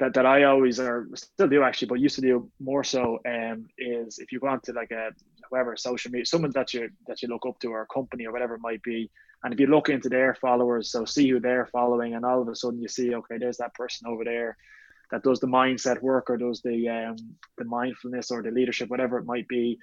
that, 0.00 0.14
that 0.14 0.26
I 0.26 0.44
always 0.44 0.80
or 0.80 1.08
still 1.14 1.48
do 1.48 1.62
actually, 1.62 1.88
but 1.88 2.00
used 2.00 2.16
to 2.16 2.22
do 2.22 2.50
more 2.58 2.82
so 2.82 3.18
um, 3.28 3.66
is 3.78 4.18
if 4.18 4.32
you 4.32 4.40
go 4.40 4.48
on 4.48 4.60
to 4.62 4.72
like 4.72 4.90
a 4.90 5.10
whoever 5.48 5.76
social 5.76 6.10
media, 6.10 6.26
someone 6.26 6.50
that 6.54 6.74
you 6.74 6.88
that 7.06 7.22
you 7.22 7.28
look 7.28 7.46
up 7.46 7.58
to 7.60 7.68
or 7.68 7.82
a 7.82 7.94
company 7.94 8.26
or 8.26 8.32
whatever 8.32 8.54
it 8.54 8.62
might 8.62 8.82
be, 8.82 9.10
and 9.44 9.52
if 9.54 9.60
you 9.60 9.66
look 9.66 9.88
into 9.88 10.08
their 10.08 10.34
followers, 10.34 10.90
so 10.90 11.04
see 11.04 11.28
who 11.28 11.38
they're 11.38 11.66
following, 11.66 12.14
and 12.14 12.24
all 12.24 12.40
of 12.42 12.48
a 12.48 12.54
sudden 12.54 12.80
you 12.80 12.88
see 12.88 13.14
okay, 13.14 13.38
there's 13.38 13.58
that 13.58 13.74
person 13.74 14.08
over 14.08 14.24
there 14.24 14.56
that 15.10 15.22
does 15.22 15.40
the 15.40 15.46
mindset 15.46 16.00
work 16.00 16.30
or 16.30 16.36
does 16.36 16.62
the 16.62 16.88
um, 16.88 17.16
the 17.58 17.64
mindfulness 17.64 18.30
or 18.30 18.42
the 18.42 18.50
leadership, 18.50 18.88
whatever 18.88 19.18
it 19.18 19.26
might 19.26 19.48
be 19.48 19.78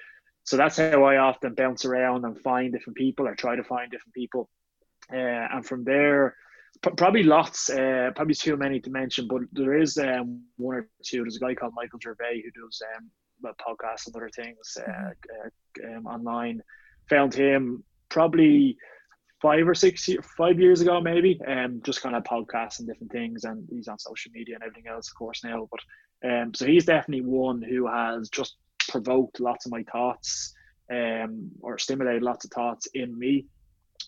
so 0.48 0.56
that's 0.56 0.78
how 0.78 1.04
I 1.04 1.18
often 1.18 1.56
bounce 1.56 1.84
around 1.84 2.24
and 2.24 2.40
find 2.40 2.72
different 2.72 2.96
people 2.96 3.28
or 3.28 3.36
try 3.36 3.58
to 3.58 3.66
find 3.66 3.92
different 3.92 4.14
people. 4.14 4.50
Uh, 5.12 5.18
and 5.18 5.66
from 5.66 5.84
there, 5.84 6.38
probably 6.96 7.24
lots, 7.24 7.70
uh, 7.70 8.12
probably 8.16 8.34
too 8.34 8.56
many 8.56 8.80
to 8.80 8.90
mention, 8.90 9.28
but 9.28 9.42
there 9.52 9.78
is 9.78 9.98
um, 9.98 10.42
one 10.56 10.76
or 10.78 10.90
two. 11.06 11.18
There's 11.24 11.36
a 11.36 11.42
guy 11.42 11.54
called 11.54 11.74
Michael 11.76 12.00
Gervais 12.02 12.44
who 12.46 12.62
does 12.62 12.82
um, 12.96 13.10
podcasts 13.60 14.08
and 14.08 14.16
other 14.16 14.30
things 14.34 14.78
uh, 14.80 14.90
mm-hmm. 14.90 15.94
uh, 15.94 15.98
um, 15.98 16.08
online. 16.08 16.62
Found 17.10 17.34
him 17.34 17.84
probably 18.08 18.78
five 19.42 19.68
or 19.68 19.76
six, 19.76 20.08
five 20.38 20.62
years 20.62 20.80
ago, 20.80 21.02
maybe, 21.02 21.42
and 21.46 21.74
um, 21.74 21.82
just 21.84 22.02
kind 22.02 22.16
of 22.16 22.24
podcasts 22.24 22.80
and 22.80 22.88
different 22.88 23.12
things. 23.12 23.44
And 23.44 23.68
he's 23.70 23.90
on 23.90 24.00
social 24.00 24.32
media 24.34 24.56
and 24.56 24.64
everything 24.64 24.90
else, 24.90 25.10
of 25.10 25.16
course, 25.16 25.44
now. 25.44 25.68
But 25.70 26.32
um, 26.32 26.54
so 26.54 26.66
he's 26.66 26.86
definitely 26.86 27.26
one 27.26 27.62
who 27.62 27.86
has 27.86 28.30
just 28.30 28.56
provoked 28.88 29.40
lots 29.40 29.66
of 29.66 29.72
my 29.72 29.84
thoughts 29.84 30.54
um, 30.92 31.52
or 31.62 31.78
stimulated 31.78 32.24
lots 32.24 32.46
of 32.46 32.52
thoughts 32.52 32.88
in 32.94 33.18
me 33.18 33.46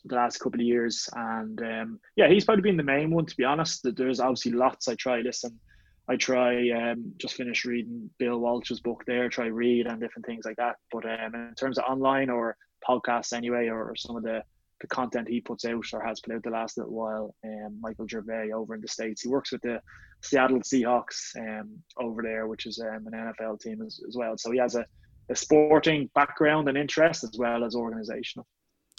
the 0.05 0.15
last 0.15 0.37
couple 0.37 0.59
of 0.59 0.65
years. 0.65 1.09
And 1.13 1.61
um, 1.61 1.99
yeah, 2.15 2.27
he's 2.27 2.45
probably 2.45 2.61
been 2.61 2.77
the 2.77 2.83
main 2.83 3.11
one, 3.11 3.25
to 3.25 3.37
be 3.37 3.43
honest. 3.43 3.85
There's 3.95 4.19
obviously 4.19 4.51
lots 4.51 4.87
I 4.87 4.95
try 4.95 5.19
listen. 5.19 5.59
I 6.07 6.15
try 6.15 6.69
um, 6.71 7.13
just 7.17 7.35
finish 7.35 7.65
reading 7.65 8.09
Bill 8.17 8.39
Walsh's 8.39 8.79
book 8.79 9.03
there, 9.05 9.29
try 9.29 9.45
read 9.45 9.85
and 9.85 10.01
different 10.01 10.25
things 10.25 10.43
like 10.45 10.57
that. 10.57 10.77
But 10.91 11.05
um, 11.05 11.35
in 11.35 11.53
terms 11.55 11.77
of 11.77 11.83
online 11.85 12.29
or 12.29 12.57
podcasts 12.87 13.33
anyway, 13.33 13.67
or, 13.67 13.91
or 13.91 13.95
some 13.95 14.15
of 14.15 14.23
the 14.23 14.43
the 14.81 14.87
content 14.87 15.27
he 15.27 15.41
puts 15.41 15.65
out 15.65 15.85
or 15.93 16.01
has 16.01 16.19
put 16.19 16.33
out 16.33 16.43
the 16.43 16.49
last 16.49 16.77
little 16.77 16.93
while. 16.93 17.35
Um, 17.43 17.77
Michael 17.81 18.07
Gervais 18.07 18.51
over 18.51 18.75
in 18.75 18.81
the 18.81 18.87
States. 18.87 19.21
He 19.21 19.29
works 19.29 19.51
with 19.51 19.61
the 19.61 19.81
Seattle 20.21 20.59
Seahawks 20.59 21.35
um, 21.37 21.77
over 21.97 22.21
there, 22.21 22.47
which 22.47 22.65
is 22.65 22.79
um, 22.79 23.07
an 23.07 23.13
NFL 23.13 23.59
team 23.61 23.81
as, 23.85 23.99
as 24.07 24.15
well. 24.15 24.37
So 24.37 24.51
he 24.51 24.59
has 24.59 24.75
a, 24.75 24.85
a 25.29 25.35
sporting 25.35 26.09
background 26.15 26.69
and 26.69 26.77
interest 26.77 27.23
as 27.23 27.35
well 27.37 27.63
as 27.63 27.75
organizational. 27.75 28.47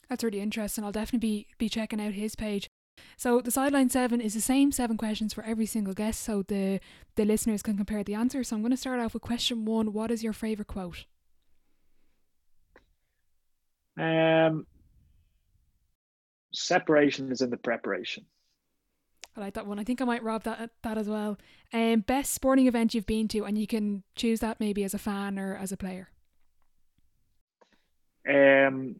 That's 0.09 0.25
really 0.25 0.41
interesting. 0.41 0.85
I'll 0.85 0.93
definitely 0.93 1.29
be, 1.29 1.47
be 1.59 1.69
checking 1.69 2.01
out 2.01 2.13
his 2.15 2.35
page. 2.35 2.69
So 3.17 3.41
the 3.41 3.51
sideline 3.51 3.89
seven 3.89 4.21
is 4.21 4.35
the 4.35 4.41
same 4.41 4.73
seven 4.73 4.97
questions 4.97 5.33
for 5.33 5.43
every 5.45 5.67
single 5.67 5.95
guest, 5.95 6.23
so 6.23 6.43
the 6.43 6.81
the 7.17 7.25
listeners 7.25 7.63
can 7.63 7.77
compare 7.77 8.05
the 8.05 8.15
answers. 8.15 8.49
So 8.49 8.57
I'm 8.57 8.63
going 8.63 8.73
to 8.73 8.77
start 8.77 9.01
off 9.01 9.15
with 9.15 9.23
question 9.23 9.65
one. 9.65 9.95
What 9.95 10.11
is 10.11 10.23
your 10.23 10.35
favorite 10.35 10.69
quote? 10.69 11.07
Um, 13.99 14.67
separation 16.53 17.31
is 17.33 17.41
in 17.41 17.51
the 17.51 17.57
preparation. 17.57 18.25
I 19.37 19.41
like 19.41 19.55
that 19.55 19.67
one. 19.67 19.79
I 19.79 19.85
think 19.85 20.03
I 20.03 20.05
might 20.05 20.23
rob 20.23 20.43
that 20.45 20.71
that 20.83 20.99
as 20.99 21.09
well. 21.09 21.39
Um, 21.73 22.01
best 22.01 22.35
sporting 22.35 22.67
event 22.67 22.95
you've 22.95 23.07
been 23.07 23.29
to, 23.29 23.45
and 23.45 23.57
you 23.57 23.67
can 23.67 24.03
choose 24.17 24.41
that 24.41 24.59
maybe 24.59 24.83
as 24.85 24.95
a 24.95 24.99
fan 24.99 25.39
or 25.39 25.57
as 25.57 25.71
a 25.73 25.77
player. 25.77 26.09
Um, 28.29 28.97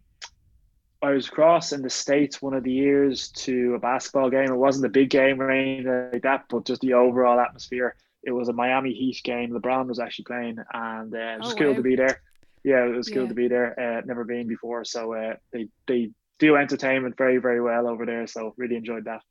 I 1.03 1.11
was 1.11 1.29
across 1.29 1.73
in 1.73 1.83
the 1.83 1.91
states 1.91 2.41
one 2.41 2.55
of 2.55 2.63
the 2.63 2.73
years 2.73 3.29
to 3.31 3.75
a 3.75 3.79
basketball 3.79 4.31
game. 4.31 4.51
It 4.51 4.57
wasn't 4.57 4.87
a 4.87 4.91
big 4.91 5.11
game 5.11 5.41
or 5.41 5.51
anything 5.51 6.11
like 6.13 6.23
that, 6.23 6.45
but 6.49 6.65
just 6.65 6.81
the 6.81 6.95
overall 6.95 7.41
atmosphere. 7.41 7.97
It 8.23 8.33
was 8.33 8.49
a 8.49 8.53
Miami 8.53 8.93
Heat 8.93 9.21
game. 9.25 9.51
LeBron 9.51 9.89
was 9.89 9.99
actually 9.99 10.27
playing, 10.27 10.59
and 10.73 11.15
uh, 11.15 11.19
it 11.19 11.41
was 11.41 11.53
oh, 11.53 11.57
cool 11.57 11.71
wow. 11.71 11.77
to 11.77 11.83
be 11.83 11.97
there. 11.97 12.21
Yeah, 12.63 12.85
it 12.85 12.95
was 12.95 13.09
yeah. 13.09 13.17
cool 13.17 13.29
to 13.29 13.35
be 13.35 13.49
there. 13.49 13.79
Uh, 13.81 14.03
never 14.05 14.25
been 14.25 14.47
before, 14.47 14.85
so 14.85 15.15
uh, 15.15 15.35
they 15.53 15.69
they 15.87 16.11
do 16.41 16.57
entertainment 16.57 17.17
very, 17.17 17.39
very 17.39 17.61
well 17.61 17.87
over 17.87 18.05
there. 18.05 18.27
So 18.27 18.55
really 18.57 18.75
enjoyed 18.75 19.05
that. 19.05 19.23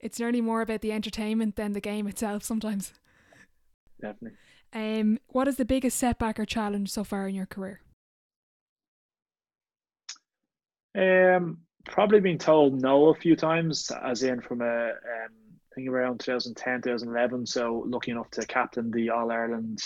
It's 0.00 0.20
nearly 0.20 0.40
more 0.42 0.60
about 0.60 0.82
the 0.82 0.92
entertainment 0.92 1.56
than 1.56 1.72
the 1.72 1.80
game 1.80 2.06
itself 2.06 2.42
sometimes. 2.44 2.92
Definitely. 4.00 4.36
Um, 4.72 5.18
what 5.28 5.48
is 5.48 5.56
the 5.56 5.64
biggest 5.64 5.96
setback 5.96 6.38
or 6.38 6.44
challenge 6.44 6.90
so 6.90 7.02
far 7.02 7.26
in 7.26 7.34
your 7.34 7.46
career? 7.46 7.80
Um, 10.94 11.58
probably 11.86 12.20
been 12.20 12.38
told 12.38 12.80
no 12.80 13.06
a 13.06 13.14
few 13.14 13.34
times, 13.34 13.90
as 14.04 14.22
in 14.22 14.40
from 14.40 14.60
a 14.60 14.88
um, 14.88 15.32
I 15.72 15.74
think 15.74 15.88
around 15.88 16.20
2010, 16.20 16.82
2011. 16.82 17.46
So 17.46 17.84
lucky 17.86 18.10
enough 18.10 18.30
to 18.32 18.46
captain 18.46 18.90
the 18.90 19.10
All 19.10 19.30
Ireland 19.30 19.80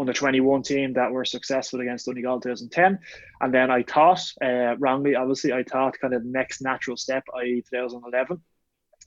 under 0.00 0.12
21 0.12 0.62
team 0.62 0.92
that 0.94 1.12
were 1.12 1.24
successful 1.24 1.80
against 1.80 2.06
Donegal 2.06 2.40
2010. 2.40 2.98
And 3.40 3.54
then 3.54 3.70
I 3.70 3.82
thought, 3.82 4.20
uh, 4.42 4.76
wrongly, 4.78 5.14
obviously, 5.14 5.52
I 5.52 5.62
thought 5.62 5.98
kind 6.00 6.14
of 6.14 6.24
next 6.24 6.62
natural 6.62 6.96
step, 6.96 7.24
i.e., 7.36 7.62
2011, 7.70 8.40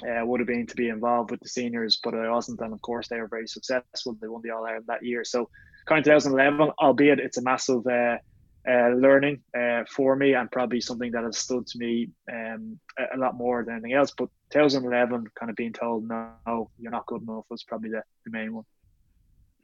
uh, 0.08 0.26
would 0.26 0.40
have 0.40 0.48
been 0.48 0.68
to 0.68 0.76
be 0.76 0.90
involved 0.90 1.32
with 1.32 1.40
the 1.40 1.50
seniors, 1.50 2.00
but 2.04 2.14
I 2.14 2.30
wasn't. 2.30 2.62
And 2.62 2.74
of 2.74 2.82
course, 2.82 3.08
they 3.08 3.20
were 3.20 3.28
very 3.28 3.48
successful. 3.48 4.18
They 4.22 4.28
won 4.28 4.42
the 4.44 4.52
All 4.52 4.66
Ireland 4.66 4.86
that 4.88 5.04
year. 5.04 5.24
So, 5.24 5.50
kind 5.86 6.00
of 6.00 6.06
2011, 6.06 6.74
albeit 6.82 7.20
it's 7.20 7.38
a 7.38 7.42
massive 7.42 7.86
uh, 7.88 8.18
uh, 8.70 8.90
learning 8.90 9.42
uh, 9.58 9.84
for 9.90 10.16
me 10.16 10.34
and 10.36 10.52
probably 10.52 10.80
something 10.80 11.12
that 11.12 11.24
has 11.24 11.38
stood 11.38 11.68
to 11.68 11.78
me 11.78 12.10
um, 12.32 12.80
a, 12.98 13.18
a, 13.18 13.20
lot 13.20 13.36
more 13.36 13.64
than 13.64 13.76
anything 13.76 13.94
else. 13.94 14.14
But 14.18 14.30
2011, 14.52 15.28
kind 15.38 15.50
of 15.50 15.56
being 15.56 15.74
told, 15.74 16.08
no, 16.08 16.70
you're 16.80 16.92
not 16.92 17.06
good 17.06 17.24
enough, 17.24 17.46
was 17.50 17.64
probably 17.64 17.90
the, 17.90 18.04
the 18.26 18.32
main 18.32 18.54
one. 18.54 18.64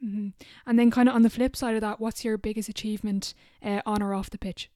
Mm-hmm. 0.04 0.28
And 0.66 0.78
then, 0.78 0.90
kind 0.90 1.08
of 1.08 1.14
on 1.14 1.22
the 1.22 1.30
flip 1.30 1.54
side 1.54 1.74
of 1.74 1.80
that, 1.82 2.00
what's 2.00 2.24
your 2.24 2.38
biggest 2.38 2.68
achievement 2.68 3.34
uh, 3.62 3.82
on 3.84 4.02
or 4.02 4.14
off 4.14 4.30
the 4.30 4.38
pitch? 4.38 4.70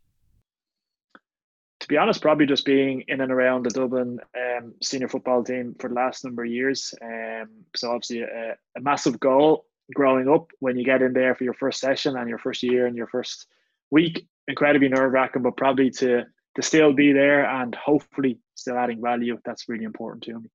To 1.80 1.88
be 1.88 1.96
honest, 1.96 2.22
probably 2.22 2.46
just 2.46 2.64
being 2.64 3.04
in 3.08 3.20
and 3.20 3.32
around 3.32 3.64
the 3.64 3.70
Dublin 3.70 4.18
um, 4.36 4.74
senior 4.82 5.08
football 5.08 5.42
team 5.44 5.74
for 5.78 5.88
the 5.88 5.94
last 5.94 6.24
number 6.24 6.44
of 6.44 6.50
years. 6.50 6.94
Um, 7.02 7.48
so 7.76 7.90
obviously 7.90 8.20
a, 8.20 8.56
a, 8.76 8.80
massive 8.80 9.20
goal 9.20 9.66
growing 9.94 10.28
up 10.28 10.50
when 10.60 10.78
you 10.78 10.84
get 10.84 11.02
in 11.02 11.12
there 11.12 11.34
for 11.34 11.44
your 11.44 11.52
first 11.52 11.80
session 11.80 12.16
and 12.16 12.28
your 12.28 12.38
first 12.38 12.62
year 12.62 12.86
and 12.86 12.96
your 12.96 13.06
first 13.06 13.46
week, 13.90 14.26
incredibly 14.48 14.88
nerve 14.88 15.12
wracking, 15.12 15.42
but 15.42 15.56
probably 15.56 15.90
to 15.90 16.24
to 16.54 16.62
still 16.62 16.92
be 16.92 17.12
there 17.12 17.44
and 17.44 17.74
hopefully 17.74 18.38
still 18.54 18.78
adding 18.78 19.02
value. 19.02 19.38
That's 19.44 19.68
really 19.68 19.84
important 19.84 20.22
to 20.24 20.38
me. 20.38 20.48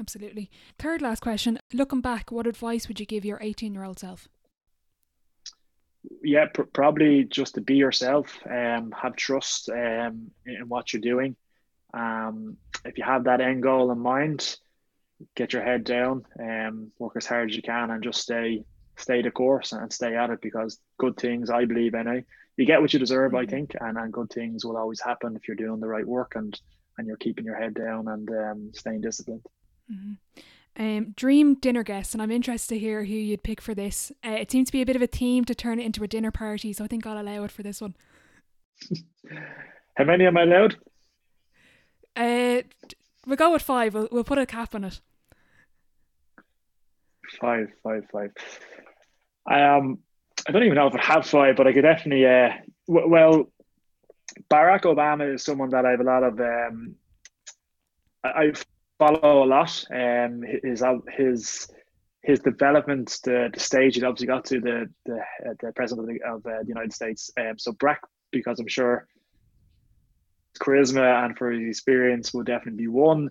Absolutely. 0.00 0.50
Third 0.78 1.02
last 1.02 1.20
question. 1.20 1.58
Looking 1.72 2.00
back, 2.00 2.32
what 2.32 2.46
advice 2.46 2.88
would 2.88 2.98
you 2.98 3.06
give 3.06 3.24
your 3.24 3.38
18 3.40 3.74
year 3.74 3.84
old 3.84 3.98
self? 3.98 4.28
Yeah, 6.22 6.46
pr- 6.46 6.62
probably 6.62 7.24
just 7.24 7.54
to 7.54 7.60
be 7.60 7.76
yourself, 7.76 8.38
um, 8.50 8.92
have 9.00 9.14
trust 9.16 9.68
um, 9.68 10.30
in 10.46 10.68
what 10.68 10.92
you're 10.92 11.02
doing. 11.02 11.36
Um, 11.94 12.56
if 12.84 12.98
you 12.98 13.04
have 13.04 13.24
that 13.24 13.40
end 13.40 13.62
goal 13.62 13.92
in 13.92 13.98
mind, 13.98 14.56
get 15.36 15.52
your 15.52 15.62
head 15.62 15.84
down, 15.84 16.24
um, 16.40 16.90
work 16.98 17.12
as 17.16 17.26
hard 17.26 17.50
as 17.50 17.56
you 17.56 17.62
can, 17.62 17.90
and 17.90 18.02
just 18.02 18.20
stay 18.20 18.64
stay 18.96 19.22
the 19.22 19.30
course 19.30 19.72
and 19.72 19.92
stay 19.92 20.14
at 20.16 20.30
it 20.30 20.40
because 20.42 20.78
good 20.98 21.16
things, 21.16 21.50
I 21.50 21.64
believe, 21.64 21.94
anyway, 21.94 22.24
you 22.56 22.66
get 22.66 22.80
what 22.80 22.92
you 22.92 22.98
deserve, 22.98 23.34
I 23.34 23.42
mm-hmm. 23.42 23.50
think, 23.50 23.76
and, 23.80 23.96
and 23.96 24.12
good 24.12 24.30
things 24.30 24.64
will 24.64 24.76
always 24.76 25.00
happen 25.00 25.34
if 25.34 25.48
you're 25.48 25.56
doing 25.56 25.80
the 25.80 25.88
right 25.88 26.06
work 26.06 26.32
and 26.34 26.58
and 26.98 27.06
you're 27.06 27.16
keeping 27.16 27.44
your 27.44 27.56
head 27.56 27.74
down 27.74 28.08
and 28.08 28.28
um, 28.30 28.70
staying 28.74 29.00
disciplined. 29.00 29.46
Mm-hmm. 29.92 30.12
Um, 30.74 31.12
dream 31.16 31.54
dinner 31.54 31.82
guest, 31.82 32.14
and 32.14 32.22
I'm 32.22 32.30
interested 32.30 32.74
to 32.74 32.80
hear 32.80 33.04
who 33.04 33.12
you'd 33.12 33.42
pick 33.42 33.60
for 33.60 33.74
this. 33.74 34.10
Uh, 34.24 34.30
it 34.30 34.50
seems 34.50 34.68
to 34.68 34.72
be 34.72 34.80
a 34.80 34.86
bit 34.86 34.96
of 34.96 35.02
a 35.02 35.06
theme 35.06 35.44
to 35.44 35.54
turn 35.54 35.78
it 35.78 35.84
into 35.84 36.02
a 36.02 36.08
dinner 36.08 36.30
party, 36.30 36.72
so 36.72 36.84
I 36.84 36.86
think 36.86 37.06
I'll 37.06 37.20
allow 37.20 37.44
it 37.44 37.50
for 37.50 37.62
this 37.62 37.80
one. 37.80 37.94
How 39.96 40.04
many 40.04 40.26
am 40.26 40.38
I 40.38 40.42
allowed? 40.42 40.76
Uh, 42.16 42.62
we'll 43.26 43.36
go 43.36 43.52
with 43.52 43.62
five. 43.62 43.92
We'll, 43.92 44.08
we'll 44.10 44.24
put 44.24 44.38
a 44.38 44.46
cap 44.46 44.74
on 44.74 44.84
it. 44.84 45.00
Five, 47.38 47.68
five, 47.82 48.04
five. 48.10 48.30
I 49.46 49.62
um, 49.62 49.98
I 50.48 50.52
don't 50.52 50.62
even 50.62 50.76
know 50.76 50.86
if 50.86 50.94
I 50.94 51.04
have 51.04 51.26
five, 51.26 51.56
but 51.56 51.66
I 51.66 51.72
could 51.72 51.82
definitely. 51.82 52.26
Uh, 52.26 52.50
w- 52.88 53.08
well, 53.08 53.52
Barack 54.50 54.82
Obama 54.82 55.34
is 55.34 55.44
someone 55.44 55.70
that 55.70 55.84
I 55.84 55.90
have 55.90 56.00
a 56.00 56.04
lot 56.04 56.24
of. 56.24 56.40
Um, 56.40 56.96
I, 58.24 58.28
I 58.28 58.52
follow 58.98 59.44
a 59.44 59.46
lot. 59.46 59.84
Um, 59.90 60.42
his 60.62 60.82
his 61.16 61.68
his 62.22 62.38
development, 62.38 63.18
the, 63.24 63.50
the 63.52 63.60
stage 63.60 63.96
he 63.96 64.04
obviously 64.04 64.28
got 64.28 64.44
to, 64.46 64.60
the 64.60 64.88
the, 65.04 65.16
uh, 65.16 65.54
the 65.60 65.72
president 65.74 66.08
of, 66.08 66.14
the, 66.14 66.24
of 66.24 66.46
uh, 66.46 66.62
the 66.62 66.68
United 66.68 66.92
States. 66.92 67.30
Um, 67.38 67.58
so 67.58 67.72
Barack, 67.72 67.98
because 68.30 68.60
I'm 68.60 68.68
sure 68.68 69.06
charisma 70.60 71.24
and 71.24 71.36
for 71.36 71.50
his 71.50 71.68
experience 71.68 72.32
will 72.32 72.44
definitely 72.44 72.84
be 72.84 72.88
one. 72.88 73.30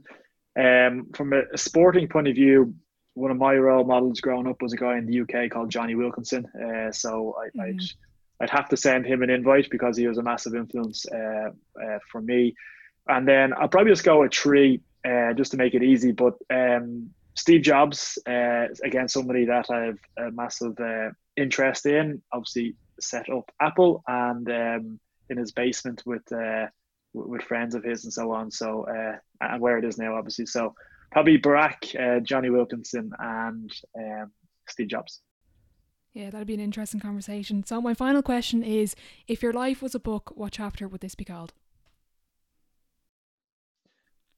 Um, 0.59 1.07
from 1.16 1.34
a, 1.34 1.43
a, 1.53 1.57
sporting 1.57 2.09
point 2.09 2.28
of 2.28 2.36
view, 2.36 2.74
one 3.14 3.32
of 3.32 3.38
my 3.38 3.55
role 3.55 3.86
models 3.86 4.20
growing 4.20 4.47
up 4.47 4.62
was 4.62 4.74
a 4.74 4.78
guy 4.78 4.97
in 4.97 5.05
the 5.05 5.22
UK 5.22 5.49
called 5.49 5.70
Jonny 5.70 5.95
Wilkinson. 5.95 6.45
Uh, 6.45 6.91
so 6.91 7.36
I, 7.39 7.57
mm-hmm. 7.57 7.78
I'd 8.41 8.49
have 8.49 8.68
to 8.70 8.78
send 8.78 9.05
him 9.05 9.22
an 9.22 9.30
invite 9.30 9.70
because 9.70 9.95
he 9.95 10.07
was 10.07 10.18
a 10.18 10.24
massive 10.24 10.55
influence 10.55 11.05
uh, 11.09 11.51
uh, 11.82 11.99
for 12.12 12.22
me. 12.22 12.53
And 13.07 13.28
then 13.28 13.53
I'll 13.53 13.70
probably 13.70 13.91
just 13.91 14.03
go 14.03 14.22
with 14.22 14.34
three 14.34 14.82
uh, 15.08 15.34
just 15.34 15.52
to 15.52 15.58
make 15.58 15.74
it 15.74 15.84
easy. 15.84 16.12
But 16.12 16.36
um, 16.49 17.10
Steve 17.36 17.62
Jobs, 17.62 18.18
uh, 18.28 18.68
again, 18.84 19.08
somebody 19.08 19.45
that 19.45 19.70
I 19.70 19.86
have 19.86 19.99
a 20.18 20.32
massive 20.32 20.80
uh, 20.80 21.10
interest 21.38 21.86
in. 21.86 22.22
Obviously, 22.32 22.76
set 22.99 23.30
up 23.30 23.52
Apple 23.60 24.04
and 24.08 24.49
um, 24.49 24.99
in 25.30 25.38
his 25.38 25.52
basement 25.52 26.04
with 26.06 26.24
with 27.14 27.41
friends 27.41 27.76
of 27.76 27.84
his 27.84 28.06
and 28.06 28.14
so 28.14 28.32
on. 28.32 28.52
So 28.52 28.86
and 29.41 29.62
where 29.62 29.78
it 29.78 29.86
is 29.86 29.97
now, 29.97 30.16
obviously. 30.16 30.45
So 30.45 30.74
probably 31.12 31.38
Barack, 31.38 31.95
uh, 31.99 32.20
Jonny 32.22 32.49
Wilkinson, 32.49 33.12
and 33.20 33.72
um, 33.97 34.32
Steve 34.68 34.88
Jobs. 34.88 35.22
Yeah, 36.14 36.30
that'd 36.30 36.47
be 36.47 36.54
an 36.54 36.60
interesting 36.60 36.99
conversation. 36.99 37.66
So, 37.66 37.80
my 37.82 37.93
final 37.93 38.22
question 38.22 38.64
is 38.64 38.95
if 39.28 39.41
your 39.41 39.54
life 39.54 39.82
was 39.82 39.95
a 39.95 39.99
book, 39.99 40.32
what 40.36 40.54
chapter 40.54 40.88
would 40.88 41.02
this 41.02 41.16
be 41.16 41.24
called? 41.24 41.54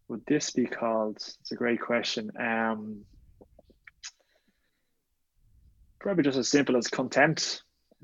Would 0.07 0.25
this 0.25 0.51
be 0.51 0.65
called? 0.65 1.17
It's 1.17 1.51
a 1.51 1.55
great 1.55 1.81
question. 1.81 2.31
Um, 2.39 3.05
probably 5.99 6.23
just 6.23 6.37
as 6.37 6.49
simple 6.49 6.77
as 6.77 6.87
content. 6.87 7.61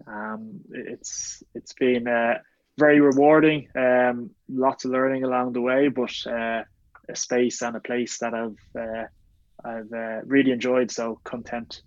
Um, 0.07 0.61
it's 0.71 1.43
it's 1.53 1.73
been 1.73 2.07
uh, 2.07 2.39
very 2.77 3.01
rewarding. 3.01 3.67
Um, 3.75 4.31
lots 4.47 4.85
of 4.85 4.91
learning 4.91 5.25
along 5.25 5.53
the 5.53 5.61
way, 5.61 5.89
but 5.89 6.15
uh, 6.25 6.63
a 7.09 7.15
space 7.15 7.61
and 7.61 7.75
a 7.75 7.81
place 7.81 8.17
that 8.19 8.33
I've 8.33 8.81
uh, 8.81 9.05
I've 9.63 9.91
uh, 9.93 10.21
really 10.25 10.51
enjoyed. 10.51 10.89
So 10.89 11.19
content. 11.23 11.81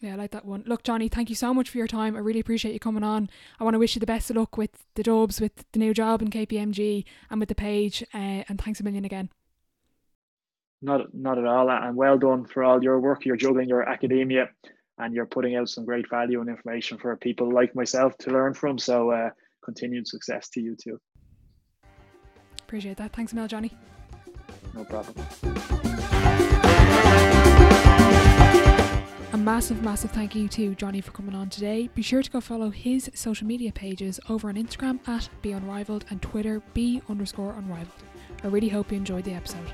Yeah, 0.00 0.14
I 0.14 0.16
like 0.16 0.30
that 0.30 0.46
one. 0.46 0.62
Look, 0.66 0.82
Jonny, 0.82 1.08
thank 1.08 1.28
you 1.28 1.36
so 1.36 1.52
much 1.52 1.68
for 1.68 1.76
your 1.76 1.86
time. 1.86 2.16
I 2.16 2.20
really 2.20 2.40
appreciate 2.40 2.72
you 2.72 2.80
coming 2.80 3.02
on. 3.02 3.28
I 3.58 3.64
want 3.64 3.74
to 3.74 3.78
wish 3.78 3.94
you 3.94 4.00
the 4.00 4.06
best 4.06 4.30
of 4.30 4.36
luck 4.36 4.56
with 4.56 4.86
the 4.94 5.02
Dubs, 5.02 5.40
with 5.42 5.64
the 5.72 5.78
new 5.78 5.92
job 5.92 6.22
in 6.22 6.30
KPMG, 6.30 7.04
and 7.28 7.38
with 7.38 7.50
the 7.50 7.54
page. 7.54 8.02
Uh, 8.14 8.44
and 8.48 8.58
thanks 8.58 8.80
a 8.80 8.82
million 8.82 9.04
again. 9.04 9.28
Not, 10.80 11.12
not 11.12 11.36
at 11.36 11.44
all. 11.44 11.70
And 11.70 11.96
well 11.96 12.16
done 12.16 12.46
for 12.46 12.64
all 12.64 12.82
your 12.82 12.98
work. 12.98 13.26
You're 13.26 13.36
juggling 13.36 13.68
your 13.68 13.86
academia, 13.86 14.48
and 14.96 15.14
you're 15.14 15.26
putting 15.26 15.56
out 15.56 15.68
some 15.68 15.84
great 15.84 16.08
value 16.08 16.40
and 16.40 16.48
information 16.48 16.96
for 16.96 17.14
people 17.18 17.52
like 17.52 17.74
myself 17.74 18.16
to 18.18 18.30
learn 18.30 18.54
from. 18.54 18.78
So, 18.78 19.10
uh, 19.10 19.30
continued 19.62 20.08
success 20.08 20.48
to 20.50 20.62
you 20.62 20.76
too. 20.76 20.98
Appreciate 22.60 22.96
that. 22.96 23.12
Thanks, 23.12 23.34
Mel, 23.34 23.48
Jonny. 23.48 23.76
No 24.74 24.84
problem. 24.84 25.89
Massive, 29.40 29.82
massive 29.82 30.10
thank 30.10 30.34
you 30.34 30.48
to 30.48 30.74
Jonny 30.74 31.00
for 31.00 31.12
coming 31.12 31.34
on 31.34 31.48
today. 31.48 31.88
Be 31.94 32.02
sure 32.02 32.22
to 32.22 32.30
go 32.30 32.42
follow 32.42 32.68
his 32.68 33.10
social 33.14 33.46
media 33.46 33.72
pages 33.72 34.20
over 34.28 34.50
on 34.50 34.56
Instagram 34.56 35.00
at 35.08 35.30
Be 35.40 35.50
Unrivalled 35.50 36.02
and 36.10 36.20
Twitter 36.20 36.60
Be 36.74 37.00
underscore 37.08 37.54
Unrivalled. 37.54 37.88
I 38.44 38.48
really 38.48 38.68
hope 38.68 38.92
you 38.92 38.98
enjoyed 38.98 39.24
the 39.24 39.32
episode. 39.32 39.72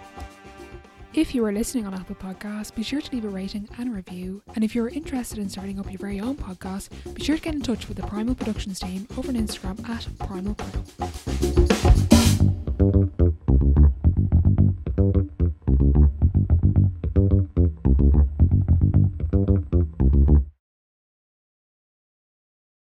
If 1.15 1.35
you 1.35 1.45
are 1.45 1.53
listening 1.53 1.85
on 1.85 1.95
Apple 1.95 2.15
Podcasts, 2.15 2.73
be 2.73 2.85
sure 2.85 3.01
to 3.01 3.13
leave 3.13 3.25
a 3.25 3.29
rating 3.29 3.69
and 3.77 3.89
a 3.89 3.93
review. 3.93 4.41
And 4.55 4.63
if 4.63 4.73
you're 4.73 4.89
interested 4.89 5.39
in 5.39 5.49
starting 5.49 5.81
up 5.81 5.91
your 5.91 5.99
very 5.99 6.21
own 6.21 6.37
podcast, 6.37 6.91
be 7.15 7.25
sure 7.25 7.37
to 7.37 7.43
get 7.43 7.55
in 7.55 7.63
touch 7.63 7.89
with 7.89 7.97
the 7.97 8.05
Prymal 8.05 8.39
Productions 8.39 8.79
team 8.79 9.09
over 9.19 9.29
on 9.29 9.35
Instagram 9.35 9.89
at 9.89 10.03
Prymal 10.19 10.57
Pro. 10.57 11.66